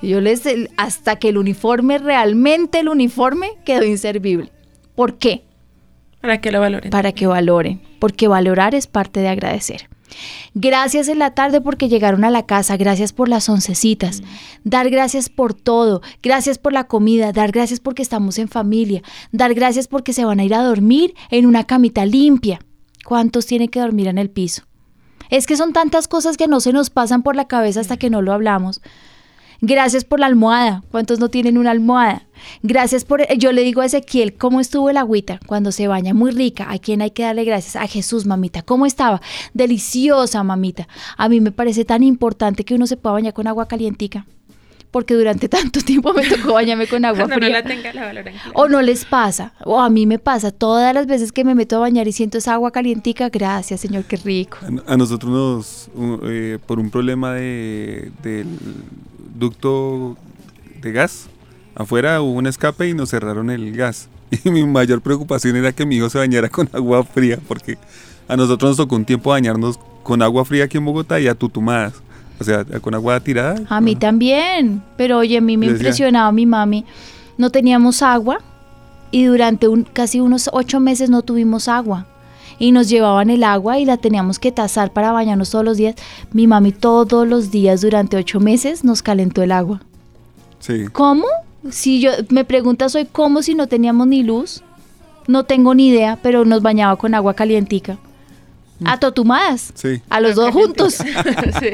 Yo 0.00 0.20
les, 0.20 0.42
hasta 0.76 1.16
que 1.16 1.28
el 1.28 1.38
uniforme, 1.38 1.98
realmente 1.98 2.80
el 2.80 2.88
uniforme, 2.88 3.52
quedó 3.64 3.84
inservible. 3.84 4.50
¿Por 4.96 5.16
qué? 5.18 5.44
Para 6.20 6.40
que 6.40 6.50
lo 6.50 6.60
valoren. 6.60 6.90
Para 6.90 7.12
que 7.12 7.26
valoren, 7.26 7.82
porque 7.98 8.28
valorar 8.28 8.74
es 8.74 8.86
parte 8.86 9.20
de 9.20 9.28
agradecer. 9.28 9.88
Gracias 10.54 11.08
en 11.08 11.18
la 11.18 11.34
tarde 11.34 11.60
porque 11.60 11.88
llegaron 11.88 12.24
a 12.24 12.30
la 12.30 12.46
casa, 12.46 12.76
gracias 12.76 13.12
por 13.12 13.28
las 13.28 13.48
oncecitas, 13.48 14.22
dar 14.64 14.90
gracias 14.90 15.28
por 15.28 15.54
todo, 15.54 16.02
gracias 16.22 16.58
por 16.58 16.72
la 16.72 16.84
comida, 16.84 17.32
dar 17.32 17.52
gracias 17.52 17.80
porque 17.80 18.02
estamos 18.02 18.38
en 18.38 18.48
familia, 18.48 19.02
dar 19.30 19.54
gracias 19.54 19.88
porque 19.88 20.12
se 20.12 20.24
van 20.24 20.40
a 20.40 20.44
ir 20.44 20.54
a 20.54 20.62
dormir 20.62 21.14
en 21.30 21.46
una 21.46 21.64
camita 21.64 22.04
limpia. 22.06 22.60
¿Cuántos 23.04 23.46
tienen 23.46 23.68
que 23.68 23.80
dormir 23.80 24.06
en 24.08 24.18
el 24.18 24.30
piso? 24.30 24.62
Es 25.30 25.46
que 25.46 25.56
son 25.56 25.72
tantas 25.72 26.08
cosas 26.08 26.36
que 26.36 26.46
no 26.46 26.60
se 26.60 26.72
nos 26.72 26.90
pasan 26.90 27.22
por 27.22 27.36
la 27.36 27.48
cabeza 27.48 27.80
hasta 27.80 27.96
que 27.96 28.10
no 28.10 28.22
lo 28.22 28.32
hablamos. 28.32 28.80
Gracias 29.64 30.04
por 30.04 30.18
la 30.18 30.26
almohada. 30.26 30.82
¿Cuántos 30.90 31.20
no 31.20 31.28
tienen 31.28 31.56
una 31.56 31.70
almohada? 31.70 32.26
Gracias 32.64 33.04
por... 33.04 33.24
Yo 33.38 33.52
le 33.52 33.62
digo 33.62 33.80
a 33.80 33.86
Ezequiel, 33.86 34.34
¿cómo 34.34 34.60
estuvo 34.60 34.90
el 34.90 34.96
agüita 34.96 35.38
cuando 35.46 35.70
se 35.70 35.86
baña? 35.86 36.14
Muy 36.14 36.32
rica. 36.32 36.66
¿A 36.68 36.80
quién 36.80 37.00
hay 37.00 37.12
que 37.12 37.22
darle 37.22 37.44
gracias? 37.44 37.76
A 37.76 37.86
Jesús, 37.86 38.26
mamita. 38.26 38.62
¿Cómo 38.62 38.86
estaba? 38.86 39.22
Deliciosa, 39.54 40.42
mamita. 40.42 40.88
A 41.16 41.28
mí 41.28 41.40
me 41.40 41.52
parece 41.52 41.84
tan 41.84 42.02
importante 42.02 42.64
que 42.64 42.74
uno 42.74 42.88
se 42.88 42.96
pueda 42.96 43.12
bañar 43.12 43.34
con 43.34 43.46
agua 43.46 43.68
calientica 43.68 44.26
porque 44.90 45.14
durante 45.14 45.48
tanto 45.48 45.80
tiempo 45.80 46.12
me 46.12 46.28
tocó 46.28 46.54
bañarme 46.54 46.88
con 46.88 47.04
agua 47.04 47.26
fría. 47.32 47.48
No 47.48 47.48
la 47.48 47.62
tenga, 47.62 47.92
la 47.92 48.24
o 48.54 48.68
no 48.68 48.82
les 48.82 49.04
pasa, 49.04 49.54
o 49.64 49.80
a 49.80 49.88
mí 49.88 50.06
me 50.06 50.18
pasa, 50.18 50.50
todas 50.50 50.92
las 50.92 51.06
veces 51.06 51.32
que 51.32 51.44
me 51.44 51.54
meto 51.54 51.76
a 51.76 51.78
bañar 51.78 52.06
y 52.08 52.12
siento 52.12 52.38
esa 52.38 52.52
agua 52.54 52.70
calientica, 52.72 53.28
gracias 53.30 53.80
Señor, 53.80 54.04
qué 54.04 54.16
rico. 54.16 54.58
A, 54.86 54.96
nosotros 54.96 55.90
nos, 55.96 56.20
eh, 56.24 56.58
por 56.66 56.78
un 56.78 56.90
problema 56.90 57.32
de, 57.32 58.12
del 58.22 58.46
ducto 59.34 60.16
de 60.80 60.92
gas. 60.92 61.28
Afuera 61.74 62.20
hubo 62.20 62.32
un 62.32 62.46
escape 62.46 62.88
y 62.88 62.94
nos 62.94 63.10
cerraron 63.10 63.50
el 63.50 63.74
gas. 63.76 64.08
Y 64.44 64.50
mi 64.50 64.64
mayor 64.64 65.02
preocupación 65.02 65.56
era 65.56 65.72
que 65.72 65.84
mi 65.84 65.96
hijo 65.96 66.08
se 66.08 66.16
bañara 66.16 66.48
con 66.48 66.68
agua 66.72 67.04
fría, 67.04 67.38
porque 67.46 67.76
a 68.28 68.36
nosotros 68.36 68.70
nos 68.70 68.76
tocó 68.78 68.96
un 68.96 69.04
tiempo 69.04 69.30
bañarnos 69.30 69.78
con 70.02 70.22
agua 70.22 70.44
fría 70.46 70.64
aquí 70.64 70.78
en 70.78 70.86
Bogotá 70.86 71.20
y 71.20 71.28
a 71.28 71.34
tutumadas. 71.34 71.94
O 72.40 72.44
sea, 72.44 72.64
con 72.64 72.94
agua 72.94 73.20
tirada. 73.20 73.62
A 73.68 73.80
mí 73.80 73.94
también. 73.94 74.82
Pero 74.96 75.18
oye, 75.18 75.36
a 75.36 75.40
mí 75.40 75.56
me 75.56 75.66
impresionaba 75.66 76.32
mi 76.32 76.46
mami. 76.46 76.84
No 77.36 77.50
teníamos 77.50 78.02
agua 78.02 78.38
y 79.10 79.26
durante 79.26 79.68
un, 79.68 79.84
casi 79.84 80.20
unos 80.20 80.48
ocho 80.52 80.80
meses 80.80 81.10
no 81.10 81.22
tuvimos 81.22 81.68
agua 81.68 82.06
y 82.58 82.72
nos 82.72 82.88
llevaban 82.88 83.30
el 83.30 83.44
agua 83.44 83.78
y 83.78 83.84
la 83.84 83.96
teníamos 83.96 84.38
que 84.38 84.52
tasar 84.52 84.92
para 84.92 85.12
bañarnos 85.12 85.50
todos 85.50 85.64
los 85.64 85.76
días. 85.76 85.94
Mi 86.32 86.46
mami 86.46 86.72
todos 86.72 87.26
los 87.26 87.50
días 87.50 87.80
durante 87.80 88.16
ocho 88.16 88.40
meses 88.40 88.84
nos 88.84 89.02
calentó 89.02 89.42
el 89.42 89.52
agua. 89.52 89.80
Sí. 90.60 90.84
¿Cómo? 90.92 91.26
Si 91.70 92.00
yo 92.00 92.10
me 92.30 92.44
preguntas 92.44 92.94
hoy 92.94 93.06
cómo 93.10 93.42
si 93.42 93.54
no 93.54 93.66
teníamos 93.66 94.06
ni 94.06 94.22
luz, 94.22 94.62
no 95.26 95.44
tengo 95.44 95.74
ni 95.74 95.88
idea, 95.88 96.18
pero 96.22 96.44
nos 96.44 96.62
bañaba 96.62 96.96
con 96.96 97.14
agua 97.14 97.34
calientica. 97.34 97.98
Mm. 98.80 98.86
A 98.88 98.98
totumadas. 98.98 99.72
Sí. 99.74 100.02
A 100.08 100.20
los 100.20 100.34
dos 100.34 100.52
juntos. 100.52 100.94
sí. 101.60 101.70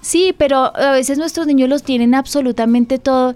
sí, 0.00 0.34
pero 0.36 0.76
a 0.76 0.92
veces 0.92 1.18
nuestros 1.18 1.46
niños 1.46 1.68
los 1.68 1.82
tienen 1.82 2.14
absolutamente 2.14 2.98
todo. 2.98 3.34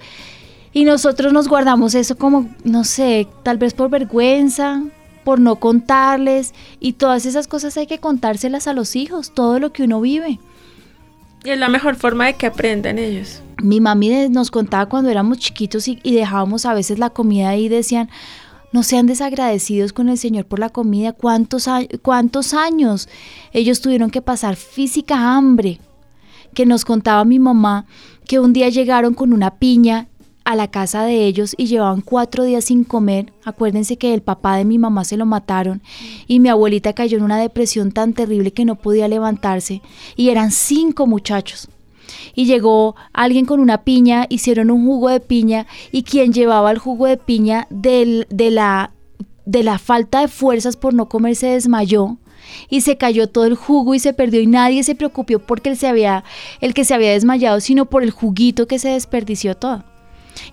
Y 0.72 0.84
nosotros 0.84 1.32
nos 1.32 1.48
guardamos 1.48 1.94
eso 1.94 2.18
como, 2.18 2.50
no 2.64 2.84
sé, 2.84 3.26
tal 3.42 3.56
vez 3.56 3.72
por 3.72 3.88
vergüenza, 3.88 4.82
por 5.26 5.40
no 5.40 5.56
contarles 5.56 6.54
y 6.78 6.92
todas 6.92 7.26
esas 7.26 7.48
cosas 7.48 7.76
hay 7.76 7.88
que 7.88 7.98
contárselas 7.98 8.68
a 8.68 8.72
los 8.72 8.94
hijos, 8.94 9.34
todo 9.34 9.58
lo 9.58 9.72
que 9.72 9.82
uno 9.82 10.00
vive. 10.00 10.38
Y 11.42 11.50
es 11.50 11.58
la 11.58 11.68
mejor 11.68 11.96
forma 11.96 12.26
de 12.26 12.34
que 12.34 12.46
aprendan 12.46 12.96
ellos. 12.96 13.42
Mi 13.60 13.80
mami 13.80 14.28
nos 14.28 14.52
contaba 14.52 14.86
cuando 14.86 15.10
éramos 15.10 15.38
chiquitos 15.38 15.88
y, 15.88 15.98
dejábamos 16.04 16.64
a 16.64 16.74
veces 16.74 17.00
la 17.00 17.10
comida 17.10 17.48
ahí 17.48 17.64
y 17.64 17.68
decían, 17.68 18.08
no 18.70 18.84
sean 18.84 19.08
desagradecidos 19.08 19.92
con 19.92 20.08
el 20.08 20.16
Señor 20.16 20.46
por 20.46 20.60
la 20.60 20.68
comida. 20.68 21.12
¿Cuántos, 21.12 21.68
¿Cuántos 22.02 22.54
años 22.54 23.08
ellos 23.52 23.80
tuvieron 23.80 24.10
que 24.10 24.22
pasar 24.22 24.54
física 24.54 25.34
hambre? 25.34 25.80
Que 26.54 26.66
nos 26.66 26.84
contaba 26.84 27.24
mi 27.24 27.40
mamá 27.40 27.86
que 28.28 28.38
un 28.38 28.52
día 28.52 28.68
llegaron 28.68 29.12
con 29.12 29.32
una 29.32 29.56
piña 29.56 30.06
a 30.46 30.54
la 30.54 30.68
casa 30.68 31.02
de 31.02 31.26
ellos 31.26 31.54
y 31.58 31.66
llevaban 31.66 32.00
cuatro 32.00 32.44
días 32.44 32.66
sin 32.66 32.84
comer. 32.84 33.32
Acuérdense 33.44 33.98
que 33.98 34.14
el 34.14 34.22
papá 34.22 34.56
de 34.56 34.64
mi 34.64 34.78
mamá 34.78 35.04
se 35.04 35.16
lo 35.16 35.26
mataron 35.26 35.82
y 36.28 36.38
mi 36.38 36.48
abuelita 36.48 36.92
cayó 36.92 37.18
en 37.18 37.24
una 37.24 37.36
depresión 37.36 37.90
tan 37.90 38.14
terrible 38.14 38.52
que 38.52 38.64
no 38.64 38.76
podía 38.76 39.08
levantarse 39.08 39.82
y 40.14 40.30
eran 40.30 40.52
cinco 40.52 41.08
muchachos. 41.08 41.68
Y 42.36 42.46
llegó 42.46 42.94
alguien 43.12 43.44
con 43.44 43.58
una 43.58 43.82
piña, 43.82 44.26
hicieron 44.28 44.70
un 44.70 44.86
jugo 44.86 45.08
de 45.08 45.18
piña 45.18 45.66
y 45.90 46.04
quien 46.04 46.32
llevaba 46.32 46.70
el 46.70 46.78
jugo 46.78 47.06
de 47.06 47.16
piña 47.16 47.66
de, 47.68 48.24
la, 48.30 48.92
de 49.46 49.64
la 49.64 49.80
falta 49.80 50.20
de 50.20 50.28
fuerzas 50.28 50.76
por 50.76 50.94
no 50.94 51.08
comer 51.08 51.34
se 51.34 51.48
desmayó 51.48 52.18
y 52.70 52.82
se 52.82 52.96
cayó 52.96 53.28
todo 53.28 53.46
el 53.46 53.56
jugo 53.56 53.96
y 53.96 53.98
se 53.98 54.12
perdió 54.12 54.40
y 54.40 54.46
nadie 54.46 54.84
se 54.84 54.94
preocupó 54.94 55.40
porque 55.40 55.70
él 55.70 55.76
se 55.76 55.88
había, 55.88 56.22
el 56.60 56.72
que 56.72 56.84
se 56.84 56.94
había 56.94 57.10
desmayado, 57.10 57.58
sino 57.58 57.86
por 57.86 58.04
el 58.04 58.12
juguito 58.12 58.68
que 58.68 58.78
se 58.78 58.90
desperdició 58.90 59.56
todo. 59.56 59.95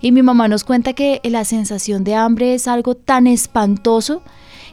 Y 0.00 0.12
mi 0.12 0.22
mamá 0.22 0.48
nos 0.48 0.64
cuenta 0.64 0.92
que 0.92 1.20
la 1.24 1.44
sensación 1.44 2.04
de 2.04 2.14
hambre 2.14 2.54
es 2.54 2.68
algo 2.68 2.94
tan 2.94 3.26
espantoso 3.26 4.22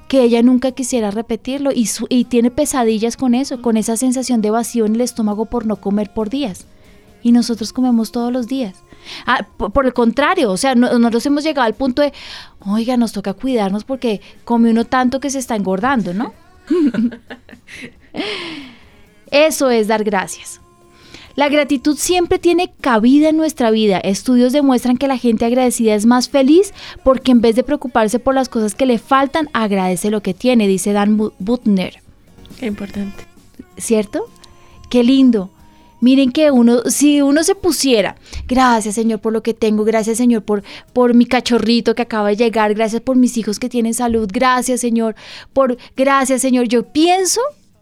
que 0.07 0.23
ella 0.23 0.41
nunca 0.43 0.71
quisiera 0.71 1.11
repetirlo 1.11 1.71
y, 1.71 1.89
y 2.09 2.25
tiene 2.25 2.51
pesadillas 2.51 3.15
con 3.15 3.33
eso, 3.33 3.61
con 3.61 3.77
esa 3.77 3.95
sensación 3.95 4.41
de 4.41 4.51
vacío 4.51 4.85
en 4.85 4.95
el 4.95 5.01
estómago 5.01 5.45
por 5.45 5.65
no 5.65 5.77
comer 5.77 6.13
por 6.13 6.29
días. 6.29 6.65
Y 7.23 7.31
nosotros 7.31 7.71
comemos 7.71 8.11
todos 8.11 8.31
los 8.31 8.47
días. 8.47 8.75
Ah, 9.25 9.47
por, 9.57 9.85
el 9.85 9.93
contrario, 9.93 10.51
o 10.51 10.57
sea, 10.57 10.75
no, 10.75 10.97
nosotros 10.99 11.25
hemos 11.25 11.43
llegado 11.43 11.65
al 11.65 11.73
punto 11.73 12.01
de, 12.01 12.13
oiga, 12.59 12.97
nos 12.97 13.13
toca 13.13 13.33
cuidarnos 13.33 13.83
porque 13.83 14.21
come 14.43 14.71
uno 14.71 14.85
tanto 14.85 15.19
que 15.19 15.29
se 15.29 15.39
está 15.39 15.55
engordando, 15.55 16.13
¿no? 16.13 16.33
Eso 19.31 19.69
es 19.69 19.87
dar 19.87 20.03
gracias. 20.03 20.60
La 21.35 21.49
gratitud 21.49 21.97
siempre 21.97 22.39
tiene 22.39 22.71
cabida 22.81 23.29
en 23.29 23.37
nuestra 23.37 23.71
vida. 23.71 23.99
Estudios 23.99 24.53
demuestran 24.53 24.97
que 24.97 25.07
la 25.07 25.17
gente 25.17 25.45
agradecida 25.45 25.95
es 25.95 26.05
más 26.05 26.29
feliz 26.29 26.73
porque 27.03 27.31
en 27.31 27.41
vez 27.41 27.55
de 27.55 27.63
preocuparse 27.63 28.19
por 28.19 28.35
las 28.35 28.49
cosas 28.49 28.75
que 28.75 28.85
le 28.85 28.97
faltan, 28.97 29.49
agradece 29.53 30.09
lo 30.09 30.21
que 30.21 30.33
tiene, 30.33 30.67
dice 30.67 30.93
Dan 30.93 31.17
Butner. 31.39 32.01
Qué 32.59 32.65
importante. 32.65 33.25
¿Cierto? 33.77 34.27
Qué 34.89 35.03
lindo. 35.03 35.49
Miren 36.01 36.31
que 36.31 36.49
uno, 36.49 36.81
si 36.87 37.21
uno 37.21 37.43
se 37.43 37.53
pusiera, 37.53 38.15
gracias 38.47 38.95
Señor 38.95 39.19
por 39.19 39.33
lo 39.33 39.43
que 39.43 39.53
tengo, 39.53 39.83
gracias 39.83 40.17
Señor 40.17 40.41
por, 40.41 40.63
por 40.93 41.13
mi 41.13 41.27
cachorrito 41.27 41.93
que 41.93 42.01
acaba 42.01 42.29
de 42.29 42.37
llegar, 42.37 42.73
gracias 42.73 43.03
por 43.03 43.15
mis 43.17 43.37
hijos 43.37 43.59
que 43.59 43.69
tienen 43.69 43.93
salud, 43.93 44.27
gracias 44.33 44.81
Señor 44.81 45.15
por, 45.53 45.77
gracias 45.95 46.41
Señor, 46.41 46.67
yo 46.67 46.91
pienso, 46.91 47.39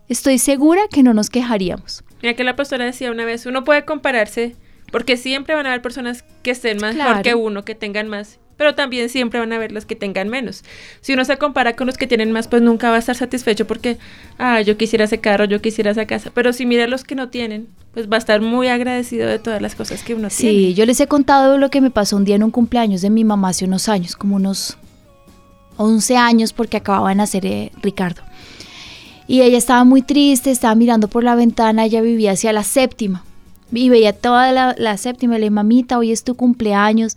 estoy 0.09 0.37
segura 0.37 0.81
que 0.91 1.01
no 1.01 1.13
nos 1.13 1.29
quejaríamos. 1.29 2.03
Mira 2.21 2.33
que 2.33 2.43
la 2.43 2.55
pastora 2.55 2.85
decía 2.85 3.11
una 3.11 3.25
vez, 3.25 3.45
uno 3.45 3.63
puede 3.63 3.85
compararse, 3.85 4.55
porque 4.91 5.17
siempre 5.17 5.55
van 5.55 5.65
a 5.65 5.69
haber 5.69 5.81
personas 5.81 6.23
que 6.43 6.51
estén 6.51 6.77
mejor 6.77 7.21
que 7.21 7.35
uno, 7.35 7.63
que 7.63 7.75
tengan 7.75 8.07
más, 8.07 8.39
pero 8.57 8.75
también 8.75 9.07
siempre 9.07 9.39
van 9.39 9.53
a 9.53 9.55
haber 9.55 9.71
los 9.71 9.85
que 9.85 9.95
tengan 9.95 10.27
menos. 10.27 10.65
Si 10.99 11.13
uno 11.13 11.23
se 11.23 11.37
compara 11.37 11.77
con 11.77 11.87
los 11.87 11.97
que 11.97 12.07
tienen 12.07 12.33
más, 12.33 12.49
pues 12.49 12.61
nunca 12.61 12.89
va 12.89 12.97
a 12.97 12.99
estar 12.99 13.15
satisfecho 13.15 13.65
porque, 13.65 13.97
ah, 14.37 14.59
yo 14.59 14.75
quisiera 14.75 15.05
ese 15.05 15.19
carro, 15.19 15.45
yo 15.45 15.61
quisiera 15.61 15.91
esa 15.91 16.05
casa, 16.05 16.31
pero 16.33 16.51
si 16.51 16.65
mira 16.65 16.83
a 16.83 16.87
los 16.87 17.05
que 17.05 17.15
no 17.15 17.29
tienen, 17.29 17.69
pues 17.93 18.11
va 18.11 18.15
a 18.15 18.19
estar 18.19 18.41
muy 18.41 18.67
agradecido 18.67 19.29
de 19.29 19.39
todas 19.39 19.61
las 19.61 19.75
cosas 19.75 20.03
que 20.03 20.13
uno 20.13 20.27
tiene. 20.27 20.57
Sí, 20.57 20.73
yo 20.73 20.85
les 20.85 20.99
he 20.99 21.07
contado 21.07 21.57
lo 21.57 21.69
que 21.69 21.79
me 21.79 21.89
pasó 21.89 22.17
un 22.17 22.25
día 22.25 22.35
en 22.35 22.43
un 22.43 22.51
cumpleaños 22.51 23.01
de 23.01 23.09
mi 23.09 23.23
mamá 23.23 23.49
hace 23.49 23.63
unos 23.63 23.87
años, 23.87 24.17
como 24.17 24.35
unos 24.35 24.77
11 25.77 26.17
años, 26.17 26.51
porque 26.51 26.75
acababa 26.75 27.09
de 27.09 27.15
nacer 27.15 27.45
eh, 27.45 27.71
Ricardo. 27.81 28.21
Y 29.29 29.43
ella 29.43 29.59
estaba 29.59 29.83
muy 29.83 30.01
triste, 30.01 30.49
estaba 30.49 30.73
mirando 30.73 31.07
por 31.07 31.23
la 31.23 31.35
ventana, 31.35 31.85
ella 31.85 32.01
vivía 32.01 32.31
hacia 32.31 32.51
la 32.51 32.63
séptima. 32.63 33.23
Y 33.71 33.89
veía 33.89 34.11
toda 34.11 34.73
la, 34.75 34.97
séptima, 34.97 35.35
le 35.35 35.41
dije, 35.41 35.51
mamita, 35.51 35.99
hoy 35.99 36.11
es 36.11 36.23
tu 36.23 36.33
cumpleaños. 36.33 37.15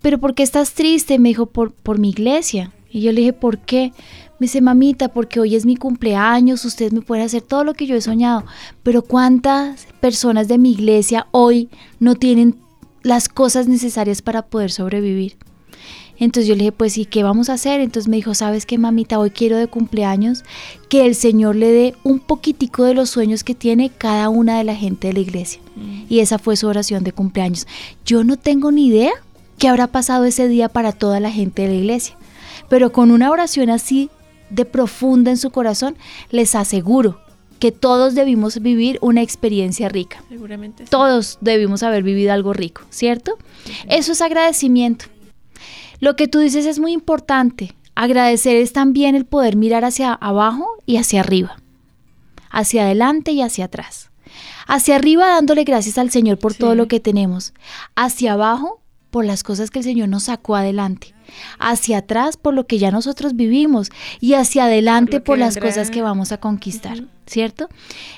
¿Pero 0.00 0.16
por 0.16 0.34
qué 0.34 0.42
estás 0.42 0.72
triste? 0.72 1.18
Me 1.18 1.28
dijo, 1.28 1.44
por, 1.44 1.72
por 1.72 1.98
mi 1.98 2.08
iglesia. 2.08 2.72
Y 2.90 3.02
yo 3.02 3.12
le 3.12 3.20
dije, 3.20 3.32
¿por 3.34 3.58
qué? 3.58 3.92
Me 4.38 4.46
dice, 4.46 4.62
mamita, 4.62 5.08
porque 5.08 5.40
hoy 5.40 5.56
es 5.56 5.66
mi 5.66 5.76
cumpleaños, 5.76 6.64
usted 6.64 6.90
me 6.90 7.02
puede 7.02 7.22
hacer 7.22 7.42
todo 7.42 7.64
lo 7.64 7.74
que 7.74 7.86
yo 7.86 7.96
he 7.96 8.00
soñado. 8.00 8.44
Pero 8.82 9.02
¿cuántas 9.02 9.88
personas 10.00 10.48
de 10.48 10.56
mi 10.56 10.72
iglesia 10.72 11.26
hoy 11.32 11.68
no 11.98 12.14
tienen 12.14 12.56
las 13.02 13.28
cosas 13.28 13.68
necesarias 13.68 14.22
para 14.22 14.46
poder 14.46 14.70
sobrevivir? 14.70 15.36
Entonces 16.20 16.46
yo 16.46 16.54
le 16.54 16.60
dije, 16.60 16.72
pues, 16.72 16.98
¿y 16.98 17.06
qué 17.06 17.22
vamos 17.22 17.48
a 17.48 17.54
hacer? 17.54 17.80
Entonces 17.80 18.08
me 18.08 18.16
dijo, 18.16 18.34
¿sabes 18.34 18.66
qué, 18.66 18.78
mamita? 18.78 19.18
Hoy 19.18 19.30
quiero 19.30 19.56
de 19.56 19.66
cumpleaños 19.66 20.44
que 20.88 21.06
el 21.06 21.14
Señor 21.14 21.56
le 21.56 21.72
dé 21.72 21.94
un 22.04 22.20
poquitico 22.20 22.84
de 22.84 22.94
los 22.94 23.10
sueños 23.10 23.42
que 23.42 23.54
tiene 23.54 23.90
cada 23.90 24.28
una 24.28 24.58
de 24.58 24.64
la 24.64 24.76
gente 24.76 25.08
de 25.08 25.14
la 25.14 25.20
iglesia. 25.20 25.62
Mm. 25.76 26.04
Y 26.10 26.20
esa 26.20 26.38
fue 26.38 26.56
su 26.56 26.68
oración 26.68 27.04
de 27.04 27.12
cumpleaños. 27.12 27.66
Yo 28.04 28.22
no 28.22 28.36
tengo 28.36 28.70
ni 28.70 28.86
idea 28.86 29.12
qué 29.58 29.68
habrá 29.68 29.86
pasado 29.86 30.24
ese 30.24 30.46
día 30.46 30.68
para 30.68 30.92
toda 30.92 31.20
la 31.20 31.30
gente 31.30 31.62
de 31.62 31.68
la 31.68 31.74
iglesia. 31.74 32.16
Pero 32.68 32.92
con 32.92 33.10
una 33.10 33.30
oración 33.30 33.70
así 33.70 34.10
de 34.50 34.66
profunda 34.66 35.30
en 35.30 35.38
su 35.38 35.50
corazón, 35.50 35.96
les 36.30 36.54
aseguro 36.54 37.18
que 37.58 37.72
todos 37.72 38.14
debimos 38.14 38.60
vivir 38.60 38.98
una 39.00 39.22
experiencia 39.22 39.88
rica. 39.88 40.22
Seguramente. 40.28 40.84
sí. 40.84 40.90
Todos 40.90 41.38
debimos 41.40 41.82
haber 41.82 42.02
vivido 42.02 42.32
algo 42.32 42.52
rico, 42.52 42.82
¿cierto? 42.90 43.38
Eso 43.88 44.12
es 44.12 44.20
agradecimiento. 44.20 45.06
Lo 46.00 46.16
que 46.16 46.28
tú 46.28 46.38
dices 46.38 46.66
es 46.66 46.78
muy 46.78 46.92
importante. 46.92 47.74
Agradecer 47.94 48.56
es 48.56 48.72
también 48.72 49.14
el 49.14 49.26
poder 49.26 49.56
mirar 49.56 49.84
hacia 49.84 50.14
abajo 50.14 50.66
y 50.86 50.96
hacia 50.96 51.20
arriba, 51.20 51.56
hacia 52.50 52.84
adelante 52.84 53.32
y 53.32 53.42
hacia 53.42 53.66
atrás. 53.66 54.10
Hacia 54.66 54.96
arriba 54.96 55.28
dándole 55.28 55.64
gracias 55.64 55.98
al 55.98 56.10
Señor 56.10 56.38
por 56.38 56.54
todo 56.54 56.74
lo 56.74 56.88
que 56.88 57.00
tenemos. 57.00 57.52
Hacia 57.96 58.32
abajo 58.34 58.80
por 59.10 59.24
las 59.24 59.42
cosas 59.42 59.70
que 59.70 59.80
el 59.80 59.84
Señor 59.84 60.08
nos 60.08 60.24
sacó 60.24 60.56
adelante. 60.56 61.14
Hacia 61.58 61.98
atrás 61.98 62.36
por 62.36 62.54
lo 62.54 62.66
que 62.66 62.78
ya 62.78 62.90
nosotros 62.90 63.34
vivimos. 63.34 63.90
Y 64.20 64.34
hacia 64.34 64.64
adelante 64.64 65.20
por, 65.20 65.38
las 65.38 65.56
vendrá. 65.56 65.70
cosas 65.70 65.90
que 65.90 66.02
vamos 66.02 66.32
a 66.32 66.38
conquistar. 66.38 67.04
¿Cierto? 67.26 67.68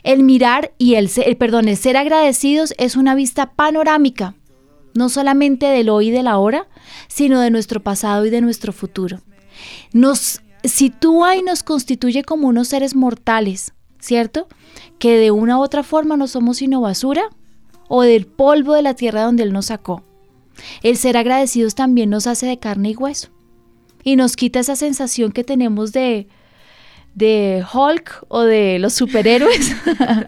El 0.03 0.22
mirar 0.22 0.72
y 0.78 0.95
el 0.95 1.09
ser, 1.09 1.37
perdón, 1.39 1.68
el 1.68 1.76
ser 1.76 1.97
agradecidos 1.97 2.74
es 2.78 2.97
una 2.97 3.14
vista 3.14 3.53
panorámica. 3.53 4.35
No 4.95 5.09
solamente 5.09 5.66
del 5.66 5.88
hoy 5.88 6.09
y 6.09 6.11
del 6.11 6.26
ahora, 6.26 6.68
sino 7.09 7.40
de 7.40 7.51
nuestro 7.51 7.82
pasado 7.82 8.24
y 8.26 8.30
de 8.30 8.40
nuestro 8.40 8.72
futuro 8.72 9.20
nos 9.93 10.40
sitúa 10.64 11.36
y 11.36 11.43
nos 11.43 11.62
constituye 11.62 12.24
como 12.24 12.49
unos 12.49 12.68
seres 12.68 12.95
mortales, 12.95 13.72
¿cierto? 13.99 14.49
Que 14.99 15.18
de 15.18 15.30
una 15.30 15.59
u 15.59 15.62
otra 15.62 15.82
forma 15.82 16.16
no 16.16 16.28
somos 16.28 16.59
sino 16.59 16.80
basura 16.80 17.22
o 17.88 18.03
del 18.03 18.26
polvo 18.26 18.74
de 18.74 18.82
la 18.82 18.95
tierra 18.95 19.22
donde 19.22 19.43
Él 19.43 19.53
nos 19.53 19.66
sacó. 19.66 20.03
El 20.82 20.97
ser 20.97 21.16
agradecidos 21.16 21.74
también 21.74 22.11
nos 22.11 22.26
hace 22.26 22.47
de 22.47 22.59
carne 22.59 22.90
y 22.90 22.97
hueso 22.97 23.28
y 24.05 24.16
nos 24.16 24.36
quita 24.36 24.61
esa 24.61 24.76
sensación 24.76 25.32
que 25.32 25.45
tenemos 25.45 25.93
de, 25.93 26.28
de 27.14 27.64
Hulk 27.72 28.24
o 28.28 28.43
de 28.43 28.78
los 28.78 28.95
superhéroes, 28.95 29.74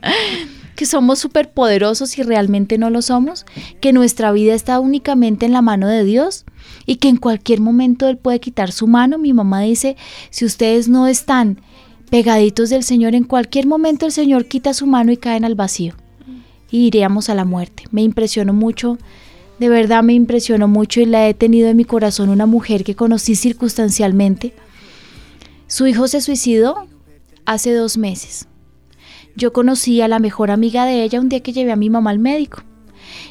que 0.74 0.86
somos 0.86 1.18
superpoderosos 1.18 2.18
y 2.18 2.22
realmente 2.22 2.78
no 2.78 2.90
lo 2.90 3.02
somos, 3.02 3.46
que 3.80 3.92
nuestra 3.92 4.32
vida 4.32 4.54
está 4.54 4.80
únicamente 4.80 5.46
en 5.46 5.52
la 5.52 5.62
mano 5.62 5.88
de 5.88 6.04
Dios 6.04 6.44
y 6.86 6.96
que 6.96 7.08
en 7.08 7.16
cualquier 7.16 7.60
momento 7.60 8.08
Él 8.08 8.16
puede 8.16 8.40
quitar 8.40 8.72
su 8.72 8.86
mano. 8.86 9.18
Mi 9.18 9.32
mamá 9.32 9.60
dice, 9.60 9.96
si 10.30 10.44
ustedes 10.44 10.88
no 10.88 11.06
están 11.06 11.60
pegaditos 12.10 12.70
del 12.70 12.82
Señor, 12.82 13.14
en 13.14 13.24
cualquier 13.24 13.66
momento 13.66 14.06
el 14.06 14.12
Señor 14.12 14.46
quita 14.46 14.74
su 14.74 14.86
mano 14.86 15.12
y 15.12 15.16
caen 15.16 15.44
al 15.44 15.54
vacío 15.54 15.94
y 16.70 16.86
iríamos 16.86 17.28
a 17.28 17.34
la 17.34 17.44
muerte. 17.44 17.84
Me 17.92 18.02
impresionó 18.02 18.52
mucho, 18.52 18.98
de 19.58 19.68
verdad 19.68 20.02
me 20.02 20.14
impresionó 20.14 20.66
mucho 20.66 21.00
y 21.00 21.06
la 21.06 21.28
he 21.28 21.34
tenido 21.34 21.68
en 21.68 21.76
mi 21.76 21.84
corazón 21.84 22.28
una 22.28 22.46
mujer 22.46 22.84
que 22.84 22.96
conocí 22.96 23.36
circunstancialmente. 23.36 24.54
Su 25.68 25.86
hijo 25.86 26.08
se 26.08 26.20
suicidó 26.20 26.86
hace 27.46 27.72
dos 27.72 27.96
meses. 27.96 28.48
Yo 29.36 29.52
conocí 29.52 30.00
a 30.00 30.08
la 30.08 30.18
mejor 30.18 30.50
amiga 30.50 30.84
de 30.86 31.02
ella 31.02 31.20
un 31.20 31.28
día 31.28 31.40
que 31.40 31.52
llevé 31.52 31.72
a 31.72 31.76
mi 31.76 31.90
mamá 31.90 32.10
al 32.10 32.18
médico. 32.18 32.62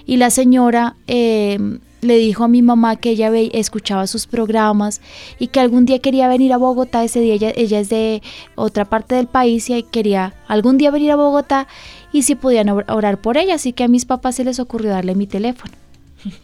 Y 0.05 0.17
la 0.17 0.29
señora 0.29 0.95
eh, 1.07 1.57
le 2.01 2.17
dijo 2.17 2.43
a 2.43 2.47
mi 2.49 2.61
mamá 2.61 2.97
que 2.97 3.11
ella 3.11 3.31
escuchaba 3.53 4.05
sus 4.07 4.27
programas 4.27 4.99
y 5.39 5.47
que 5.47 5.59
algún 5.61 5.85
día 5.85 5.99
quería 5.99 6.27
venir 6.27 6.51
a 6.53 6.57
Bogotá. 6.57 7.03
Ese 7.03 7.21
día 7.21 7.33
ella, 7.35 7.51
ella 7.55 7.79
es 7.79 7.89
de 7.89 8.21
otra 8.55 8.85
parte 8.85 9.15
del 9.15 9.27
país 9.27 9.69
y 9.69 9.81
quería 9.83 10.33
algún 10.47 10.77
día 10.77 10.91
venir 10.91 11.11
a 11.11 11.15
Bogotá 11.15 11.67
y 12.11 12.23
si 12.23 12.35
podían 12.35 12.69
or- 12.69 12.85
orar 12.89 13.21
por 13.21 13.37
ella. 13.37 13.55
Así 13.55 13.71
que 13.73 13.85
a 13.85 13.87
mis 13.87 14.05
papás 14.05 14.35
se 14.35 14.43
les 14.43 14.59
ocurrió 14.59 14.91
darle 14.91 15.15
mi 15.15 15.25
teléfono. 15.27 15.73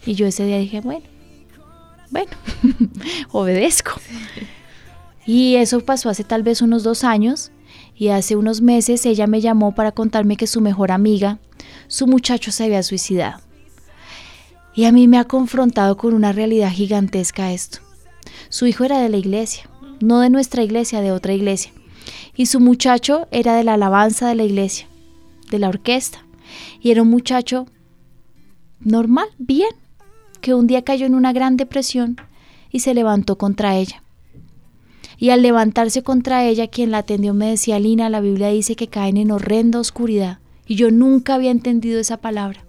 Y 0.06 0.14
yo 0.14 0.26
ese 0.26 0.44
día 0.46 0.58
dije, 0.58 0.80
bueno, 0.80 1.04
bueno, 2.10 2.30
obedezco. 3.30 3.92
Y 5.26 5.56
eso 5.56 5.80
pasó 5.80 6.08
hace 6.08 6.24
tal 6.24 6.42
vez 6.42 6.62
unos 6.62 6.82
dos 6.82 7.04
años 7.04 7.52
y 8.00 8.08
hace 8.08 8.34
unos 8.34 8.62
meses 8.62 9.04
ella 9.04 9.26
me 9.26 9.42
llamó 9.42 9.74
para 9.74 9.92
contarme 9.92 10.38
que 10.38 10.46
su 10.46 10.62
mejor 10.62 10.90
amiga, 10.90 11.38
su 11.86 12.06
muchacho 12.06 12.50
se 12.50 12.64
había 12.64 12.82
suicidado. 12.82 13.42
Y 14.74 14.86
a 14.86 14.92
mí 14.92 15.06
me 15.06 15.18
ha 15.18 15.24
confrontado 15.24 15.98
con 15.98 16.14
una 16.14 16.32
realidad 16.32 16.70
gigantesca 16.70 17.52
esto. 17.52 17.80
Su 18.48 18.64
hijo 18.64 18.84
era 18.84 19.00
de 19.00 19.10
la 19.10 19.18
iglesia, 19.18 19.68
no 20.00 20.20
de 20.20 20.30
nuestra 20.30 20.62
iglesia, 20.62 21.02
de 21.02 21.12
otra 21.12 21.34
iglesia. 21.34 21.72
Y 22.34 22.46
su 22.46 22.58
muchacho 22.58 23.28
era 23.32 23.54
de 23.54 23.64
la 23.64 23.74
alabanza 23.74 24.28
de 24.28 24.34
la 24.34 24.44
iglesia, 24.44 24.86
de 25.50 25.58
la 25.58 25.68
orquesta. 25.68 26.24
Y 26.80 26.92
era 26.92 27.02
un 27.02 27.10
muchacho 27.10 27.66
normal, 28.80 29.28
bien, 29.36 29.74
que 30.40 30.54
un 30.54 30.66
día 30.66 30.84
cayó 30.84 31.04
en 31.04 31.14
una 31.14 31.34
gran 31.34 31.58
depresión 31.58 32.16
y 32.70 32.80
se 32.80 32.94
levantó 32.94 33.36
contra 33.36 33.76
ella. 33.76 34.02
Y 35.20 35.28
al 35.28 35.42
levantarse 35.42 36.02
contra 36.02 36.46
ella, 36.46 36.66
quien 36.68 36.90
la 36.90 36.98
atendió 36.98 37.34
me 37.34 37.50
decía, 37.50 37.78
Lina, 37.78 38.08
la 38.08 38.20
Biblia 38.20 38.48
dice 38.48 38.74
que 38.74 38.88
caen 38.88 39.18
en 39.18 39.30
horrenda 39.30 39.78
oscuridad. 39.78 40.38
Y 40.66 40.76
yo 40.76 40.90
nunca 40.90 41.34
había 41.34 41.50
entendido 41.50 42.00
esa 42.00 42.16
palabra. 42.16 42.64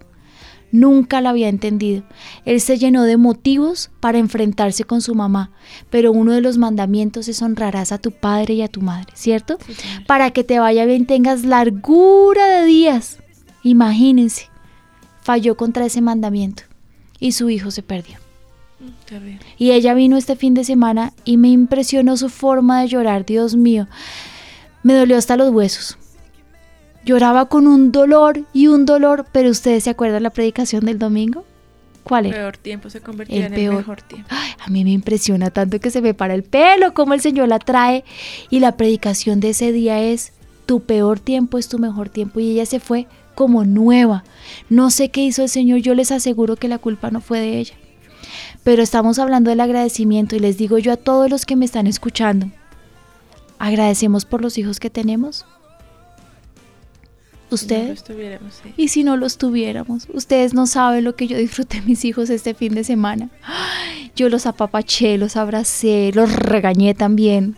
Nunca 0.73 1.21
la 1.21 1.29
había 1.29 1.47
entendido. 1.47 2.03
Él 2.43 2.59
se 2.59 2.77
llenó 2.77 3.03
de 3.03 3.15
motivos 3.15 3.89
para 4.01 4.17
enfrentarse 4.17 4.83
con 4.83 5.01
su 5.01 5.15
mamá, 5.15 5.51
pero 5.89 6.11
uno 6.11 6.33
de 6.33 6.41
los 6.41 6.57
mandamientos 6.57 7.29
es 7.29 7.41
honrarás 7.41 7.93
a 7.93 7.99
tu 7.99 8.11
padre 8.11 8.55
y 8.55 8.61
a 8.61 8.67
tu 8.67 8.81
madre, 8.81 9.13
¿cierto? 9.13 9.57
Sí. 9.65 9.73
Para 10.05 10.31
que 10.31 10.43
te 10.43 10.59
vaya 10.59 10.85
bien 10.85 11.05
tengas 11.05 11.45
largura 11.45 12.47
de 12.47 12.65
días. 12.65 13.19
Imagínense, 13.63 14.49
falló 15.21 15.55
contra 15.55 15.85
ese 15.85 16.01
mandamiento 16.01 16.63
y 17.19 17.31
su 17.31 17.49
hijo 17.49 17.71
se 17.71 17.83
perdió. 17.83 18.20
Terrible. 19.05 19.39
Y 19.57 19.71
ella 19.71 19.93
vino 19.93 20.17
este 20.17 20.35
fin 20.35 20.53
de 20.53 20.63
semana 20.63 21.13
y 21.25 21.37
me 21.37 21.49
impresionó 21.49 22.17
su 22.17 22.29
forma 22.29 22.81
de 22.81 22.87
llorar, 22.87 23.25
Dios 23.25 23.55
mío. 23.55 23.87
Me 24.83 24.93
dolió 24.93 25.17
hasta 25.17 25.37
los 25.37 25.51
huesos. 25.51 25.97
Lloraba 27.05 27.47
con 27.47 27.67
un 27.67 27.91
dolor 27.91 28.43
y 28.53 28.67
un 28.67 28.85
dolor, 28.85 29.25
pero 29.31 29.49
ustedes 29.49 29.83
se 29.83 29.89
acuerdan 29.89 30.23
la 30.23 30.29
predicación 30.29 30.85
del 30.85 30.99
domingo? 30.99 31.45
¿Cuál 32.03 32.25
El 32.25 32.33
era? 32.33 32.41
peor 32.43 32.57
tiempo 32.57 32.89
se 32.89 33.01
convertía 33.01 33.37
El 33.37 33.43
en 33.45 33.53
peor. 33.53 33.73
el 33.73 33.77
mejor 33.79 34.01
tiempo. 34.01 34.27
Ay, 34.31 34.51
a 34.59 34.69
mí 34.69 34.83
me 34.83 34.91
impresiona 34.91 35.49
tanto 35.51 35.79
que 35.79 35.91
se 35.91 36.01
me 36.01 36.13
para 36.13 36.33
el 36.33 36.43
pelo, 36.43 36.93
cómo 36.93 37.13
el 37.13 37.21
Señor 37.21 37.47
la 37.47 37.59
trae. 37.59 38.03
Y 38.49 38.59
la 38.59 38.77
predicación 38.77 39.39
de 39.39 39.49
ese 39.51 39.71
día 39.71 40.01
es, 40.01 40.33
tu 40.65 40.81
peor 40.81 41.19
tiempo 41.19 41.57
es 41.57 41.67
tu 41.67 41.77
mejor 41.79 42.09
tiempo. 42.09 42.39
Y 42.39 42.51
ella 42.51 42.65
se 42.65 42.79
fue 42.79 43.07
como 43.35 43.65
nueva. 43.65 44.23
No 44.69 44.89
sé 44.89 45.09
qué 45.09 45.21
hizo 45.23 45.43
el 45.43 45.49
Señor, 45.49 45.79
yo 45.79 45.93
les 45.95 46.11
aseguro 46.11 46.55
que 46.55 46.67
la 46.67 46.77
culpa 46.79 47.11
no 47.11 47.21
fue 47.21 47.39
de 47.39 47.59
ella. 47.59 47.73
Pero 48.63 48.83
estamos 48.83 49.19
hablando 49.19 49.49
del 49.49 49.59
agradecimiento 49.59 50.35
y 50.35 50.39
les 50.39 50.57
digo 50.57 50.77
yo 50.77 50.91
a 50.91 50.97
todos 50.97 51.29
los 51.29 51.45
que 51.45 51.55
me 51.55 51.65
están 51.65 51.87
escuchando, 51.87 52.49
agradecemos 53.59 54.25
por 54.25 54.41
los 54.41 54.57
hijos 54.57 54.79
que 54.79 54.89
tenemos. 54.89 55.45
No 57.49 57.55
¿Ustedes? 57.55 57.99
estuviéramos, 57.99 58.61
sí. 58.63 58.73
Y 58.77 58.87
si 58.87 59.03
no 59.03 59.17
los 59.17 59.37
tuviéramos, 59.37 60.07
ustedes 60.13 60.53
no 60.53 60.67
saben 60.67 61.03
lo 61.03 61.15
que 61.15 61.27
yo 61.27 61.37
disfruté 61.37 61.81
de 61.81 61.87
mis 61.87 62.05
hijos 62.05 62.29
este 62.29 62.53
fin 62.53 62.73
de 62.73 62.83
semana. 62.85 63.29
Yo 64.15 64.29
los 64.29 64.45
apapaché, 64.45 65.17
los 65.17 65.35
abracé, 65.35 66.11
los 66.13 66.33
regañé 66.33 66.93
también. 66.93 67.57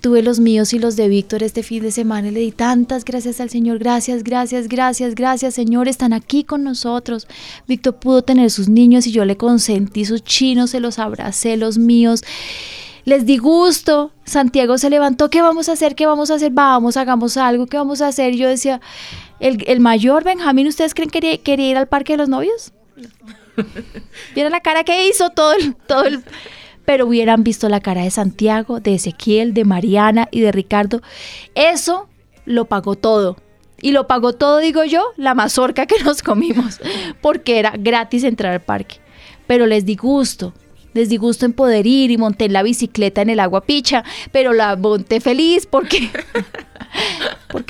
Tuve 0.00 0.22
los 0.22 0.40
míos 0.40 0.72
y 0.72 0.78
los 0.78 0.96
de 0.96 1.08
Víctor 1.08 1.42
este 1.42 1.62
fin 1.62 1.82
de 1.82 1.92
semana 1.92 2.28
y 2.28 2.30
le 2.30 2.40
di 2.40 2.52
tantas 2.52 3.04
gracias 3.04 3.38
al 3.40 3.50
Señor. 3.50 3.78
Gracias, 3.78 4.24
gracias, 4.24 4.66
gracias, 4.66 5.14
gracias, 5.14 5.54
Señor. 5.54 5.88
Están 5.88 6.14
aquí 6.14 6.42
con 6.42 6.64
nosotros. 6.64 7.28
Víctor 7.68 7.96
pudo 7.96 8.22
tener 8.22 8.50
sus 8.50 8.70
niños 8.70 9.06
y 9.06 9.12
yo 9.12 9.26
le 9.26 9.36
consentí 9.36 10.06
sus 10.06 10.24
chinos, 10.24 10.70
se 10.70 10.80
los 10.80 10.98
abracé, 10.98 11.58
los 11.58 11.76
míos. 11.76 12.22
Les 13.04 13.26
di 13.26 13.36
gusto. 13.36 14.12
Santiago 14.24 14.78
se 14.78 14.88
levantó. 14.88 15.28
¿Qué 15.28 15.42
vamos 15.42 15.68
a 15.68 15.72
hacer? 15.72 15.94
¿Qué 15.94 16.06
vamos 16.06 16.30
a 16.30 16.34
hacer? 16.36 16.50
Vamos, 16.52 16.96
hagamos 16.96 17.36
algo. 17.36 17.66
¿Qué 17.66 17.76
vamos 17.76 18.00
a 18.00 18.08
hacer? 18.08 18.34
Yo 18.36 18.48
decía, 18.48 18.80
el, 19.38 19.62
el 19.66 19.80
mayor 19.80 20.24
Benjamín, 20.24 20.66
¿ustedes 20.66 20.94
creen 20.94 21.10
que 21.10 21.20
quería, 21.20 21.38
quería 21.42 21.70
ir 21.70 21.76
al 21.76 21.88
parque 21.88 22.14
de 22.14 22.18
los 22.18 22.28
novios? 22.30 22.72
¿Vieron 24.34 24.52
la 24.52 24.60
cara 24.60 24.84
que 24.84 25.08
hizo 25.08 25.28
todo 25.30 25.52
el, 25.52 25.74
todo 25.74 26.04
el... 26.04 26.24
Pero 26.90 27.06
hubieran 27.06 27.44
visto 27.44 27.68
la 27.68 27.78
cara 27.78 28.02
de 28.02 28.10
Santiago, 28.10 28.80
de 28.80 28.94
Ezequiel, 28.94 29.54
de 29.54 29.64
Mariana 29.64 30.26
y 30.32 30.40
de 30.40 30.50
Ricardo. 30.50 31.02
Eso 31.54 32.08
lo 32.46 32.64
pagó 32.64 32.96
todo. 32.96 33.36
Y 33.80 33.92
lo 33.92 34.08
pagó 34.08 34.32
todo, 34.32 34.58
digo 34.58 34.82
yo, 34.82 35.04
la 35.16 35.36
mazorca 35.36 35.86
que 35.86 35.94
nos 36.04 36.20
comimos, 36.20 36.80
porque 37.20 37.60
era 37.60 37.74
gratis 37.78 38.24
entrar 38.24 38.54
al 38.54 38.62
parque. 38.62 38.96
Pero 39.46 39.66
les 39.66 39.86
di 39.86 39.94
gusto, 39.94 40.52
les 40.92 41.08
di 41.08 41.16
gusto 41.16 41.46
en 41.46 41.52
poder 41.52 41.86
ir 41.86 42.10
y 42.10 42.18
monté 42.18 42.48
la 42.48 42.64
bicicleta 42.64 43.22
en 43.22 43.30
el 43.30 43.38
agua 43.38 43.60
picha, 43.60 44.02
pero 44.32 44.52
la 44.52 44.74
monté 44.74 45.20
feliz 45.20 45.66
porque, 45.66 46.10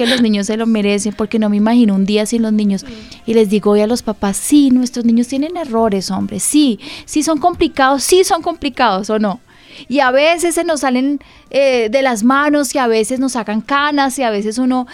porque 0.01 0.12
los 0.12 0.22
niños 0.22 0.46
se 0.46 0.57
lo 0.57 0.66
merecen, 0.66 1.12
porque 1.12 1.38
no 1.38 1.51
me 1.51 1.59
imagino 1.59 1.94
un 1.94 2.07
día 2.07 2.24
sin 2.24 2.40
los 2.40 2.55
niños. 2.55 2.86
Y 3.26 3.34
les 3.34 3.51
digo 3.51 3.72
hoy 3.72 3.82
a 3.82 3.86
los 3.86 4.03
papás, 4.03 4.38
sí, 4.38 4.70
nuestros 4.70 5.05
niños 5.05 5.28
tienen 5.28 5.59
errores, 5.59 6.11
hombre, 6.11 6.40
sí, 6.40 6.80
sí 7.05 7.22
son 7.22 7.38
complicados, 7.38 8.03
sí 8.03 8.24
son 8.24 8.40
complicados 8.40 9.11
o 9.11 9.18
no. 9.18 9.40
Y 9.88 10.01
a 10.01 10.11
veces 10.11 10.55
se 10.55 10.64
nos 10.64 10.80
salen 10.80 11.20
eh, 11.51 11.90
de 11.90 12.01
las 12.01 12.24
manos 12.24 12.74
y 12.74 12.78
a 12.78 12.86
veces 12.86 13.20
nos 13.20 13.32
sacan 13.32 13.61
canas 13.61 14.18
y 14.18 14.22
a 14.22 14.30
veces 14.30 14.57
uno, 14.57 14.86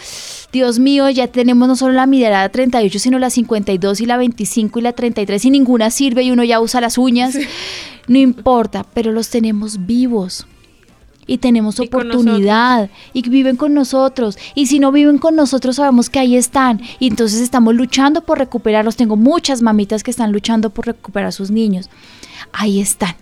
Dios 0.50 0.80
mío, 0.80 1.08
ya 1.08 1.28
tenemos 1.28 1.68
no 1.68 1.76
solo 1.76 1.92
la 1.92 2.06
mirada 2.06 2.48
38, 2.48 2.98
sino 2.98 3.20
la 3.20 3.30
52 3.30 4.00
y 4.00 4.06
la 4.06 4.16
25 4.16 4.80
y 4.80 4.82
la 4.82 4.92
33 4.92 5.44
y 5.44 5.50
ninguna 5.50 5.90
sirve 5.90 6.24
y 6.24 6.32
uno 6.32 6.42
ya 6.42 6.58
usa 6.58 6.80
las 6.80 6.98
uñas. 6.98 7.38
No 8.08 8.18
importa, 8.18 8.84
pero 8.92 9.12
los 9.12 9.30
tenemos 9.30 9.86
vivos. 9.86 10.46
Y 11.26 11.38
tenemos 11.38 11.78
Y 11.78 11.86
oportunidad 11.86 12.90
y 13.12 13.28
viven 13.28 13.56
con 13.56 13.74
nosotros. 13.74 14.38
Y 14.54 14.66
si 14.66 14.78
no 14.78 14.92
viven 14.92 15.18
con 15.18 15.36
nosotros, 15.36 15.76
sabemos 15.76 16.10
que 16.10 16.18
ahí 16.18 16.36
están. 16.36 16.80
Y 16.98 17.08
entonces 17.08 17.40
estamos 17.40 17.74
luchando 17.74 18.22
por 18.22 18.38
recuperarlos. 18.38 18.96
Tengo 18.96 19.16
muchas 19.16 19.62
mamitas 19.62 20.02
que 20.02 20.10
están 20.10 20.32
luchando 20.32 20.70
por 20.70 20.86
recuperar 20.86 21.28
a 21.28 21.32
sus 21.32 21.50
niños. 21.50 21.90
Ahí 22.52 22.80
están. 22.80 23.16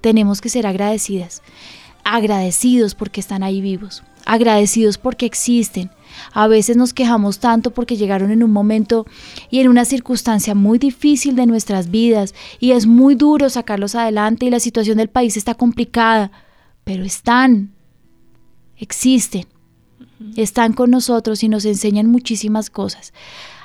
Tenemos 0.00 0.40
que 0.40 0.48
ser 0.48 0.66
agradecidas. 0.66 1.42
Agradecidos 2.04 2.94
porque 2.94 3.20
están 3.20 3.42
ahí 3.42 3.60
vivos. 3.60 4.02
Agradecidos 4.26 4.98
porque 4.98 5.26
existen. 5.26 5.90
A 6.32 6.46
veces 6.46 6.76
nos 6.76 6.92
quejamos 6.92 7.38
tanto 7.38 7.72
porque 7.72 7.96
llegaron 7.96 8.30
en 8.30 8.42
un 8.42 8.52
momento 8.52 9.06
y 9.50 9.60
en 9.60 9.68
una 9.68 9.84
circunstancia 9.84 10.54
muy 10.54 10.78
difícil 10.78 11.36
de 11.36 11.46
nuestras 11.46 11.90
vidas 11.90 12.34
y 12.60 12.72
es 12.72 12.86
muy 12.86 13.14
duro 13.14 13.50
sacarlos 13.50 13.94
adelante 13.94 14.46
y 14.46 14.50
la 14.50 14.60
situación 14.60 14.98
del 14.98 15.08
país 15.08 15.36
está 15.36 15.54
complicada, 15.54 16.30
pero 16.84 17.04
están, 17.04 17.72
existen, 18.76 19.46
están 20.36 20.72
con 20.74 20.90
nosotros 20.90 21.42
y 21.42 21.48
nos 21.48 21.64
enseñan 21.64 22.06
muchísimas 22.06 22.70
cosas. 22.70 23.12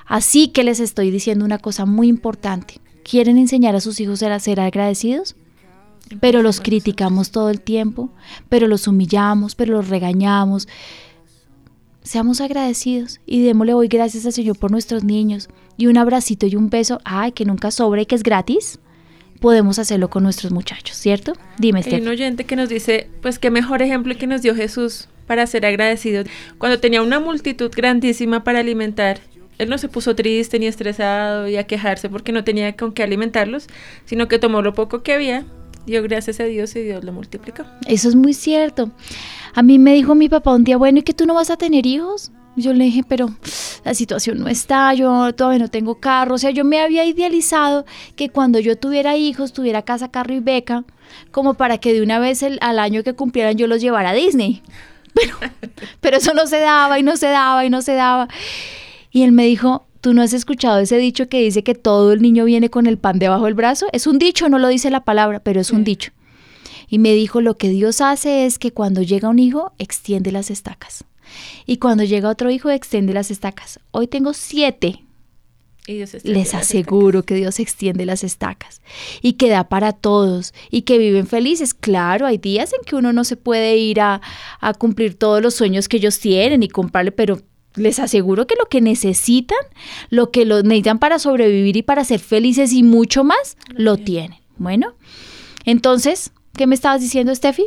Así 0.06 0.48
que 0.48 0.64
les 0.64 0.80
estoy 0.80 1.12
diciendo 1.12 1.46
una 1.46 1.60
cosa 1.60 1.86
muy 1.86 2.08
importante. 2.08 2.82
¿Quieren 3.04 3.38
enseñar 3.38 3.76
a 3.76 3.82
sus 3.82 4.00
hijos 4.00 4.24
a 4.24 4.40
ser 4.40 4.60
agradecidos? 4.60 5.36
Pero 6.20 6.42
los 6.42 6.60
criticamos 6.60 7.30
todo 7.30 7.50
el 7.50 7.62
tiempo, 7.62 8.10
pero 8.50 8.68
los 8.68 8.88
humillamos, 8.88 9.54
pero 9.54 9.74
los 9.74 9.90
regañamos. 9.90 10.68
Seamos 12.02 12.42
agradecidos 12.42 13.20
y 13.28 13.44
démosle 13.44 13.76
hoy 13.76 13.88
gracias 13.88 14.26
al 14.26 14.34
Señor 14.34 14.58
por 14.58 14.72
nuestros 14.72 15.04
niños. 15.04 15.50
Y 15.78 15.88
un 15.88 15.98
abracito 15.98 16.48
y 16.48 16.56
un 16.56 16.70
beso, 16.70 17.00
ay, 17.04 17.32
que 17.32 17.46
nunca 17.46 17.70
sobra 17.70 18.02
y 18.02 18.06
que 18.06 18.16
es 18.16 18.24
gratis. 18.24 18.80
Podemos 19.40 19.80
hacerlo 19.80 20.10
con 20.10 20.24
nuestros 20.24 20.52
muchachos, 20.52 20.98
¿cierto? 20.98 21.34
Dime, 21.58 21.82
Hay 21.86 22.02
un 22.02 22.08
oyente 22.08 22.46
que 22.46 22.56
nos 22.56 22.70
dice, 22.70 23.10
pues 23.22 23.40
qué 23.40 23.52
mejor 23.52 23.82
ejemplo 23.82 24.14
que 24.18 24.28
nos 24.28 24.42
dio 24.42 24.56
Jesús 24.56 25.08
para 25.28 25.48
ser 25.48 25.66
agradecidos. 25.66 26.28
Cuando 26.58 26.80
tenía 26.80 27.02
una 27.02 27.20
multitud 27.20 27.72
grandísima 27.74 28.44
para 28.44 28.60
alimentar, 28.60 29.20
él 29.60 29.70
no 29.70 29.78
se 29.78 29.90
puso 29.90 30.16
triste 30.16 30.58
ni 30.58 30.68
estresado 30.68 31.48
y 31.48 31.58
a 31.58 31.66
quejarse 31.66 32.10
porque 32.10 32.32
no 32.32 32.44
tenía 32.44 32.76
con 32.76 32.94
qué 32.94 33.04
alimentarlos, 33.04 33.68
sino 34.06 34.28
que 34.28 34.40
tomó 34.40 34.62
lo 34.62 34.74
poco 34.74 35.04
que 35.04 35.14
había, 35.14 35.46
dio 35.86 36.02
gracias 36.04 36.40
a 36.40 36.46
Dios 36.46 36.76
y 36.76 36.82
Dios 36.82 37.04
lo 37.04 37.14
multiplicó. 37.14 37.64
Eso 37.88 38.10
es 38.10 38.16
muy 38.16 38.34
cierto. 38.34 38.92
A 39.54 39.62
mí 39.62 39.80
me 39.80 39.94
dijo 39.94 40.16
mi 40.16 40.30
papá 40.30 40.54
un 40.54 40.64
día, 40.64 40.78
bueno, 40.78 41.00
¿y 41.00 41.04
que 41.04 41.14
tú 41.14 41.26
no 41.26 41.34
vas 41.34 41.50
a 41.50 41.58
tener 41.58 41.86
hijos? 41.86 42.32
Yo 42.60 42.74
le 42.74 42.86
dije, 42.86 43.04
pero 43.08 43.30
la 43.86 43.94
situación 43.94 44.40
no 44.40 44.48
está, 44.48 44.94
yo 44.94 45.34
todavía 45.34 45.60
no 45.60 45.70
tengo 45.70 45.96
carro. 46.00 46.36
O 46.36 46.38
sea, 46.38 46.52
yo 46.52 46.64
me 46.66 46.80
había 46.80 47.06
idealizado 47.06 47.86
que 48.16 48.30
cuando 48.30 48.60
yo 48.60 48.78
tuviera 48.78 49.16
hijos, 49.18 49.54
tuviera 49.54 49.82
casa, 49.82 50.12
carro 50.12 50.34
y 50.34 50.40
beca, 50.40 50.84
como 51.32 51.56
para 51.56 51.78
que 51.78 51.94
de 51.94 52.02
una 52.02 52.20
vez 52.20 52.44
el- 52.44 52.60
al 52.62 52.80
año 52.80 53.04
que 53.04 53.14
cumplieran 53.14 53.58
yo 53.58 53.68
los 53.68 53.82
llevara 53.82 54.10
a 54.12 54.14
Disney. 54.14 54.62
Pero, 55.14 55.36
pero 56.02 56.18
eso 56.18 56.34
no 56.36 56.46
se 56.46 56.60
daba 56.60 57.00
y 57.00 57.04
no 57.04 57.18
se 57.18 57.26
daba 57.28 57.66
y 57.66 57.70
no 57.72 57.82
se 57.82 57.94
daba. 57.96 58.28
Y 59.12 59.24
él 59.24 59.32
me 59.32 59.44
dijo, 59.46 59.88
¿tú 60.02 60.14
no 60.14 60.22
has 60.22 60.34
escuchado 60.34 60.80
ese 60.80 60.98
dicho 60.98 61.28
que 61.28 61.42
dice 61.42 61.64
que 61.64 61.74
todo 61.74 62.14
el 62.14 62.22
niño 62.22 62.46
viene 62.46 62.70
con 62.70 62.86
el 62.86 63.00
pan 63.00 63.18
debajo 63.18 63.46
del 63.46 63.56
brazo? 63.56 63.88
Es 63.92 64.06
un 64.06 64.20
dicho, 64.20 64.48
no 64.50 64.60
lo 64.60 64.68
dice 64.68 64.92
la 64.92 65.04
palabra, 65.04 65.40
pero 65.40 65.60
es 65.60 65.72
un 65.72 65.80
Sí. 65.80 65.84
dicho. 65.86 66.12
Y 66.90 67.00
me 67.00 67.14
dijo, 67.14 67.42
lo 67.42 67.58
que 67.58 67.70
Dios 67.70 68.02
hace 68.02 68.46
es 68.46 68.60
que 68.60 68.72
cuando 68.72 69.02
llega 69.02 69.30
un 69.30 69.40
hijo, 69.40 69.74
extiende 69.80 70.32
las 70.32 70.52
estacas. 70.52 71.04
Y 71.66 71.78
cuando 71.78 72.04
llega 72.04 72.30
otro 72.30 72.50
hijo, 72.52 72.70
extiende 72.70 73.14
las 73.14 73.32
estacas. 73.32 73.80
Hoy 73.92 74.08
tengo 74.08 74.34
siete. 74.34 75.04
Y 75.88 75.96
Dios 75.96 76.16
Les 76.24 76.54
aseguro 76.54 77.24
que 77.24 77.34
Dios 77.34 77.60
extiende 77.60 78.06
las 78.06 78.24
estacas 78.24 78.80
y 79.24 79.34
que 79.34 79.50
da 79.50 79.70
para 79.70 79.92
todos 79.92 80.54
y 80.70 80.84
que 80.84 81.00
viven 81.00 81.26
felices. 81.26 81.74
Claro, 81.74 82.28
hay 82.28 82.38
días 82.38 82.74
en 82.74 82.86
que 82.86 82.96
uno 82.96 83.12
no 83.12 83.24
se 83.24 83.38
puede 83.38 83.76
ir 83.78 84.00
a, 84.00 84.22
a 84.60 84.74
cumplir 84.76 85.16
todos 85.16 85.42
los 85.42 85.56
sueños 85.56 85.90
que 85.90 85.98
ellos 85.98 86.20
tienen 86.20 86.62
y 86.62 86.68
comprarle, 86.68 87.12
pero 87.12 87.42
les 87.76 88.00
aseguro 88.00 88.46
que 88.46 88.56
lo 88.56 88.66
que 88.66 88.82
necesitan, 88.82 89.58
lo 90.10 90.30
que 90.32 90.46
lo 90.46 90.62
necesitan 90.62 91.00
para 91.00 91.18
sobrevivir 91.18 91.78
y 91.78 91.82
para 91.82 92.04
ser 92.04 92.20
felices 92.20 92.74
y 92.74 92.84
mucho 92.84 93.24
más, 93.24 93.58
lo 93.70 93.98
tienen. 93.98 94.40
Bueno, 94.58 94.94
entonces, 95.66 96.32
¿qué 96.56 96.68
me 96.68 96.76
estabas 96.76 97.02
diciendo, 97.02 97.34
Steffi? 97.34 97.66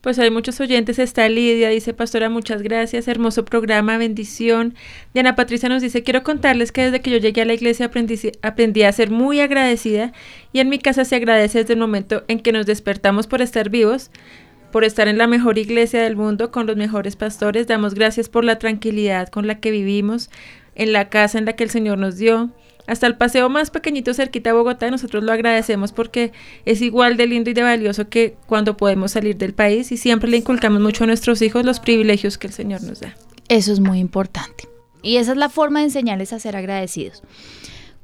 Pues 0.00 0.16
hay 0.20 0.30
muchos 0.30 0.60
oyentes, 0.60 1.00
está 1.00 1.28
Lidia, 1.28 1.70
dice 1.70 1.92
Pastora, 1.92 2.30
muchas 2.30 2.62
gracias, 2.62 3.08
hermoso 3.08 3.44
programa, 3.44 3.98
bendición. 3.98 4.76
Diana 5.12 5.34
Patricia 5.34 5.68
nos 5.68 5.82
dice, 5.82 6.04
quiero 6.04 6.22
contarles 6.22 6.70
que 6.70 6.84
desde 6.84 7.00
que 7.00 7.10
yo 7.10 7.18
llegué 7.18 7.42
a 7.42 7.44
la 7.44 7.54
iglesia 7.54 7.90
aprendí, 8.42 8.82
a 8.84 8.92
ser 8.92 9.10
muy 9.10 9.40
agradecida 9.40 10.12
y 10.52 10.60
en 10.60 10.68
mi 10.68 10.78
casa 10.78 11.04
se 11.04 11.16
agradece 11.16 11.58
desde 11.58 11.72
el 11.72 11.80
momento 11.80 12.22
en 12.28 12.38
que 12.38 12.52
nos 12.52 12.64
despertamos 12.64 13.26
por 13.26 13.42
estar 13.42 13.70
vivos, 13.70 14.12
por 14.70 14.84
estar 14.84 15.08
en 15.08 15.18
la 15.18 15.26
mejor 15.26 15.58
iglesia 15.58 16.00
del 16.00 16.14
mundo 16.14 16.52
con 16.52 16.68
los 16.68 16.76
mejores 16.76 17.16
pastores. 17.16 17.66
Damos 17.66 17.94
gracias 17.94 18.28
por 18.28 18.44
la 18.44 18.60
tranquilidad 18.60 19.28
con 19.28 19.48
la 19.48 19.58
que 19.58 19.72
vivimos, 19.72 20.30
en 20.76 20.92
la 20.92 21.08
casa 21.08 21.38
en 21.38 21.44
la 21.44 21.54
que 21.54 21.64
el 21.64 21.70
Señor 21.70 21.98
nos 21.98 22.18
dio. 22.18 22.50
Hasta 22.88 23.06
el 23.06 23.16
paseo 23.18 23.50
más 23.50 23.70
pequeñito 23.70 24.14
cerquita 24.14 24.50
a 24.50 24.54
Bogotá, 24.54 24.90
nosotros 24.90 25.22
lo 25.22 25.30
agradecemos 25.30 25.92
porque 25.92 26.32
es 26.64 26.80
igual 26.80 27.18
de 27.18 27.26
lindo 27.26 27.50
y 27.50 27.52
de 27.54 27.62
valioso 27.62 28.08
que 28.08 28.34
cuando 28.46 28.78
podemos 28.78 29.12
salir 29.12 29.36
del 29.36 29.52
país 29.52 29.92
y 29.92 29.98
siempre 29.98 30.30
le 30.30 30.38
inculcamos 30.38 30.80
mucho 30.80 31.04
a 31.04 31.06
nuestros 31.06 31.42
hijos 31.42 31.66
los 31.66 31.80
privilegios 31.80 32.38
que 32.38 32.46
el 32.46 32.54
Señor 32.54 32.82
nos 32.82 33.00
da. 33.00 33.14
Eso 33.48 33.72
es 33.74 33.80
muy 33.80 33.98
importante. 33.98 34.68
Y 35.02 35.16
esa 35.16 35.32
es 35.32 35.36
la 35.36 35.50
forma 35.50 35.80
de 35.80 35.86
enseñarles 35.86 36.32
a 36.32 36.40
ser 36.40 36.56
agradecidos. 36.56 37.22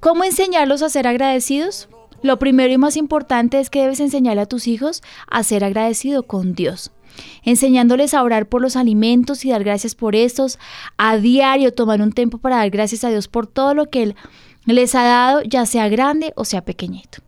¿Cómo 0.01 0.23
enseñarlos 0.23 0.83
a 0.83 0.91
ser 0.91 1.07
agradecidos? 1.07 1.89
Lo 2.21 2.39
primero 2.39 2.71
y 2.71 2.77
más 2.77 2.99
importante 2.99 3.61
es 3.61 3.71
que 3.71 3.81
debes 3.81 4.01
enseñarle 4.01 4.43
a 4.43 4.47
tus 4.47 4.67
hijos 4.67 5.03
a 5.29 5.43
ser 5.45 5.65
agradecido 5.65 6.25
con 6.25 6.55
Dios. 6.55 6.93
Enseñándoles 7.43 8.13
a 8.13 8.23
orar 8.23 8.47
por 8.49 8.61
los 8.61 8.77
alimentos 8.77 9.47
y 9.47 9.51
dar 9.51 9.65
gracias 9.65 9.95
por 9.95 10.15
estos. 10.15 10.59
A 10.99 11.17
diario 11.17 11.73
tomar 11.73 12.03
un 12.03 12.13
tiempo 12.13 12.37
para 12.37 12.57
dar 12.57 12.69
gracias 12.69 13.03
a 13.05 13.09
Dios 13.09 13.29
por 13.29 13.47
todo 13.47 13.73
lo 13.73 13.89
que 13.89 14.03
Él 14.03 14.17
les 14.73 14.95
ha 14.95 15.03
dado, 15.05 15.43
ya 15.43 15.67
sea 15.67 15.89
grande 15.89 16.33
o 16.37 16.45
sea 16.45 16.65
pequeñito. 16.65 17.19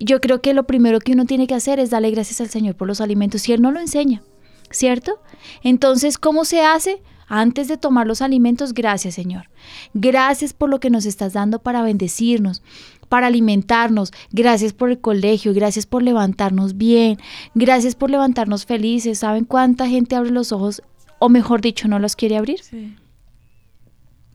Yo 0.00 0.20
creo 0.20 0.40
que 0.40 0.54
lo 0.54 0.64
primero 0.64 0.98
que 0.98 1.12
uno 1.12 1.26
tiene 1.26 1.46
que 1.46 1.54
hacer 1.54 1.78
es 1.78 1.90
darle 1.90 2.10
gracias 2.10 2.40
al 2.40 2.50
Señor 2.50 2.74
por 2.74 2.88
los 2.88 3.00
alimentos 3.00 3.42
si 3.42 3.52
Él 3.52 3.62
no 3.62 3.70
lo 3.70 3.78
enseña, 3.78 4.22
¿cierto? 4.70 5.20
Entonces, 5.62 6.18
¿cómo 6.18 6.44
se 6.44 6.62
hace? 6.62 7.00
Antes 7.28 7.68
de 7.68 7.76
tomar 7.76 8.06
los 8.06 8.20
alimentos, 8.20 8.74
gracias 8.74 9.14
Señor. 9.14 9.48
Gracias 9.94 10.52
por 10.52 10.68
lo 10.68 10.80
que 10.80 10.90
nos 10.90 11.06
estás 11.06 11.32
dando 11.32 11.60
para 11.60 11.82
bendecirnos, 11.82 12.62
para 13.08 13.28
alimentarnos. 13.28 14.12
Gracias 14.32 14.72
por 14.72 14.90
el 14.90 15.00
colegio, 15.00 15.54
gracias 15.54 15.86
por 15.86 16.02
levantarnos 16.02 16.76
bien, 16.76 17.18
gracias 17.54 17.94
por 17.94 18.10
levantarnos 18.10 18.66
felices. 18.66 19.20
¿Saben 19.20 19.44
cuánta 19.44 19.88
gente 19.88 20.16
abre 20.16 20.30
los 20.30 20.52
ojos? 20.52 20.82
O 21.20 21.28
mejor 21.28 21.60
dicho, 21.60 21.88
no 21.88 21.98
los 21.98 22.16
quiere 22.16 22.36
abrir. 22.36 22.60
Sí. 22.62 22.96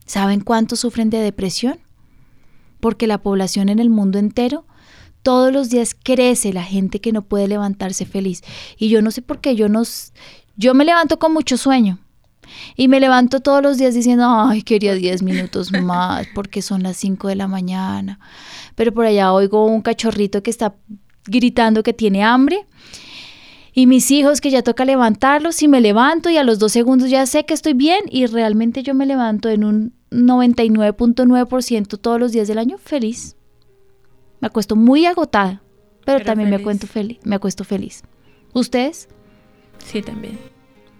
¿Saben 0.05 0.39
cuántos 0.39 0.79
sufren 0.79 1.09
de 1.09 1.19
depresión? 1.19 1.79
Porque 2.79 3.07
la 3.07 3.17
población 3.17 3.69
en 3.69 3.79
el 3.79 3.89
mundo 3.89 4.19
entero 4.19 4.65
todos 5.23 5.51
los 5.51 5.69
días 5.69 5.93
crece 5.93 6.53
la 6.53 6.63
gente 6.63 7.01
que 7.01 7.11
no 7.11 7.21
puede 7.21 7.49
levantarse 7.49 8.05
feliz. 8.05 8.43
Y 8.77 8.87
yo 8.87 9.01
no 9.01 9.11
sé 9.11 9.21
por 9.21 9.41
qué, 9.41 9.55
yo 9.55 9.67
no 9.67 9.83
yo 10.55 10.73
me 10.73 10.85
levanto 10.85 11.19
con 11.19 11.33
mucho 11.33 11.57
sueño. 11.57 11.99
Y 12.77 12.87
me 12.87 12.99
levanto 12.99 13.41
todos 13.41 13.61
los 13.61 13.77
días 13.77 13.93
diciendo, 13.93 14.25
ay, 14.29 14.61
quería 14.61 14.95
10 14.95 15.23
minutos 15.23 15.71
más 15.83 16.27
porque 16.33 16.61
son 16.61 16.83
las 16.83 16.97
5 16.97 17.27
de 17.27 17.35
la 17.35 17.47
mañana. 17.47 18.19
Pero 18.75 18.93
por 18.93 19.05
allá 19.05 19.33
oigo 19.33 19.65
un 19.65 19.81
cachorrito 19.81 20.41
que 20.43 20.49
está 20.49 20.75
gritando 21.25 21.83
que 21.83 21.93
tiene 21.93 22.23
hambre. 22.23 22.65
Y 23.73 23.85
mis 23.85 24.09
hijos 24.09 24.41
que 24.41 24.49
ya 24.49 24.63
toca 24.63 24.85
levantarlos 24.85 25.61
y 25.61 25.67
me 25.67 25.81
levanto 25.81 26.29
y 26.29 26.37
a 26.37 26.43
los 26.43 26.57
dos 26.57 26.71
segundos 26.71 27.09
ya 27.09 27.25
sé 27.27 27.45
que 27.45 27.53
estoy 27.53 27.73
bien 27.73 28.05
y 28.09 28.25
realmente 28.25 28.81
yo 28.81 28.95
me 28.95 29.05
levanto 29.05 29.49
en 29.49 29.63
un 29.63 29.93
99.9% 30.11 31.97
todos 31.99 32.19
los 32.19 32.31
días 32.31 32.47
del 32.47 32.57
año 32.57 32.77
feliz. 32.77 33.35
Me 34.39 34.47
acuesto 34.47 34.75
muy 34.75 35.05
agotada, 35.05 35.61
pero, 36.05 36.19
Pero 36.19 36.25
también 36.25 36.49
me, 36.49 36.57
feliz. 36.57 36.65
acuesto 36.65 36.87
feliz, 36.87 37.19
me 37.23 37.35
acuesto 37.35 37.63
feliz. 37.63 38.03
¿Ustedes? 38.53 39.09
Sí, 39.83 40.01
también. 40.01 40.37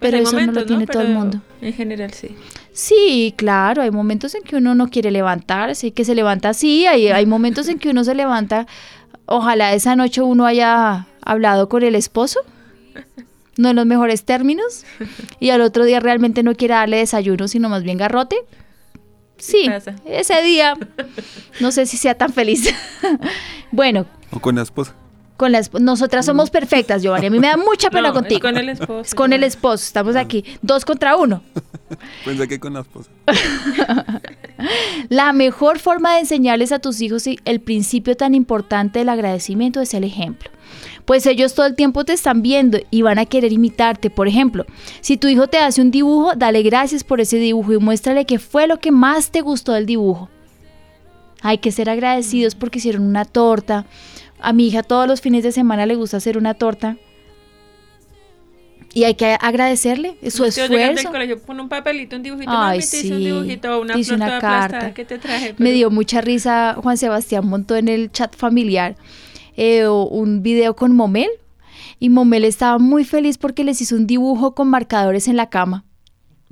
Pero 0.00 0.16
hay 0.16 0.22
eso 0.22 0.40
no 0.40 0.52
lo 0.52 0.64
tiene 0.66 0.86
todo 0.86 1.02
el 1.02 1.12
mundo. 1.12 1.40
En 1.60 1.72
general, 1.72 2.12
sí. 2.12 2.36
Sí, 2.72 3.34
claro, 3.36 3.82
hay 3.82 3.90
momentos 3.90 4.34
en 4.34 4.42
que 4.42 4.56
uno 4.56 4.74
no 4.74 4.88
quiere 4.88 5.10
levantarse 5.10 5.88
y 5.88 5.90
que 5.90 6.04
se 6.04 6.14
levanta 6.14 6.50
así, 6.50 6.86
hay, 6.86 7.08
hay 7.08 7.26
momentos 7.26 7.68
en 7.68 7.78
que 7.78 7.90
uno 7.90 8.04
se 8.04 8.14
levanta, 8.14 8.66
ojalá 9.26 9.74
esa 9.74 9.96
noche 9.96 10.22
uno 10.22 10.46
haya 10.46 11.08
hablado 11.22 11.68
con 11.68 11.82
el 11.82 11.96
esposo, 11.96 12.40
no 13.56 13.70
en 13.70 13.76
los 13.76 13.86
mejores 13.86 14.24
términos, 14.24 14.84
y 15.40 15.50
al 15.50 15.62
otro 15.62 15.84
día 15.84 15.98
realmente 15.98 16.44
no 16.44 16.54
quiera 16.54 16.76
darle 16.76 16.98
desayuno, 16.98 17.48
sino 17.48 17.68
más 17.68 17.82
bien 17.82 17.98
garrote. 17.98 18.36
Sí, 19.38 19.64
pasa. 19.68 19.94
ese 20.04 20.42
día 20.42 20.74
no 21.60 21.70
sé 21.72 21.86
si 21.86 21.96
sea 21.96 22.14
tan 22.14 22.32
feliz. 22.32 22.72
bueno, 23.72 24.06
O 24.32 24.40
con 24.40 24.56
la 24.56 24.62
esposa. 24.62 24.94
con 25.36 25.52
las 25.52 25.72
nosotras 25.72 26.26
somos 26.26 26.50
perfectas, 26.50 27.02
Giovanni, 27.02 27.26
a 27.26 27.30
mí 27.30 27.38
me 27.38 27.46
da 27.48 27.56
mucha 27.56 27.88
pena 27.90 28.08
No, 28.08 28.14
contigo. 28.14 28.38
Es 28.38 28.42
con 28.42 28.56
el 28.58 28.68
esposo. 28.68 29.00
Es 29.00 29.14
con 29.14 29.32
el 29.32 29.44
esposo, 29.44 29.84
estamos 29.84 30.16
aquí, 30.16 30.44
dos 30.62 30.84
contra 30.84 31.16
uno. 31.16 31.42
Pensé 32.24 32.48
que 32.48 32.58
con 32.60 32.74
la 32.74 32.80
esposa. 32.80 33.10
La 35.08 35.32
mejor 35.32 35.78
forma 35.78 36.14
de 36.14 36.20
enseñarles 36.20 36.72
a 36.72 36.80
tus 36.80 37.00
hijos 37.00 37.26
y 37.26 37.38
el 37.44 37.60
principio 37.60 38.16
tan 38.16 38.34
importante 38.34 38.98
del 38.98 39.08
agradecimiento 39.08 39.80
es 39.80 39.94
el 39.94 40.04
ejemplo. 40.04 40.50
Pues 41.08 41.24
ellos 41.24 41.54
todo 41.54 41.64
el 41.64 41.74
tiempo 41.74 42.04
te 42.04 42.12
están 42.12 42.42
viendo 42.42 42.78
y 42.90 43.00
van 43.00 43.18
a 43.18 43.24
querer 43.24 43.50
imitarte. 43.50 44.10
Por 44.10 44.28
ejemplo, 44.28 44.66
si 45.00 45.16
tu 45.16 45.26
hijo 45.26 45.46
te 45.48 45.56
hace 45.56 45.80
un 45.80 45.90
dibujo, 45.90 46.34
dale 46.36 46.62
gracias 46.62 47.02
por 47.02 47.22
ese 47.22 47.38
dibujo 47.38 47.72
y 47.72 47.78
muéstrale 47.78 48.26
qué 48.26 48.38
fue 48.38 48.66
lo 48.66 48.78
que 48.78 48.92
más 48.92 49.30
te 49.30 49.40
gustó 49.40 49.72
del 49.72 49.86
dibujo. 49.86 50.28
Hay 51.40 51.58
que 51.58 51.72
ser 51.72 51.88
agradecidos 51.88 52.54
porque 52.54 52.78
hicieron 52.78 53.04
una 53.04 53.24
torta. 53.24 53.86
A 54.38 54.52
mi 54.52 54.66
hija 54.66 54.82
todos 54.82 55.08
los 55.08 55.22
fines 55.22 55.42
de 55.44 55.50
semana 55.50 55.86
le 55.86 55.94
gusta 55.94 56.18
hacer 56.18 56.36
una 56.36 56.52
torta. 56.52 56.98
Y 58.92 59.04
hay 59.04 59.14
que 59.14 59.38
agradecerle 59.40 60.18
su 60.30 60.44
esfuerzo. 60.44 61.10
colegio, 61.10 61.40
pon 61.40 61.58
un 61.58 61.70
papelito, 61.70 62.16
un 62.16 62.22
dibujito, 62.22 62.52
Ay, 62.54 62.82
sí. 62.82 63.10
un 63.10 63.24
dibujito, 63.24 63.80
una, 63.80 63.96
hice 63.96 64.12
una 64.12 64.40
carta. 64.40 64.92
que 64.92 65.06
te 65.06 65.16
traje. 65.16 65.54
Me 65.56 65.72
dio 65.72 65.90
mucha 65.90 66.20
risa, 66.20 66.76
Juan 66.82 66.98
Sebastián 66.98 67.48
montó 67.48 67.76
en 67.76 67.88
el 67.88 68.12
chat 68.12 68.36
familiar 68.36 68.94
eh, 69.58 69.88
un 69.88 70.42
video 70.42 70.76
con 70.76 70.94
Momel. 70.94 71.30
Y 71.98 72.10
Momel 72.10 72.44
estaba 72.44 72.78
muy 72.78 73.04
feliz 73.04 73.38
porque 73.38 73.64
les 73.64 73.80
hizo 73.80 73.96
un 73.96 74.06
dibujo 74.06 74.54
con 74.54 74.68
marcadores 74.68 75.26
en 75.26 75.36
la 75.36 75.50
cama. 75.50 75.84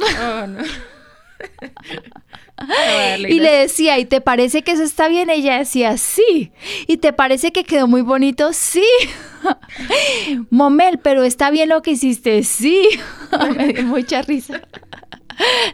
Oh, 0.01 0.47
no. 0.47 0.59
y 3.29 3.39
le 3.39 3.53
decía, 3.53 3.99
¿y 3.99 4.07
te 4.07 4.21
parece 4.21 4.63
que 4.63 4.73
eso 4.73 4.83
está 4.83 5.07
bien? 5.07 5.31
Ella 5.31 5.59
decía, 5.59 5.97
sí. 5.99 6.51
¿Y 6.89 6.97
te 6.97 7.13
parece 7.13 7.53
que 7.53 7.63
quedó 7.63 7.87
muy 7.87 8.03
bonito? 8.03 8.53
Sí. 8.53 8.85
Momel, 10.51 10.99
pero 10.99 11.23
está 11.23 11.51
bien 11.51 11.69
lo 11.69 11.83
que 11.83 11.93
hiciste, 11.93 12.43
sí. 12.43 12.89
Me 13.57 13.69
dio 13.69 13.85
mucha 13.85 14.23
risa. 14.23 14.63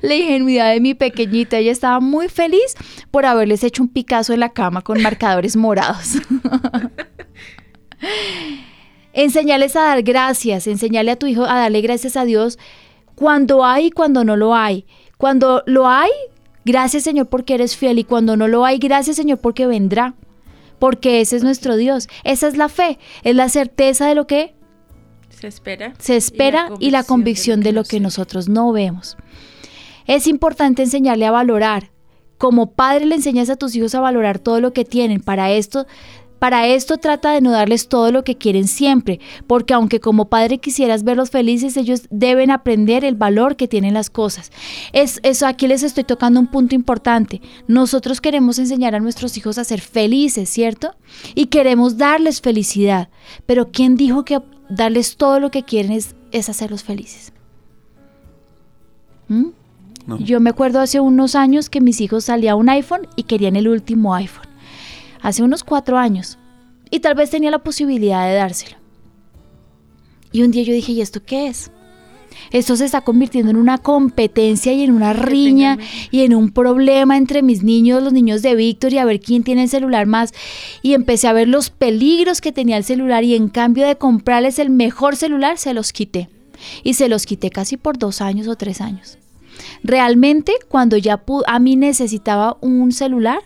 La 0.03 0.15
ingenuidad 0.15 0.73
de 0.73 0.81
mi 0.81 0.95
pequeñita, 0.95 1.57
ella 1.57 1.73
estaba 1.73 2.01
muy 2.01 2.29
feliz 2.29 2.75
por 3.11 3.27
haberles 3.27 3.63
hecho 3.63 3.85
un 3.85 3.89
Picasso 3.89 4.33
en 4.33 4.41
la 4.41 4.51
cama 4.51 4.83
con 4.83 5.01
marcadores 5.01 5.57
morados. 5.57 6.17
Enseñales 9.13 9.77
a 9.77 9.83
dar 9.83 10.03
gracias, 10.03 10.67
enseñale 10.67 11.11
a 11.11 11.17
tu 11.17 11.27
hijo 11.27 11.45
a 11.45 11.59
darle 11.59 11.81
gracias 11.83 12.17
a 12.17 12.25
Dios 12.25 12.59
cuando 13.15 13.65
hay 13.65 13.87
y 13.87 13.91
cuando 13.91 14.25
no 14.25 14.37
lo 14.37 14.55
hay. 14.55 14.87
Cuando 15.19 15.63
lo 15.67 15.87
hay, 15.87 16.11
Gracias 16.65 17.03
Señor 17.03 17.27
porque 17.29 17.55
eres 17.55 17.77
fiel 17.77 17.99
y 17.99 18.05
cuando 18.05 18.37
no 18.37 18.47
lo 18.47 18.65
hay, 18.65 18.79
gracias 18.79 19.17
Señor 19.17 19.39
porque 19.39 19.67
vendrá. 19.67 20.15
Porque 20.79 21.21
ese 21.21 21.37
es 21.37 21.45
nuestro 21.45 21.77
Dios. 21.77 22.09
Esa 22.25 22.49
es 22.49 22.57
la 22.57 22.69
fe, 22.69 22.99
es 23.23 23.37
la 23.37 23.49
certeza 23.49 24.07
de 24.07 24.15
lo 24.15 24.27
que 24.27 24.55
se 25.31 25.47
espera. 25.47 25.95
Se 25.99 26.17
espera 26.17 26.71
y 26.79 26.91
la 26.91 27.05
convicción, 27.05 27.61
de 27.61 27.73
lo 27.73 27.85
que, 27.85 28.01
nosotros 28.01 28.49
no 28.49 28.73
vemos. 28.73 29.17
Es 30.07 30.27
importante 30.27 30.83
enseñarle 30.83 31.27
a 31.27 31.31
valorar. 31.31 31.91
Como 32.39 32.73
padre 32.73 33.07
le 33.07 33.15
enseñas 33.15 33.51
a 33.51 33.57
tus 33.57 33.75
hijos 33.77 33.95
a 33.95 34.01
valorar 34.01 34.41
todo 34.41 34.61
lo 34.61 34.73
que 34.73 34.85
tienen. 34.85 35.21
Para 35.21 35.53
esto 35.53 35.87
para 36.43 36.67
esto 36.67 36.99
trata 36.99 37.31
de 37.31 37.41
no 37.41 37.53
darles 37.53 37.87
todo 37.87 38.11
lo 38.11 38.25
que 38.25 38.37
quieren 38.37 38.67
siempre, 38.67 39.21
porque 39.47 39.75
aunque 39.75 40.01
como 40.01 40.29
padre 40.29 40.59
quisieras 40.59 41.05
verlos 41.05 41.31
felices, 41.31 41.77
ellos 41.77 42.09
deben 42.11 42.51
aprender 42.51 43.05
el 43.05 43.15
valor 43.15 43.55
que 43.55 43.69
tienen 43.69 43.95
las 43.95 44.11
cosas. 44.11 44.51
Es, 44.93 45.21
eso 45.23 45.47
aquí 45.47 45.69
les 45.69 45.85
estoy 45.85 46.03
tocando 46.03 46.41
un 46.41 46.49
punto 46.49 46.75
importante. 46.75 47.41
Nosotros 47.69 48.21
queremos 48.21 48.59
enseñar 48.59 48.97
a 48.97 48.99
nuestros 48.99 49.37
hijos 49.37 49.57
a 49.57 49.63
ser 49.63 49.81
felices, 49.81 50.49
¿cierto? 50.49 50.97
Y 51.37 51.47
queremos 51.47 51.97
darles 51.97 52.41
felicidad. 52.41 53.09
Pero 53.47 53.71
¿quién 53.71 53.95
dijo 53.95 54.25
que 54.25 54.41
darles 54.69 55.17
todo 55.17 55.39
lo 55.39 55.53
que 55.53 55.63
quieren 55.63 55.93
es, 55.93 56.49
hacerlos 56.49 56.83
felices? 56.83 57.33
¿Mm? 59.29 59.51
Yo 60.19 60.41
me 60.41 60.51
acuerdo 60.51 60.81
hace 60.81 60.99
unos 60.99 61.37
años 61.37 61.71
que 61.71 61.81
mis 61.81 62.01
hijos 62.01 62.25
salían 62.25 62.57
un 62.57 62.69
iPhone 62.69 63.07
y 63.15 63.23
querían 63.23 63.55
el 63.55 63.69
último 63.69 64.13
iPhone 64.13 64.52
hace 65.23 65.43
unos 65.43 65.65
cuatro 65.65 65.97
años, 65.97 66.39
y 66.91 67.01
tal 67.01 67.15
vez 67.15 67.31
tenía 67.31 67.51
la 67.51 67.63
posibilidad 67.63 68.27
de 68.27 68.35
dárselo. 68.35 68.77
Y 70.33 70.43
un 70.43 70.51
día 70.51 70.63
yo 70.63 70.75
dije, 70.75 70.93
¿y 70.93 71.01
esto 71.01 71.23
qué 71.25 71.47
es? 71.47 71.71
Esto 72.51 72.77
se 72.77 72.85
está 72.85 73.03
convirtiendo 73.03 73.51
en 73.51 73.57
una 73.57 73.79
competencia 73.79 74.73
y 74.73 74.83
en 74.83 74.93
una 74.93 75.13
riña 75.13 75.79
y 76.11 76.23
en 76.23 76.35
un 76.35 76.51
problema 76.51 77.17
entre 77.17 77.43
mis 77.43 77.63
niños, 77.63 78.03
los 78.03 78.13
niños 78.13 78.43
de 78.43 78.55
Víctor 78.55 78.93
y 78.93 78.99
a 78.99 79.05
ver 79.05 79.21
quién 79.21 79.43
tiene 79.43 79.65
el 79.65 79.69
celular 79.69 80.07
más. 80.07 80.33
Y 80.83 80.95
empecé 80.95 81.29
a 81.29 81.33
ver 81.33 81.49
los 81.49 81.71
peligros 81.71 82.41
que 82.41 82.53
tenía 82.53 82.77
el 82.77 82.85
celular 82.85 83.25
y 83.25 83.35
en 83.35 83.49
cambio 83.49 83.87
de 83.87 83.97
comprarles 83.97 84.59
el 84.59 84.71
mejor 84.71 85.17
celular, 85.17 85.59
se 85.59 85.75
los 85.75 85.93
quité. 85.93 86.29
Y 86.83 86.95
se 86.95 87.09
los 87.09 87.27
quité 87.27 87.51
casi 87.51 87.77
por 87.77 87.99
dos 87.99 88.21
años 88.21 88.49
o 88.49 88.57
tres 88.57 88.81
años. 88.81 89.19
Realmente, 89.83 90.55
cuando 90.69 90.97
ya 90.97 91.23
a 91.47 91.59
mí 91.59 91.77
necesitaba 91.77 92.57
un 92.61 92.93
celular, 92.93 93.41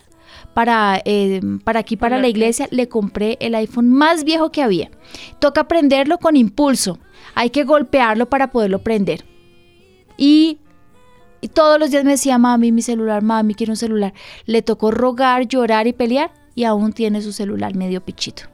para, 0.57 0.99
eh, 1.05 1.39
para 1.63 1.81
aquí, 1.81 1.97
para 1.97 2.17
la 2.17 2.29
iglesia, 2.29 2.67
le 2.71 2.89
compré 2.89 3.37
el 3.41 3.53
iPhone 3.53 3.89
más 3.89 4.23
viejo 4.23 4.51
que 4.51 4.63
había. 4.63 4.89
Toca 5.37 5.67
prenderlo 5.67 6.17
con 6.17 6.35
impulso. 6.35 6.97
Hay 7.35 7.51
que 7.51 7.63
golpearlo 7.63 8.27
para 8.27 8.49
poderlo 8.49 8.79
prender. 8.79 9.23
Y, 10.17 10.57
y 11.41 11.49
todos 11.49 11.79
los 11.79 11.91
días 11.91 12.03
me 12.03 12.13
decía, 12.13 12.39
mami, 12.39 12.71
mi 12.71 12.81
celular, 12.81 13.21
mami, 13.21 13.53
quiero 13.53 13.73
un 13.73 13.77
celular. 13.77 14.15
Le 14.47 14.63
tocó 14.63 14.89
rogar, 14.89 15.47
llorar 15.47 15.85
y 15.85 15.93
pelear 15.93 16.33
y 16.55 16.63
aún 16.63 16.91
tiene 16.91 17.21
su 17.21 17.33
celular 17.33 17.75
medio 17.75 18.03
pichito. 18.03 18.45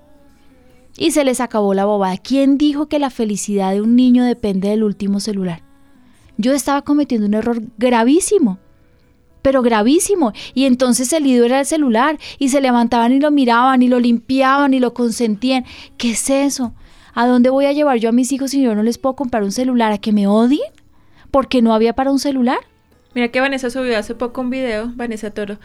Y 0.98 1.12
se 1.12 1.24
les 1.24 1.40
acabó 1.40 1.74
la 1.74 1.86
bobada. 1.86 2.18
¿Quién 2.18 2.58
dijo 2.58 2.90
que 2.90 3.00
la 3.00 3.12
felicidad 3.12 3.72
de 3.72 3.80
un 3.80 3.96
niño 3.96 4.26
depende 4.26 4.68
del 4.68 4.84
último 4.84 5.22
celular? 5.22 5.64
Yo 6.36 6.52
estaba 6.52 6.82
cometiendo 6.82 7.28
un 7.28 7.36
error 7.36 7.62
gravísimo 7.78 8.60
pero 9.44 9.62
gravísimo. 9.62 10.34
Y 10.56 10.66
entonces 10.66 11.14
el 11.14 11.28
ídolo 11.28 11.46
era 11.46 11.60
el 11.60 11.68
celular 11.68 12.18
y 12.40 12.50
se 12.50 12.62
levantaban 12.62 13.12
y 13.12 13.20
lo 13.20 13.30
miraban 13.30 13.84
y 13.84 13.88
lo 13.88 14.00
limpiaban 14.00 14.74
y 14.74 14.80
lo 14.80 14.96
consentían. 14.96 15.66
¿Qué 15.98 16.12
es 16.12 16.32
eso? 16.32 16.74
¿A 17.14 17.28
dónde 17.28 17.52
voy 17.52 17.66
a 17.66 17.74
llevar 17.74 17.98
yo 17.98 18.10
a 18.10 18.12
mis 18.12 18.32
hijos 18.32 18.50
si 18.50 18.64
yo 18.64 18.74
no 18.74 18.82
les 18.82 18.98
puedo 18.98 19.16
comprar 19.16 19.44
un 19.44 19.52
celular? 19.52 19.92
¿A 19.92 20.00
que 20.00 20.12
me 20.12 20.26
odien? 20.26 20.72
¿Porque 21.30 21.62
no 21.62 21.76
había 21.76 21.94
para 21.94 22.12
un 22.12 22.18
celular? 22.18 22.58
Mira 23.14 23.28
que 23.28 23.40
Vanessa 23.40 23.70
subió 23.70 23.98
hace 23.98 24.16
poco 24.16 24.42
un 24.42 24.50
video, 24.50 24.92
Vanessa 24.96 25.30
Toro, 25.30 25.58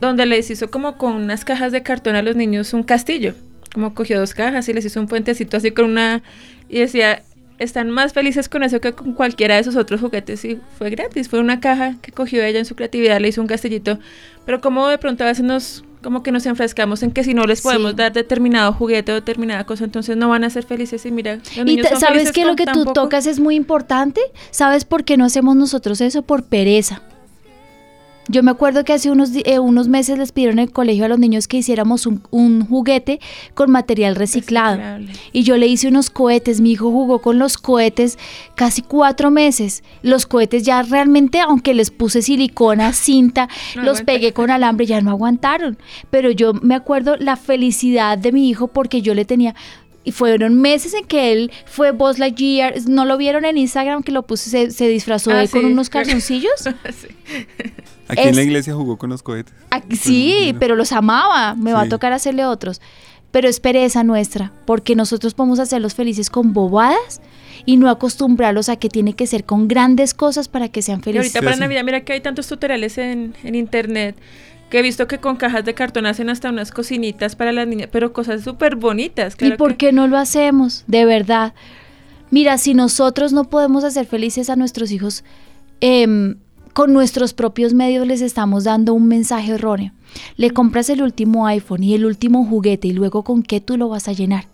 donde 0.00 0.24
les 0.24 0.50
hizo 0.50 0.70
como 0.70 0.96
con 0.96 1.12
unas 1.12 1.44
cajas 1.44 1.72
de 1.72 1.82
cartón 1.82 2.16
a 2.16 2.22
los 2.22 2.36
niños 2.36 2.72
un 2.72 2.82
castillo. 2.82 3.34
Como 3.74 3.94
cogió 3.94 4.18
dos 4.18 4.34
cajas 4.34 4.68
y 4.68 4.72
les 4.72 4.84
hizo 4.84 5.00
un 5.00 5.06
puentecito 5.06 5.56
así 5.56 5.70
con 5.70 5.84
una... 5.84 6.22
Y 6.68 6.78
decía, 6.78 7.22
están 7.60 7.90
más 7.90 8.12
felices 8.12 8.48
con 8.48 8.62
eso 8.62 8.80
que 8.80 8.92
con 8.92 9.12
cualquiera 9.12 9.54
de 9.54 9.60
esos 9.60 9.76
otros 9.76 10.00
juguetes 10.00 10.44
y 10.44 10.58
fue 10.78 10.90
gratis, 10.90 11.28
fue 11.28 11.38
una 11.38 11.60
caja 11.60 11.96
que 12.00 12.10
cogió 12.10 12.42
ella 12.42 12.58
en 12.58 12.64
su 12.64 12.74
creatividad, 12.74 13.20
le 13.20 13.28
hizo 13.28 13.40
un 13.40 13.46
castillito, 13.46 13.98
pero 14.46 14.60
como 14.60 14.88
de 14.88 14.98
pronto 14.98 15.22
a 15.22 15.26
veces 15.28 15.44
nos 15.44 15.84
como 16.02 16.22
que 16.22 16.32
nos 16.32 16.46
enfrescamos 16.46 17.02
en 17.02 17.10
que 17.10 17.22
si 17.22 17.34
no 17.34 17.44
les 17.44 17.60
podemos 17.60 17.94
dar 17.94 18.14
determinado 18.14 18.72
juguete 18.72 19.12
o 19.12 19.14
determinada 19.16 19.64
cosa, 19.64 19.84
entonces 19.84 20.16
no 20.16 20.30
van 20.30 20.44
a 20.44 20.50
ser 20.50 20.64
felices 20.64 21.04
y 21.04 21.10
mira, 21.10 21.36
los 21.36 21.68
y 21.68 21.82
sabes 21.82 22.32
que 22.32 22.46
lo 22.46 22.56
que 22.56 22.64
tú 22.64 22.86
tocas 22.86 23.26
es 23.26 23.38
muy 23.38 23.54
importante, 23.54 24.22
¿sabes 24.50 24.86
por 24.86 25.04
qué 25.04 25.18
no 25.18 25.26
hacemos 25.26 25.56
nosotros 25.56 26.00
eso? 26.00 26.22
Por 26.22 26.44
pereza. 26.44 27.02
Yo 28.30 28.44
me 28.44 28.52
acuerdo 28.52 28.84
que 28.84 28.92
hace 28.92 29.10
unos, 29.10 29.30
eh, 29.44 29.58
unos 29.58 29.88
meses 29.88 30.16
les 30.16 30.30
pidieron 30.30 30.60
en 30.60 30.66
el 30.68 30.72
colegio 30.72 31.04
a 31.04 31.08
los 31.08 31.18
niños 31.18 31.48
que 31.48 31.56
hiciéramos 31.56 32.06
un, 32.06 32.64
juguete 32.64 33.18
con 33.54 33.72
material 33.72 34.14
reciclado. 34.14 34.80
Y 35.32 35.42
yo 35.42 35.56
le 35.56 35.66
hice 35.66 35.88
unos 35.88 36.10
cohetes. 36.10 36.60
Mi 36.60 36.70
hijo 36.70 36.92
jugó 36.92 37.20
con 37.20 37.40
los 37.40 37.58
cohetes 37.58 38.18
casi 38.54 38.82
cuatro 38.82 39.32
meses. 39.32 39.82
Los 40.02 40.26
cohetes 40.26 40.62
ya 40.62 40.82
realmente, 40.82 41.40
aunque 41.40 41.74
les 41.74 41.90
puse 41.90 42.22
silicona, 42.22 42.92
cinta, 42.92 43.48
los 43.74 44.02
pegué 44.02 44.32
con 44.32 44.52
alambre, 44.52 44.86
ya 44.86 45.00
no 45.00 45.10
aguantaron. 45.10 45.76
Pero 46.10 46.30
yo 46.30 46.52
me 46.54 46.76
acuerdo 46.76 47.16
la 47.16 47.34
felicidad 47.34 48.16
de 48.16 48.30
mi 48.30 48.48
hijo 48.48 48.68
porque 48.68 49.02
yo 49.02 49.12
le 49.14 49.24
tenía 49.24 49.56
y 50.04 50.12
fueron 50.12 50.54
meses 50.54 50.94
en 50.94 51.04
que 51.04 51.32
él 51.32 51.50
fue 51.66 51.90
Buzz 51.90 52.20
Lightyear. 52.20 52.74
¿No 52.88 53.04
lo 53.04 53.16
vieron 53.16 53.44
en 53.44 53.58
Instagram 53.58 54.04
que 54.04 54.12
lo 54.12 54.22
puse, 54.22 54.70
se, 54.70 54.88
disfrazó 54.88 55.32
ah, 55.32 55.44
con 55.50 55.64
unos 55.64 55.90
calzoncillos? 55.90 56.52
sí. 56.62 57.08
Aquí 58.10 58.28
en 58.28 58.36
la 58.36 58.42
iglesia 58.42 58.74
jugó 58.74 58.98
con 58.98 59.10
los 59.10 59.22
cohetes. 59.22 59.54
sí, 59.98 60.54
pero 60.58 60.76
los 60.76 60.92
amaba. 60.92 61.54
Me 61.54 61.72
va 61.72 61.82
a 61.82 61.88
tocar 61.88 62.12
hacerle 62.12 62.44
otros. 62.44 62.80
Pero 63.30 63.48
es 63.48 63.60
pereza 63.60 64.02
nuestra, 64.02 64.52
porque 64.64 64.96
nosotros 64.96 65.34
podemos 65.34 65.60
hacerlos 65.60 65.94
felices 65.94 66.30
con 66.30 66.52
bobadas 66.52 67.20
y 67.64 67.76
no 67.76 67.88
acostumbrarlos 67.88 68.68
a 68.68 68.76
que 68.76 68.88
tiene 68.88 69.12
que 69.12 69.26
ser 69.28 69.44
con 69.44 69.68
grandes 69.68 70.14
cosas 70.14 70.48
para 70.48 70.68
que 70.68 70.82
sean 70.82 71.00
felices. 71.02 71.32
Y 71.32 71.38
ahorita 71.38 71.42
para 71.42 71.56
Navidad, 71.56 71.84
mira 71.84 72.00
que 72.00 72.14
hay 72.14 72.20
tantos 72.20 72.48
tutoriales 72.48 72.98
en, 72.98 73.34
en 73.44 73.54
internet 73.54 74.16
que 74.70 74.78
he 74.78 74.82
visto 74.82 75.06
que 75.06 75.18
con 75.18 75.36
cajas 75.36 75.64
de 75.64 75.74
cartón 75.74 76.06
hacen 76.06 76.30
hasta 76.30 76.48
unas 76.48 76.70
cocinitas 76.70 77.36
para 77.36 77.52
las 77.52 77.66
niñas, 77.66 77.88
pero 77.92 78.12
cosas 78.12 78.42
súper 78.42 78.76
bonitas. 78.76 79.36
¿Y 79.40 79.52
por 79.52 79.76
qué 79.76 79.92
no 79.92 80.06
lo 80.06 80.16
hacemos? 80.16 80.84
De 80.86 81.04
verdad. 81.04 81.54
Mira, 82.30 82.56
si 82.56 82.74
nosotros 82.74 83.32
no 83.32 83.44
podemos 83.44 83.82
hacer 83.82 84.06
felices 84.06 84.48
a 84.48 84.56
nuestros 84.56 84.92
hijos, 84.92 85.24
eh, 85.80 86.36
con 86.80 86.94
nuestros 86.94 87.34
propios 87.34 87.74
medios 87.74 88.06
les 88.06 88.22
estamos 88.22 88.64
dando 88.64 88.94
un 88.94 89.06
mensaje 89.06 89.52
erróneo. 89.52 89.92
Le 90.36 90.50
compras 90.50 90.88
el 90.88 91.02
último 91.02 91.46
iPhone 91.46 91.84
y 91.84 91.92
el 91.92 92.06
último 92.06 92.46
juguete 92.46 92.88
y 92.88 92.94
luego 92.94 93.22
con 93.22 93.42
qué 93.42 93.60
tú 93.60 93.76
lo 93.76 93.90
vas 93.90 94.08
a 94.08 94.14
llenar. 94.14 94.46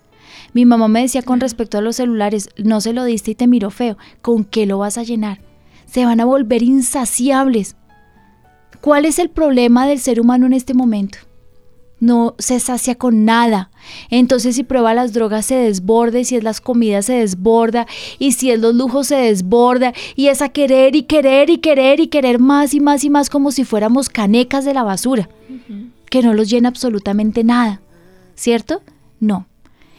Mi 0.51 0.65
mamá 0.65 0.89
me 0.89 1.03
decía 1.03 1.21
con 1.21 1.39
respecto 1.39 1.77
a 1.77 1.81
los 1.81 1.95
celulares, 1.95 2.49
no 2.57 2.81
se 2.81 2.91
lo 2.91 3.05
diste 3.05 3.31
y 3.31 3.35
te 3.35 3.47
miró 3.47 3.69
feo, 3.69 3.97
¿con 4.21 4.43
qué 4.43 4.65
lo 4.65 4.77
vas 4.77 4.97
a 4.97 5.03
llenar? 5.03 5.39
Se 5.85 6.03
van 6.03 6.19
a 6.19 6.25
volver 6.25 6.63
insaciables. 6.63 7.77
¿Cuál 8.81 9.05
es 9.05 9.19
el 9.19 9.29
problema 9.29 9.87
del 9.87 9.99
ser 9.99 10.19
humano 10.19 10.47
en 10.47 10.51
este 10.51 10.73
momento? 10.73 11.19
No 11.99 12.35
se 12.37 12.59
sacia 12.59 12.95
con 12.95 13.25
nada. 13.25 13.69
Entonces 14.09 14.55
si 14.55 14.63
prueba 14.63 14.93
las 14.93 15.13
drogas 15.13 15.45
se 15.45 15.55
desborda 15.55 16.19
y 16.19 16.25
si 16.25 16.35
es 16.35 16.43
las 16.43 16.61
comidas 16.61 17.05
se 17.05 17.13
desborda 17.13 17.87
y 18.19 18.33
si 18.33 18.51
es 18.51 18.59
los 18.59 18.75
lujos 18.75 19.07
se 19.07 19.15
desborda 19.15 19.93
y 20.15 20.27
es 20.27 20.41
a 20.41 20.49
querer 20.49 20.95
y 20.95 21.03
querer 21.03 21.49
y 21.49 21.57
querer 21.57 21.99
y 21.99 22.07
querer 22.07 22.39
más 22.39 22.73
y 22.73 22.79
más 22.79 23.03
y 23.03 23.09
más 23.09 23.29
como 23.29 23.51
si 23.51 23.63
fuéramos 23.63 24.09
canecas 24.09 24.65
de 24.65 24.73
la 24.73 24.83
basura, 24.83 25.29
que 26.09 26.21
no 26.21 26.33
los 26.33 26.49
llena 26.49 26.69
absolutamente 26.69 27.43
nada. 27.43 27.81
¿Cierto? 28.35 28.81
No. 29.19 29.47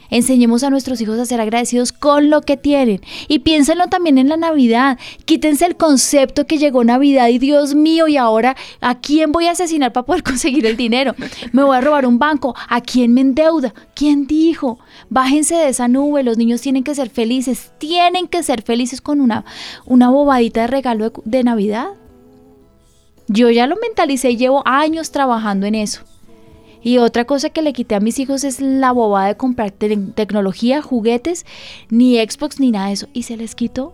Enseñemos 0.09 0.63
a 0.63 0.69
nuestros 0.69 0.99
hijos 1.01 1.19
a 1.19 1.25
ser 1.25 1.41
agradecidos 1.41 1.91
con 1.91 2.29
lo 2.29 2.41
que 2.41 2.57
tienen. 2.57 3.01
Y 3.27 3.39
piénsenlo 3.39 3.87
también 3.87 4.17
en 4.17 4.29
la 4.29 4.37
Navidad. 4.37 4.97
Quítense 5.25 5.65
el 5.65 5.75
concepto 5.75 6.47
que 6.47 6.57
llegó 6.57 6.83
Navidad 6.83 7.27
y 7.27 7.39
Dios 7.39 7.75
mío, 7.75 8.07
y 8.07 8.17
ahora 8.17 8.55
¿a 8.81 8.99
quién 8.99 9.31
voy 9.31 9.47
a 9.47 9.51
asesinar 9.51 9.93
para 9.93 10.05
poder 10.05 10.23
conseguir 10.29 10.65
el 10.65 10.77
dinero? 10.77 11.15
¿Me 11.51 11.63
voy 11.63 11.77
a 11.77 11.81
robar 11.81 12.05
un 12.05 12.19
banco? 12.19 12.55
¿A 12.67 12.81
quién 12.81 13.13
me 13.13 13.21
endeuda? 13.21 13.73
¿Quién 13.93 14.27
dijo? 14.27 14.79
Bájense 15.09 15.55
de 15.55 15.69
esa 15.69 15.87
nube, 15.87 16.23
los 16.23 16.37
niños 16.37 16.61
tienen 16.61 16.83
que 16.83 16.95
ser 16.95 17.09
felices, 17.09 17.71
tienen 17.77 18.27
que 18.27 18.43
ser 18.43 18.61
felices 18.61 19.01
con 19.01 19.21
una, 19.21 19.45
una 19.85 20.09
bobadita 20.09 20.61
de 20.61 20.67
regalo 20.67 21.09
de, 21.09 21.21
de 21.25 21.43
Navidad. 21.43 21.87
Yo 23.27 23.49
ya 23.51 23.67
lo 23.67 23.75
mentalicé 23.75 24.31
y 24.31 24.37
llevo 24.37 24.63
años 24.65 25.11
trabajando 25.11 25.67
en 25.67 25.75
eso. 25.75 26.01
Y 26.81 26.97
otra 26.97 27.25
cosa 27.25 27.49
que 27.49 27.61
le 27.61 27.73
quité 27.73 27.95
a 27.95 27.99
mis 27.99 28.19
hijos 28.19 28.43
es 28.43 28.61
la 28.61 28.91
bobada 28.91 29.27
de 29.27 29.37
comprar 29.37 29.71
tecnología, 29.71 30.81
juguetes, 30.81 31.45
ni 31.89 32.17
Xbox 32.17 32.59
ni 32.59 32.71
nada 32.71 32.87
de 32.87 32.93
eso. 32.93 33.07
Y 33.13 33.23
se 33.23 33.37
les 33.37 33.55
quitó. 33.55 33.93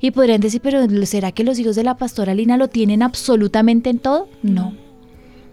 Y 0.00 0.12
podrían 0.12 0.40
decir, 0.40 0.60
pero 0.62 0.86
¿será 1.06 1.32
que 1.32 1.44
los 1.44 1.58
hijos 1.58 1.76
de 1.76 1.84
la 1.84 1.96
pastora 1.96 2.34
Lina 2.34 2.56
lo 2.56 2.68
tienen 2.68 3.02
absolutamente 3.02 3.90
en 3.90 3.98
todo? 3.98 4.28
No, 4.42 4.74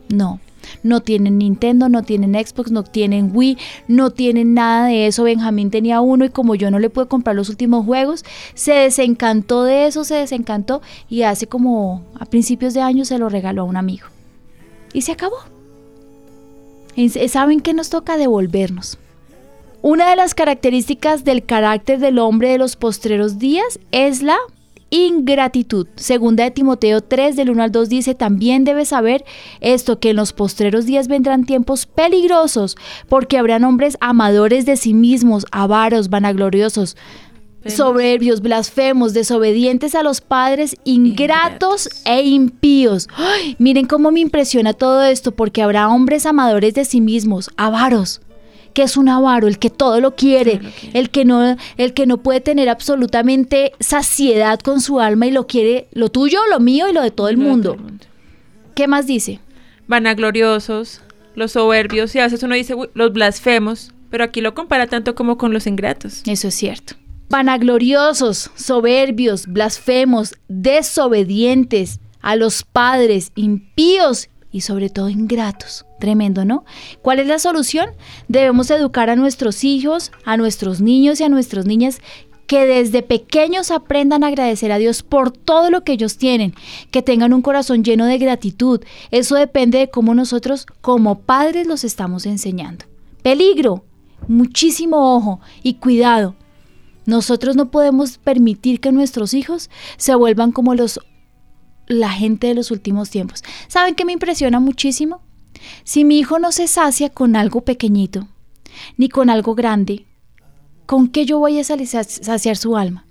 no. 0.10 0.40
No 0.82 1.02
tienen 1.02 1.38
Nintendo, 1.38 1.90
no 1.90 2.02
tienen 2.02 2.34
Xbox, 2.34 2.72
no 2.72 2.84
tienen 2.84 3.32
Wii, 3.34 3.58
no 3.88 4.10
tienen 4.10 4.56
nada 4.56 4.88
de 4.88 5.06
eso. 5.06 5.24
Benjamín 5.24 5.70
tenía 5.70 6.02
uno 6.02 6.26
y 6.26 6.30
como 6.30 6.56
yo 6.56 6.72
no 6.72 6.80
le 6.80 6.90
pude 6.90 7.08
comprar 7.08 7.36
los 7.36 7.50
últimos 7.50 7.86
juegos, 7.86 8.26
se 8.56 8.74
desencantó 8.74 9.64
de 9.64 9.86
eso, 9.86 10.04
se 10.04 10.16
desencantó 10.16 10.82
y 11.08 11.22
hace 11.22 11.46
como 11.48 12.04
a 12.20 12.26
principios 12.26 12.74
de 12.74 12.82
año 12.82 13.06
se 13.06 13.20
lo 13.20 13.30
regaló 13.30 13.62
a 13.62 13.66
un 13.66 13.78
amigo. 13.78 14.08
Y 14.92 15.02
se 15.02 15.12
acabó. 15.12 15.55
¿Saben 17.28 17.60
qué 17.60 17.74
nos 17.74 17.90
toca 17.90 18.18
devolvernos? 18.18 18.98
Una 19.82 20.10
de 20.10 20.16
las 20.16 20.34
características 20.34 21.24
del 21.24 21.46
carácter 21.46 22.00
del 22.00 22.20
hombre 22.20 22.50
de 22.50 22.58
los 22.58 22.76
postreros 22.76 23.38
días 23.38 23.80
es 23.92 24.24
la 24.24 24.38
ingratitud. 24.90 25.88
Segunda 25.96 26.46
de 26.46 26.52
Timoteo 26.52 27.02
3 27.02 27.36
del 27.36 27.50
1 27.50 27.64
al 27.64 27.72
2 27.72 27.90
dice, 27.90 28.16
también 28.16 28.64
debes 28.64 28.90
saber 28.90 29.26
esto, 29.60 30.00
que 30.00 30.12
en 30.12 30.16
los 30.16 30.32
postreros 30.32 30.86
días 30.86 31.08
vendrán 31.08 31.46
tiempos 31.46 31.86
peligrosos, 31.86 32.78
porque 33.10 33.38
habrán 33.38 33.64
hombres 33.64 33.98
amadores 34.00 34.66
de 34.66 34.78
sí 34.78 34.94
mismos, 34.94 35.46
avaros, 35.52 36.10
vanagloriosos, 36.10 36.96
soberbios, 37.70 38.42
blasfemos, 38.42 39.14
desobedientes 39.14 39.96
a 39.96 40.04
los 40.04 40.22
padres, 40.22 40.76
ingratos, 40.84 41.90
e 42.06 42.22
impíos. 42.24 43.08
miren 43.58 43.88
cómo 43.88 44.12
me 44.12 44.20
impresiona 44.20 44.74
todo 44.74 45.04
esto, 45.04 45.32
porque 45.32 45.62
habrá 45.62 45.90
hombres 45.90 46.26
amadores 46.26 46.74
de 46.74 46.86
sí 46.86 47.02
mismos, 47.02 47.50
avaros. 47.58 48.22
que 48.74 48.84
es 48.84 48.98
un 48.98 49.08
avaro? 49.08 49.48
El 49.48 49.58
que 49.58 49.70
todo 49.70 50.02
lo 50.02 50.16
quiere, 50.16 50.60
el 50.94 51.10
que 51.10 51.24
no, 51.24 51.56
el 51.78 51.94
que 51.94 52.06
no 52.06 52.18
puede 52.18 52.42
tener 52.42 52.70
absolutamente 52.70 53.72
saciedad 53.80 54.60
con 54.60 54.82
su 54.82 55.00
alma 55.00 55.28
y 55.28 55.32
lo 55.32 55.48
quiere, 55.48 55.88
lo 55.94 56.10
tuyo, 56.10 56.40
lo 56.50 56.60
mío 56.60 56.90
y 56.90 56.94
lo 56.94 57.02
de 57.02 57.12
todo 57.12 57.30
el 57.30 57.38
mundo. 57.38 57.78
¿Qué 58.76 58.88
más 58.88 59.08
dice? 59.08 59.40
Vanagloriosos, 59.88 61.02
los 61.36 61.54
soberbios, 61.54 62.14
y 62.16 62.20
a 62.20 62.24
veces 62.24 62.44
uno 62.44 62.56
dice 62.56 62.76
los 62.94 63.14
blasfemos, 63.14 63.94
pero 64.10 64.26
aquí 64.26 64.42
lo 64.42 64.54
compara 64.54 64.88
tanto 64.88 65.16
como 65.16 65.38
con 65.38 65.54
los 65.54 65.68
ingratos. 65.68 66.22
Eso 66.26 66.50
es 66.50 66.56
cierto 66.56 66.96
vanagloriosos, 67.30 68.52
soberbios, 68.56 69.48
blasfemos, 69.48 70.36
desobedientes 70.48 72.00
a 72.22 72.36
los 72.36 72.64
padres, 72.64 73.32
impíos 73.36 74.30
y 74.52 74.62
sobre 74.62 74.90
todo 74.90 75.10
ingratos. 75.10 75.86
Tremendo, 76.00 76.46
¿no? 76.46 76.66
¿Cuál 77.02 77.20
es 77.20 77.28
la 77.28 77.40
solución? 77.40 77.90
Debemos 78.28 78.70
educar 78.72 79.10
a 79.10 79.16
nuestros 79.16 79.64
hijos, 79.64 80.12
a 80.24 80.38
nuestros 80.38 80.82
niños 80.82 81.20
y 81.20 81.24
a 81.24 81.30
nuestras 81.30 81.66
niñas 81.66 82.00
que 82.48 82.66
desde 82.66 83.02
pequeños 83.02 83.72
aprendan 83.72 84.24
a 84.24 84.28
agradecer 84.28 84.72
a 84.72 84.78
Dios 84.78 85.04
por 85.04 85.32
todo 85.32 85.72
lo 85.72 85.84
que 85.84 85.94
ellos 85.94 86.18
tienen, 86.18 86.54
que 86.92 87.02
tengan 87.02 87.34
un 87.34 87.42
corazón 87.42 87.84
lleno 87.84 88.06
de 88.06 88.18
gratitud. 88.18 88.82
Eso 89.12 89.36
depende 89.36 89.80
de 89.80 89.90
cómo 89.90 90.14
nosotros 90.14 90.66
como 90.82 91.20
padres 91.20 91.68
los 91.68 91.84
estamos 91.84 92.26
enseñando. 92.26 92.86
Peligro, 93.24 93.84
muchísimo 94.28 95.16
ojo 95.16 95.40
y 95.64 95.76
cuidado. 95.76 96.36
Nosotros 97.06 97.56
no 97.56 97.70
podemos 97.72 98.18
permitir 98.18 98.80
que 98.80 98.92
nuestros 98.92 99.34
hijos 99.34 99.70
se 99.98 100.16
vuelvan 100.16 100.52
como 100.52 100.76
los 100.76 101.00
la 101.88 102.10
gente 102.10 102.48
de 102.48 102.56
los 102.56 102.72
últimos 102.72 103.10
tiempos. 103.10 103.44
¿Saben 103.68 103.94
qué 103.96 104.06
me 104.06 104.14
impresiona 104.14 104.60
muchísimo? 104.60 105.22
Si 105.84 106.04
mi 106.04 106.18
hijo 106.18 106.40
no 106.40 106.52
se 106.52 106.68
sacia 106.68 107.10
con 107.10 107.36
algo 107.36 107.62
pequeñito, 107.62 108.28
ni 108.98 109.08
con 109.08 109.30
algo 109.30 109.56
grande, 109.56 110.06
¿con 110.86 111.08
qué 111.08 111.26
yo 111.26 111.40
voy 111.40 111.60
a 111.60 111.64
saciar 111.64 112.58
su 112.58 112.76
alma? 112.76 113.06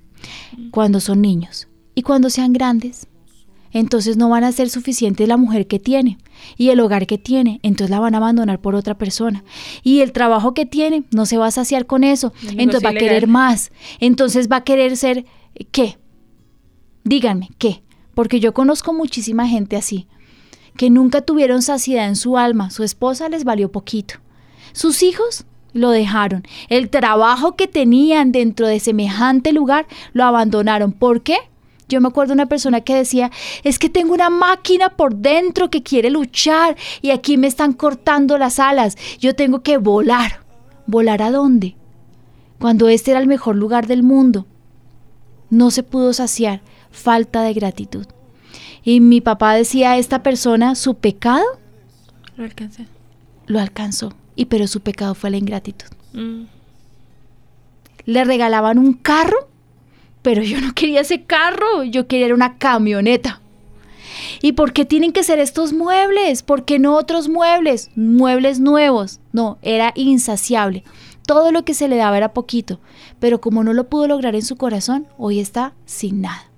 Cuando 0.70 1.01
son 1.01 1.20
niños 1.22 1.68
y 1.95 2.03
cuando 2.03 2.30
sean 2.30 2.53
grandes 2.53 3.07
entonces 3.74 4.16
no 4.16 4.30
van 4.30 4.44
a 4.44 4.52
ser 4.52 4.70
suficiente 4.70 5.26
la 5.26 5.36
mujer 5.36 5.66
que 5.66 5.78
tiene 5.78 6.16
y 6.56 6.70
el 6.70 6.80
hogar 6.80 7.06
que 7.06 7.18
tiene, 7.18 7.60
entonces 7.62 7.90
la 7.90 8.00
van 8.00 8.14
a 8.14 8.18
abandonar 8.18 8.60
por 8.60 8.74
otra 8.74 8.96
persona. 8.96 9.44
Y 9.82 10.00
el 10.00 10.12
trabajo 10.12 10.54
que 10.54 10.64
tiene 10.64 11.02
no 11.10 11.26
se 11.26 11.36
va 11.36 11.48
a 11.48 11.50
saciar 11.50 11.84
con 11.84 12.04
eso, 12.04 12.32
entonces 12.56 12.84
va 12.84 12.90
a 12.90 12.94
querer 12.94 13.26
más, 13.26 13.72
entonces 14.00 14.50
va 14.50 14.56
a 14.56 14.64
querer 14.64 14.96
ser 14.96 15.26
¿qué? 15.72 15.98
Díganme, 17.02 17.50
¿qué? 17.58 17.82
Porque 18.14 18.40
yo 18.40 18.54
conozco 18.54 18.94
muchísima 18.94 19.48
gente 19.48 19.76
así, 19.76 20.06
que 20.76 20.88
nunca 20.88 21.20
tuvieron 21.20 21.60
saciedad 21.60 22.06
en 22.06 22.16
su 22.16 22.38
alma, 22.38 22.70
su 22.70 22.84
esposa 22.84 23.28
les 23.28 23.44
valió 23.44 23.70
poquito. 23.70 24.14
Sus 24.72 25.02
hijos 25.02 25.44
lo 25.72 25.90
dejaron. 25.90 26.44
El 26.68 26.88
trabajo 26.90 27.56
que 27.56 27.66
tenían 27.66 28.32
dentro 28.32 28.66
de 28.68 28.80
semejante 28.80 29.52
lugar 29.52 29.86
lo 30.12 30.24
abandonaron. 30.24 30.92
¿Por 30.92 31.22
qué? 31.22 31.36
Yo 31.89 32.01
me 32.01 32.09
acuerdo 32.09 32.30
de 32.30 32.35
una 32.35 32.47
persona 32.47 32.80
que 32.80 32.95
decía, 32.95 33.30
es 33.62 33.78
que 33.78 33.89
tengo 33.89 34.14
una 34.14 34.30
máquina 34.30 34.91
por 34.91 35.16
dentro 35.16 35.70
que 35.70 35.82
quiere 35.82 36.11
luchar 36.11 36.76
y 37.03 37.11
aquí 37.11 37.37
me 37.37 37.47
están 37.47 37.72
cortando 37.72 38.39
las 38.39 38.59
alas. 38.59 38.97
Yo 39.18 39.35
tengo 39.35 39.62
que 39.62 39.76
volar. 39.78 40.41
¿Volar 40.87 41.22
a 41.22 41.30
dónde? 41.30 41.76
Cuando 42.59 42.89
este 42.89 43.11
era 43.11 43.20
el 43.20 43.26
mejor 43.26 43.57
lugar 43.57 43.87
del 43.87 44.03
mundo. 44.03 44.47
No 45.51 45.70
se 45.70 45.82
pudo 45.82 46.12
saciar, 46.12 46.62
falta 46.91 47.43
de 47.43 47.53
gratitud. 47.53 48.07
Y 48.82 49.01
mi 49.01 49.20
papá 49.20 49.55
decía 49.55 49.93
a 49.93 49.99
esta 49.99 50.22
persona, 50.22 50.74
su 50.74 50.95
pecado 50.95 51.45
lo 52.37 52.45
alcanzó. 52.45 52.82
Lo 53.47 53.61
alcanzó, 53.61 54.12
y 54.35 54.47
pero 54.47 54.66
su 54.66 54.80
pecado 54.80 55.14
fue 55.14 55.30
la 55.30 55.37
ingratitud. 55.37 55.87
Mm. 56.12 56.45
Le 58.07 58.24
regalaban 58.24 58.78
un 58.78 58.95
carro 58.95 59.49
pero 60.24 60.42
yo 60.42 60.58
no 60.58 60.72
quería 60.72 61.02
ese 61.02 61.24
carro, 61.24 61.84
yo 61.84 62.08
quería 62.08 62.34
una 62.34 62.56
camioneta. 62.56 63.42
¿Y 64.40 64.52
por 64.52 64.72
qué 64.72 64.86
tienen 64.86 65.12
que 65.12 65.22
ser 65.22 65.38
estos 65.38 65.74
muebles? 65.74 66.42
¿Por 66.42 66.64
qué 66.64 66.78
no 66.78 66.96
otros 66.96 67.28
muebles? 67.28 67.90
Muebles 67.94 68.58
nuevos. 68.58 69.20
No, 69.32 69.58
era 69.60 69.92
insaciable. 69.94 70.82
Todo 71.26 71.52
lo 71.52 71.66
que 71.66 71.74
se 71.74 71.88
le 71.88 71.96
daba 71.96 72.16
era 72.16 72.32
poquito, 72.32 72.80
pero 73.20 73.42
como 73.42 73.64
no 73.64 73.74
lo 73.74 73.90
pudo 73.90 74.08
lograr 74.08 74.34
en 74.34 74.42
su 74.42 74.56
corazón, 74.56 75.06
hoy 75.18 75.40
está 75.40 75.74
sin 75.84 76.22
nada. 76.22 76.50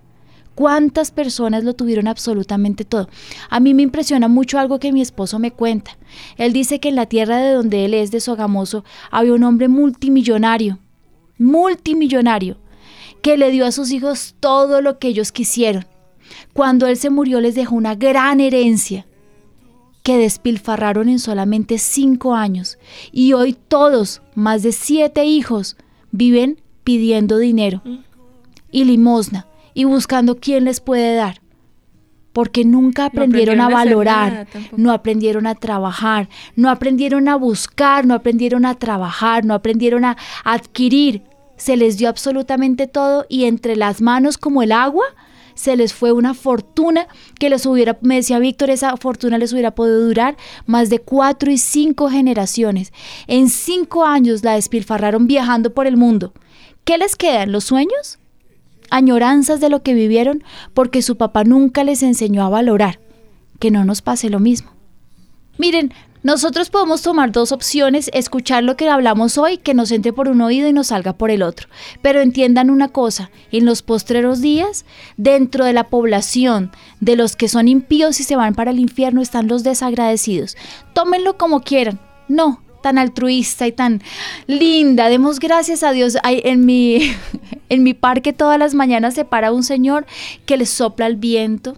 ¿Cuántas 0.55 1.11
personas 1.11 1.65
lo 1.65 1.75
tuvieron 1.75 2.07
absolutamente 2.07 2.85
todo? 2.85 3.09
A 3.51 3.59
mí 3.59 3.75
me 3.75 3.83
impresiona 3.83 4.29
mucho 4.29 4.61
algo 4.61 4.79
que 4.79 4.93
mi 4.93 5.03
esposo 5.03 5.41
me 5.41 5.51
cuenta. 5.51 5.99
Él 6.37 6.53
dice 6.53 6.79
que 6.79 6.91
en 6.91 6.95
la 6.97 7.07
tierra 7.07 7.39
de 7.39 7.53
donde 7.53 7.85
él 7.85 7.95
es 7.95 8.13
de 8.13 8.21
Sogamoso 8.21 8.85
había 9.11 9.35
un 9.35 9.43
hombre 9.43 9.67
multimillonario, 9.67 10.79
multimillonario, 11.37 12.59
que 13.27 13.37
le 13.37 13.51
dio 13.51 13.67
a 13.67 13.73
sus 13.73 13.91
hijos 13.91 14.37
todo 14.39 14.81
lo 14.81 15.01
que 15.01 15.09
ellos 15.09 15.33
quisieron. 15.33 15.85
Cuando 16.53 16.87
él 16.87 16.97
se 16.97 17.11
murió 17.11 17.41
les 17.41 17.57
dejó 17.57 17.75
una 17.75 17.97
gran 17.97 18.39
herencia 18.39 19.05
que 20.05 20.17
despilfarraron 20.17 21.09
en 21.09 21.19
solamente 21.19 21.79
cinco 21.79 22.37
años 22.37 22.79
y 23.11 23.33
hoy 23.33 23.57
todos, 23.67 24.23
más 24.37 24.63
de 24.63 24.71
siete 24.71 25.25
hijos, 25.25 25.77
viven 26.13 26.63
pidiendo 26.85 27.39
dinero 27.39 27.83
y 28.71 28.85
limosna 28.85 29.49
y 29.75 29.83
buscando 29.83 30.39
quién 30.39 30.65
les 30.65 30.79
puede 30.79 31.17
dar. 31.17 31.41
Porque 32.33 32.65
nunca 32.65 33.07
aprendieron, 33.07 33.61
a 33.61 33.69
valorar, 33.69 34.47
no 34.77 34.93
aprendieron 34.93 35.49
a 35.49 35.57
trabajar, 35.57 36.29
no 36.55 36.71
aprendieron 36.71 37.29
a 37.29 37.35
buscar, 37.35 38.07
no 38.07 38.15
aprendieron 38.15 38.65
a 38.65 38.75
trabajar, 38.77 39.45
no 39.45 39.53
aprendieron 39.53 40.05
a 40.05 40.17
adquirir 40.45 41.25
se 41.57 41.77
les 41.77 41.97
dio 41.97 42.09
absolutamente 42.09 42.87
todo 42.87 43.27
y 43.29 43.45
entre 43.45 43.77
las 43.77 44.01
manos 44.01 44.39
como 44.39 44.63
el 44.63 44.73
agua 44.73 45.05
se 45.57 45.75
les 45.75 45.95
fue 45.95 46.13
una 46.13 46.35
fortuna 46.35 47.09
que 47.41 47.51
les 47.51 47.67
hubiera, 47.67 47.99
me 48.03 48.17
decía 48.17 48.39
Víctor, 48.39 48.71
esa 48.71 48.97
fortuna 48.99 49.39
les 49.39 49.53
hubiera 49.53 49.75
podido 49.75 50.01
durar 50.07 50.37
más 50.67 50.91
de 50.91 51.01
cuatro 51.01 51.51
y 51.51 51.59
cinco 51.59 52.11
generaciones. 52.11 52.93
En 53.27 53.49
cinco 53.49 54.05
años 54.05 54.45
la 54.45 54.53
despilfarraron 54.53 55.27
viajando 55.27 55.73
por 55.73 55.87
el 55.87 55.97
mundo. 55.97 56.35
¿Qué 56.85 56.99
les 56.99 57.17
quedan? 57.17 57.53
¿Los 57.53 57.65
sueños? 57.65 58.19
Añoranzas 58.91 59.61
de 59.61 59.71
lo 59.71 59.83
que 59.83 59.95
vivieron 59.95 60.45
porque 60.75 61.03
su 61.03 61.17
papá 61.17 61.43
nunca 61.43 61.83
les 61.83 62.03
enseñó 62.03 62.45
a 62.45 62.51
valorar. 62.51 63.01
Que 63.59 63.71
no 63.71 63.85
nos 63.85 64.03
pase 64.03 64.29
lo 64.29 64.39
mismo. 64.39 64.71
Miren, 65.59 65.93
nosotros 66.27 66.71
podemos 66.71 67.03
tomar 67.03 67.31
dos 67.31 67.53
opciones, 67.53 68.11
escuchar 68.13 68.65
lo 68.65 68.77
que 68.77 68.89
hablamos 68.89 69.39
hoy, 69.39 69.59
que 69.59 69.75
nos 69.75 69.93
entre 69.93 70.13
por 70.13 70.27
un 70.27 70.41
oído 70.41 70.67
y 70.67 70.73
nos 70.73 70.89
salga 70.89 71.13
por 71.13 71.31
el 71.31 71.41
otro. 71.41 71.69
Pero 72.03 72.21
entiendan 72.21 72.69
una 72.69 72.89
cosa, 72.89 73.31
en 73.53 73.65
los 73.65 73.83
postreros 73.83 74.41
días, 74.41 74.87
dentro 75.17 75.65
de 75.65 75.73
la 75.73 75.85
población 75.85 76.73
de 76.99 77.15
los 77.15 77.37
que 77.37 77.49
son 77.49 77.69
impíos 77.69 78.19
y 78.19 78.25
se 78.25 78.35
van 78.35 78.57
para 78.57 78.73
el 78.73 78.81
infierno 78.81 79.23
están 79.23 79.47
los 79.47 79.63
desagradecidos. 79.63 80.57
Tómenlo 80.95 81.39
como 81.39 81.61
quieran. 81.61 82.01
No, 82.27 82.61
tan 82.87 82.99
altruista 82.99 83.67
y 83.67 83.73
tan 83.73 84.01
linda. 84.47 85.09
Demos 85.09 85.41
gracias 85.41 85.83
a 85.83 85.91
Dios. 85.91 86.17
en, 86.23 86.65
mi, 86.65 87.01
en 87.69 87.83
mi 87.83 87.95
parque 87.95 88.33
todas 88.33 88.61
las 88.61 88.75
mañanas 88.75 89.15
se 89.15 89.25
para 89.25 89.51
un 89.51 89.65
señor 89.65 90.07
que 90.45 90.57
le 90.57 90.67
sopla 90.67 91.09
el 91.09 91.17
viento 91.17 91.77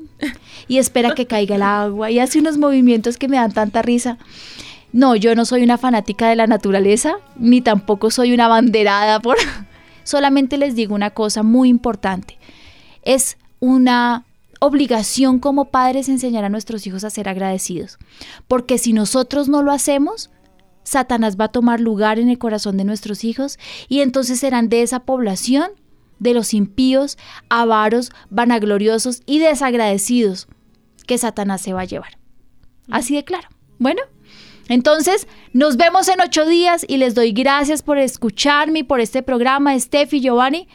y 0.68 0.76
espera 0.76 1.14
que 1.14 1.26
caiga 1.26 1.56
el 1.56 1.62
agua 1.62 2.10
y 2.10 2.18
hace 2.18 2.40
unos 2.40 2.58
movimientos 2.58 3.16
que 3.16 3.26
me 3.26 3.38
dan 3.38 3.52
tanta 3.52 3.80
risa. 3.80 4.18
No, 4.92 5.16
yo 5.16 5.34
no 5.34 5.46
soy 5.46 5.62
una 5.62 5.78
fanática 5.78 6.28
de 6.28 6.36
la 6.36 6.46
naturaleza, 6.46 7.14
ni 7.36 7.62
tampoco 7.62 8.10
soy 8.10 8.34
una 8.34 8.46
banderada 8.46 9.20
por... 9.20 9.38
Solamente 10.04 10.58
les 10.58 10.74
digo 10.74 10.94
una 10.94 11.08
cosa 11.08 11.42
muy 11.42 11.70
importante. 11.70 12.36
Es 13.02 13.38
una 13.60 14.26
obligación 14.60 15.38
como 15.38 15.66
padres 15.66 16.10
enseñar 16.10 16.44
a 16.44 16.50
nuestros 16.50 16.86
hijos 16.86 17.04
a 17.04 17.10
ser 17.10 17.30
agradecidos. 17.30 17.98
Porque 18.46 18.76
si 18.76 18.92
nosotros 18.92 19.48
no 19.48 19.62
lo 19.62 19.72
hacemos, 19.72 20.30
Satanás 20.88 21.36
va 21.38 21.46
a 21.46 21.52
tomar 21.52 21.80
lugar 21.80 22.18
en 22.18 22.28
el 22.28 22.38
corazón 22.38 22.76
de 22.76 22.84
nuestros 22.84 23.24
hijos 23.24 23.58
y 23.88 24.00
entonces 24.00 24.40
serán 24.40 24.68
de 24.68 24.82
esa 24.82 25.00
población 25.00 25.70
de 26.18 26.34
los 26.34 26.54
impíos, 26.54 27.16
avaros, 27.48 28.10
vanagloriosos 28.30 29.22
y 29.26 29.38
desagradecidos 29.38 30.48
que 31.06 31.18
Satanás 31.18 31.60
se 31.60 31.72
va 31.72 31.82
a 31.82 31.84
llevar. 31.84 32.18
Así 32.90 33.14
de 33.14 33.24
claro. 33.24 33.48
Bueno, 33.78 34.02
entonces 34.68 35.26
nos 35.52 35.76
vemos 35.76 36.08
en 36.08 36.20
ocho 36.20 36.46
días 36.46 36.84
y 36.88 36.96
les 36.96 37.14
doy 37.14 37.32
gracias 37.32 37.82
por 37.82 37.98
escucharme 37.98 38.80
y 38.80 38.82
por 38.82 39.00
este 39.00 39.22
programa, 39.22 39.78
Steffi, 39.78 40.20
Giovanni. 40.20 40.68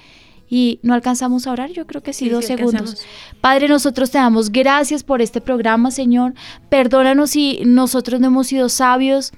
Y 0.49 0.80
no 0.84 0.93
alcanzamos 0.93 1.47
a 1.47 1.51
orar, 1.51 1.72
yo 1.72 1.88
creo 1.88 2.03
que 2.03 2.14
sí, 2.14 2.30
dos 2.30 2.45
segundos. 2.45 3.03
Padre, 3.41 3.68
nosotros 3.68 4.11
te 4.11 4.20
damos 4.20 4.51
gracias 4.51 5.03
por 5.03 5.20
este 5.22 5.41
programa, 5.41 5.89
Señor. 5.89 6.36
Perdónanos 6.70 7.32
si 7.32 7.61
nosotros 7.66 8.20
no 8.20 8.28
hemos 8.28 8.47
sido 8.47 8.70
sabios, 8.70 9.32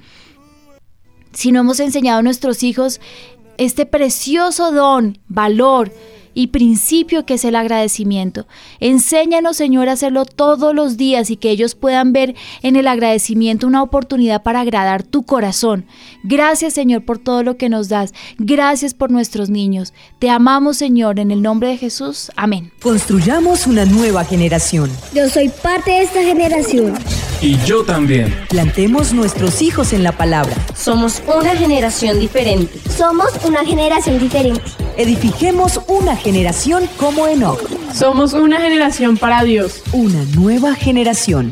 si 1.35 1.51
no 1.51 1.59
hemos 1.59 1.79
enseñado 1.79 2.19
a 2.19 2.23
nuestros 2.23 2.63
hijos 2.63 2.99
este 3.57 3.85
precioso 3.85 4.71
don, 4.71 5.19
valor, 5.27 5.93
y 6.35 6.47
principio 6.47 7.25
que 7.25 7.35
es 7.35 7.45
el 7.45 7.55
agradecimiento. 7.55 8.45
Enséñanos, 8.79 9.57
Señor, 9.57 9.89
a 9.89 9.93
hacerlo 9.93 10.25
todos 10.25 10.75
los 10.75 10.97
días 10.97 11.31
y 11.31 11.37
que 11.37 11.49
ellos 11.49 11.73
puedan 11.73 12.13
ver 12.13 12.35
en 12.61 12.75
el 12.75 12.87
agradecimiento 12.87 13.65
una 13.65 13.81
oportunidad 13.81 14.43
para 14.43 14.59
agradar 14.59 15.01
tu 15.01 15.23
corazón. 15.23 15.85
Gracias, 16.23 16.73
Señor, 16.73 17.03
por 17.03 17.17
todo 17.17 17.41
lo 17.41 17.57
que 17.57 17.69
nos 17.69 17.89
das. 17.89 18.13
Gracias 18.37 18.93
por 18.93 19.09
nuestros 19.09 19.49
niños. 19.49 19.93
Te 20.19 20.29
amamos, 20.29 20.77
Señor, 20.77 21.19
en 21.19 21.31
el 21.31 21.41
nombre 21.41 21.69
de 21.69 21.77
Jesús. 21.77 22.31
Amén. 22.35 22.71
Construyamos 22.81 23.65
una 23.65 23.85
nueva 23.85 24.25
generación. 24.25 24.91
Yo 25.13 25.29
soy 25.29 25.49
parte 25.49 25.91
de 25.91 26.01
esta 26.03 26.21
generación. 26.21 26.93
Y 27.41 27.57
yo 27.65 27.83
también. 27.83 28.33
Plantemos 28.49 29.13
nuestros 29.13 29.61
hijos 29.61 29.93
en 29.93 30.03
la 30.03 30.11
palabra. 30.11 30.55
Somos 30.75 31.21
una 31.27 31.55
generación 31.55 32.19
diferente. 32.19 32.79
Somos 32.89 33.29
una 33.45 33.63
generación 33.63 34.19
diferente. 34.19 34.61
Edifiquemos 34.97 35.79
una 35.87 36.15
generación 36.25 36.89
como 36.97 37.27
Enoch. 37.27 37.61
Somos 37.93 38.33
una 38.33 38.59
generación 38.59 39.15
para 39.15 39.43
Dios. 39.43 39.83
Una 39.93 40.23
nueva 40.35 40.73
generación. 40.73 41.51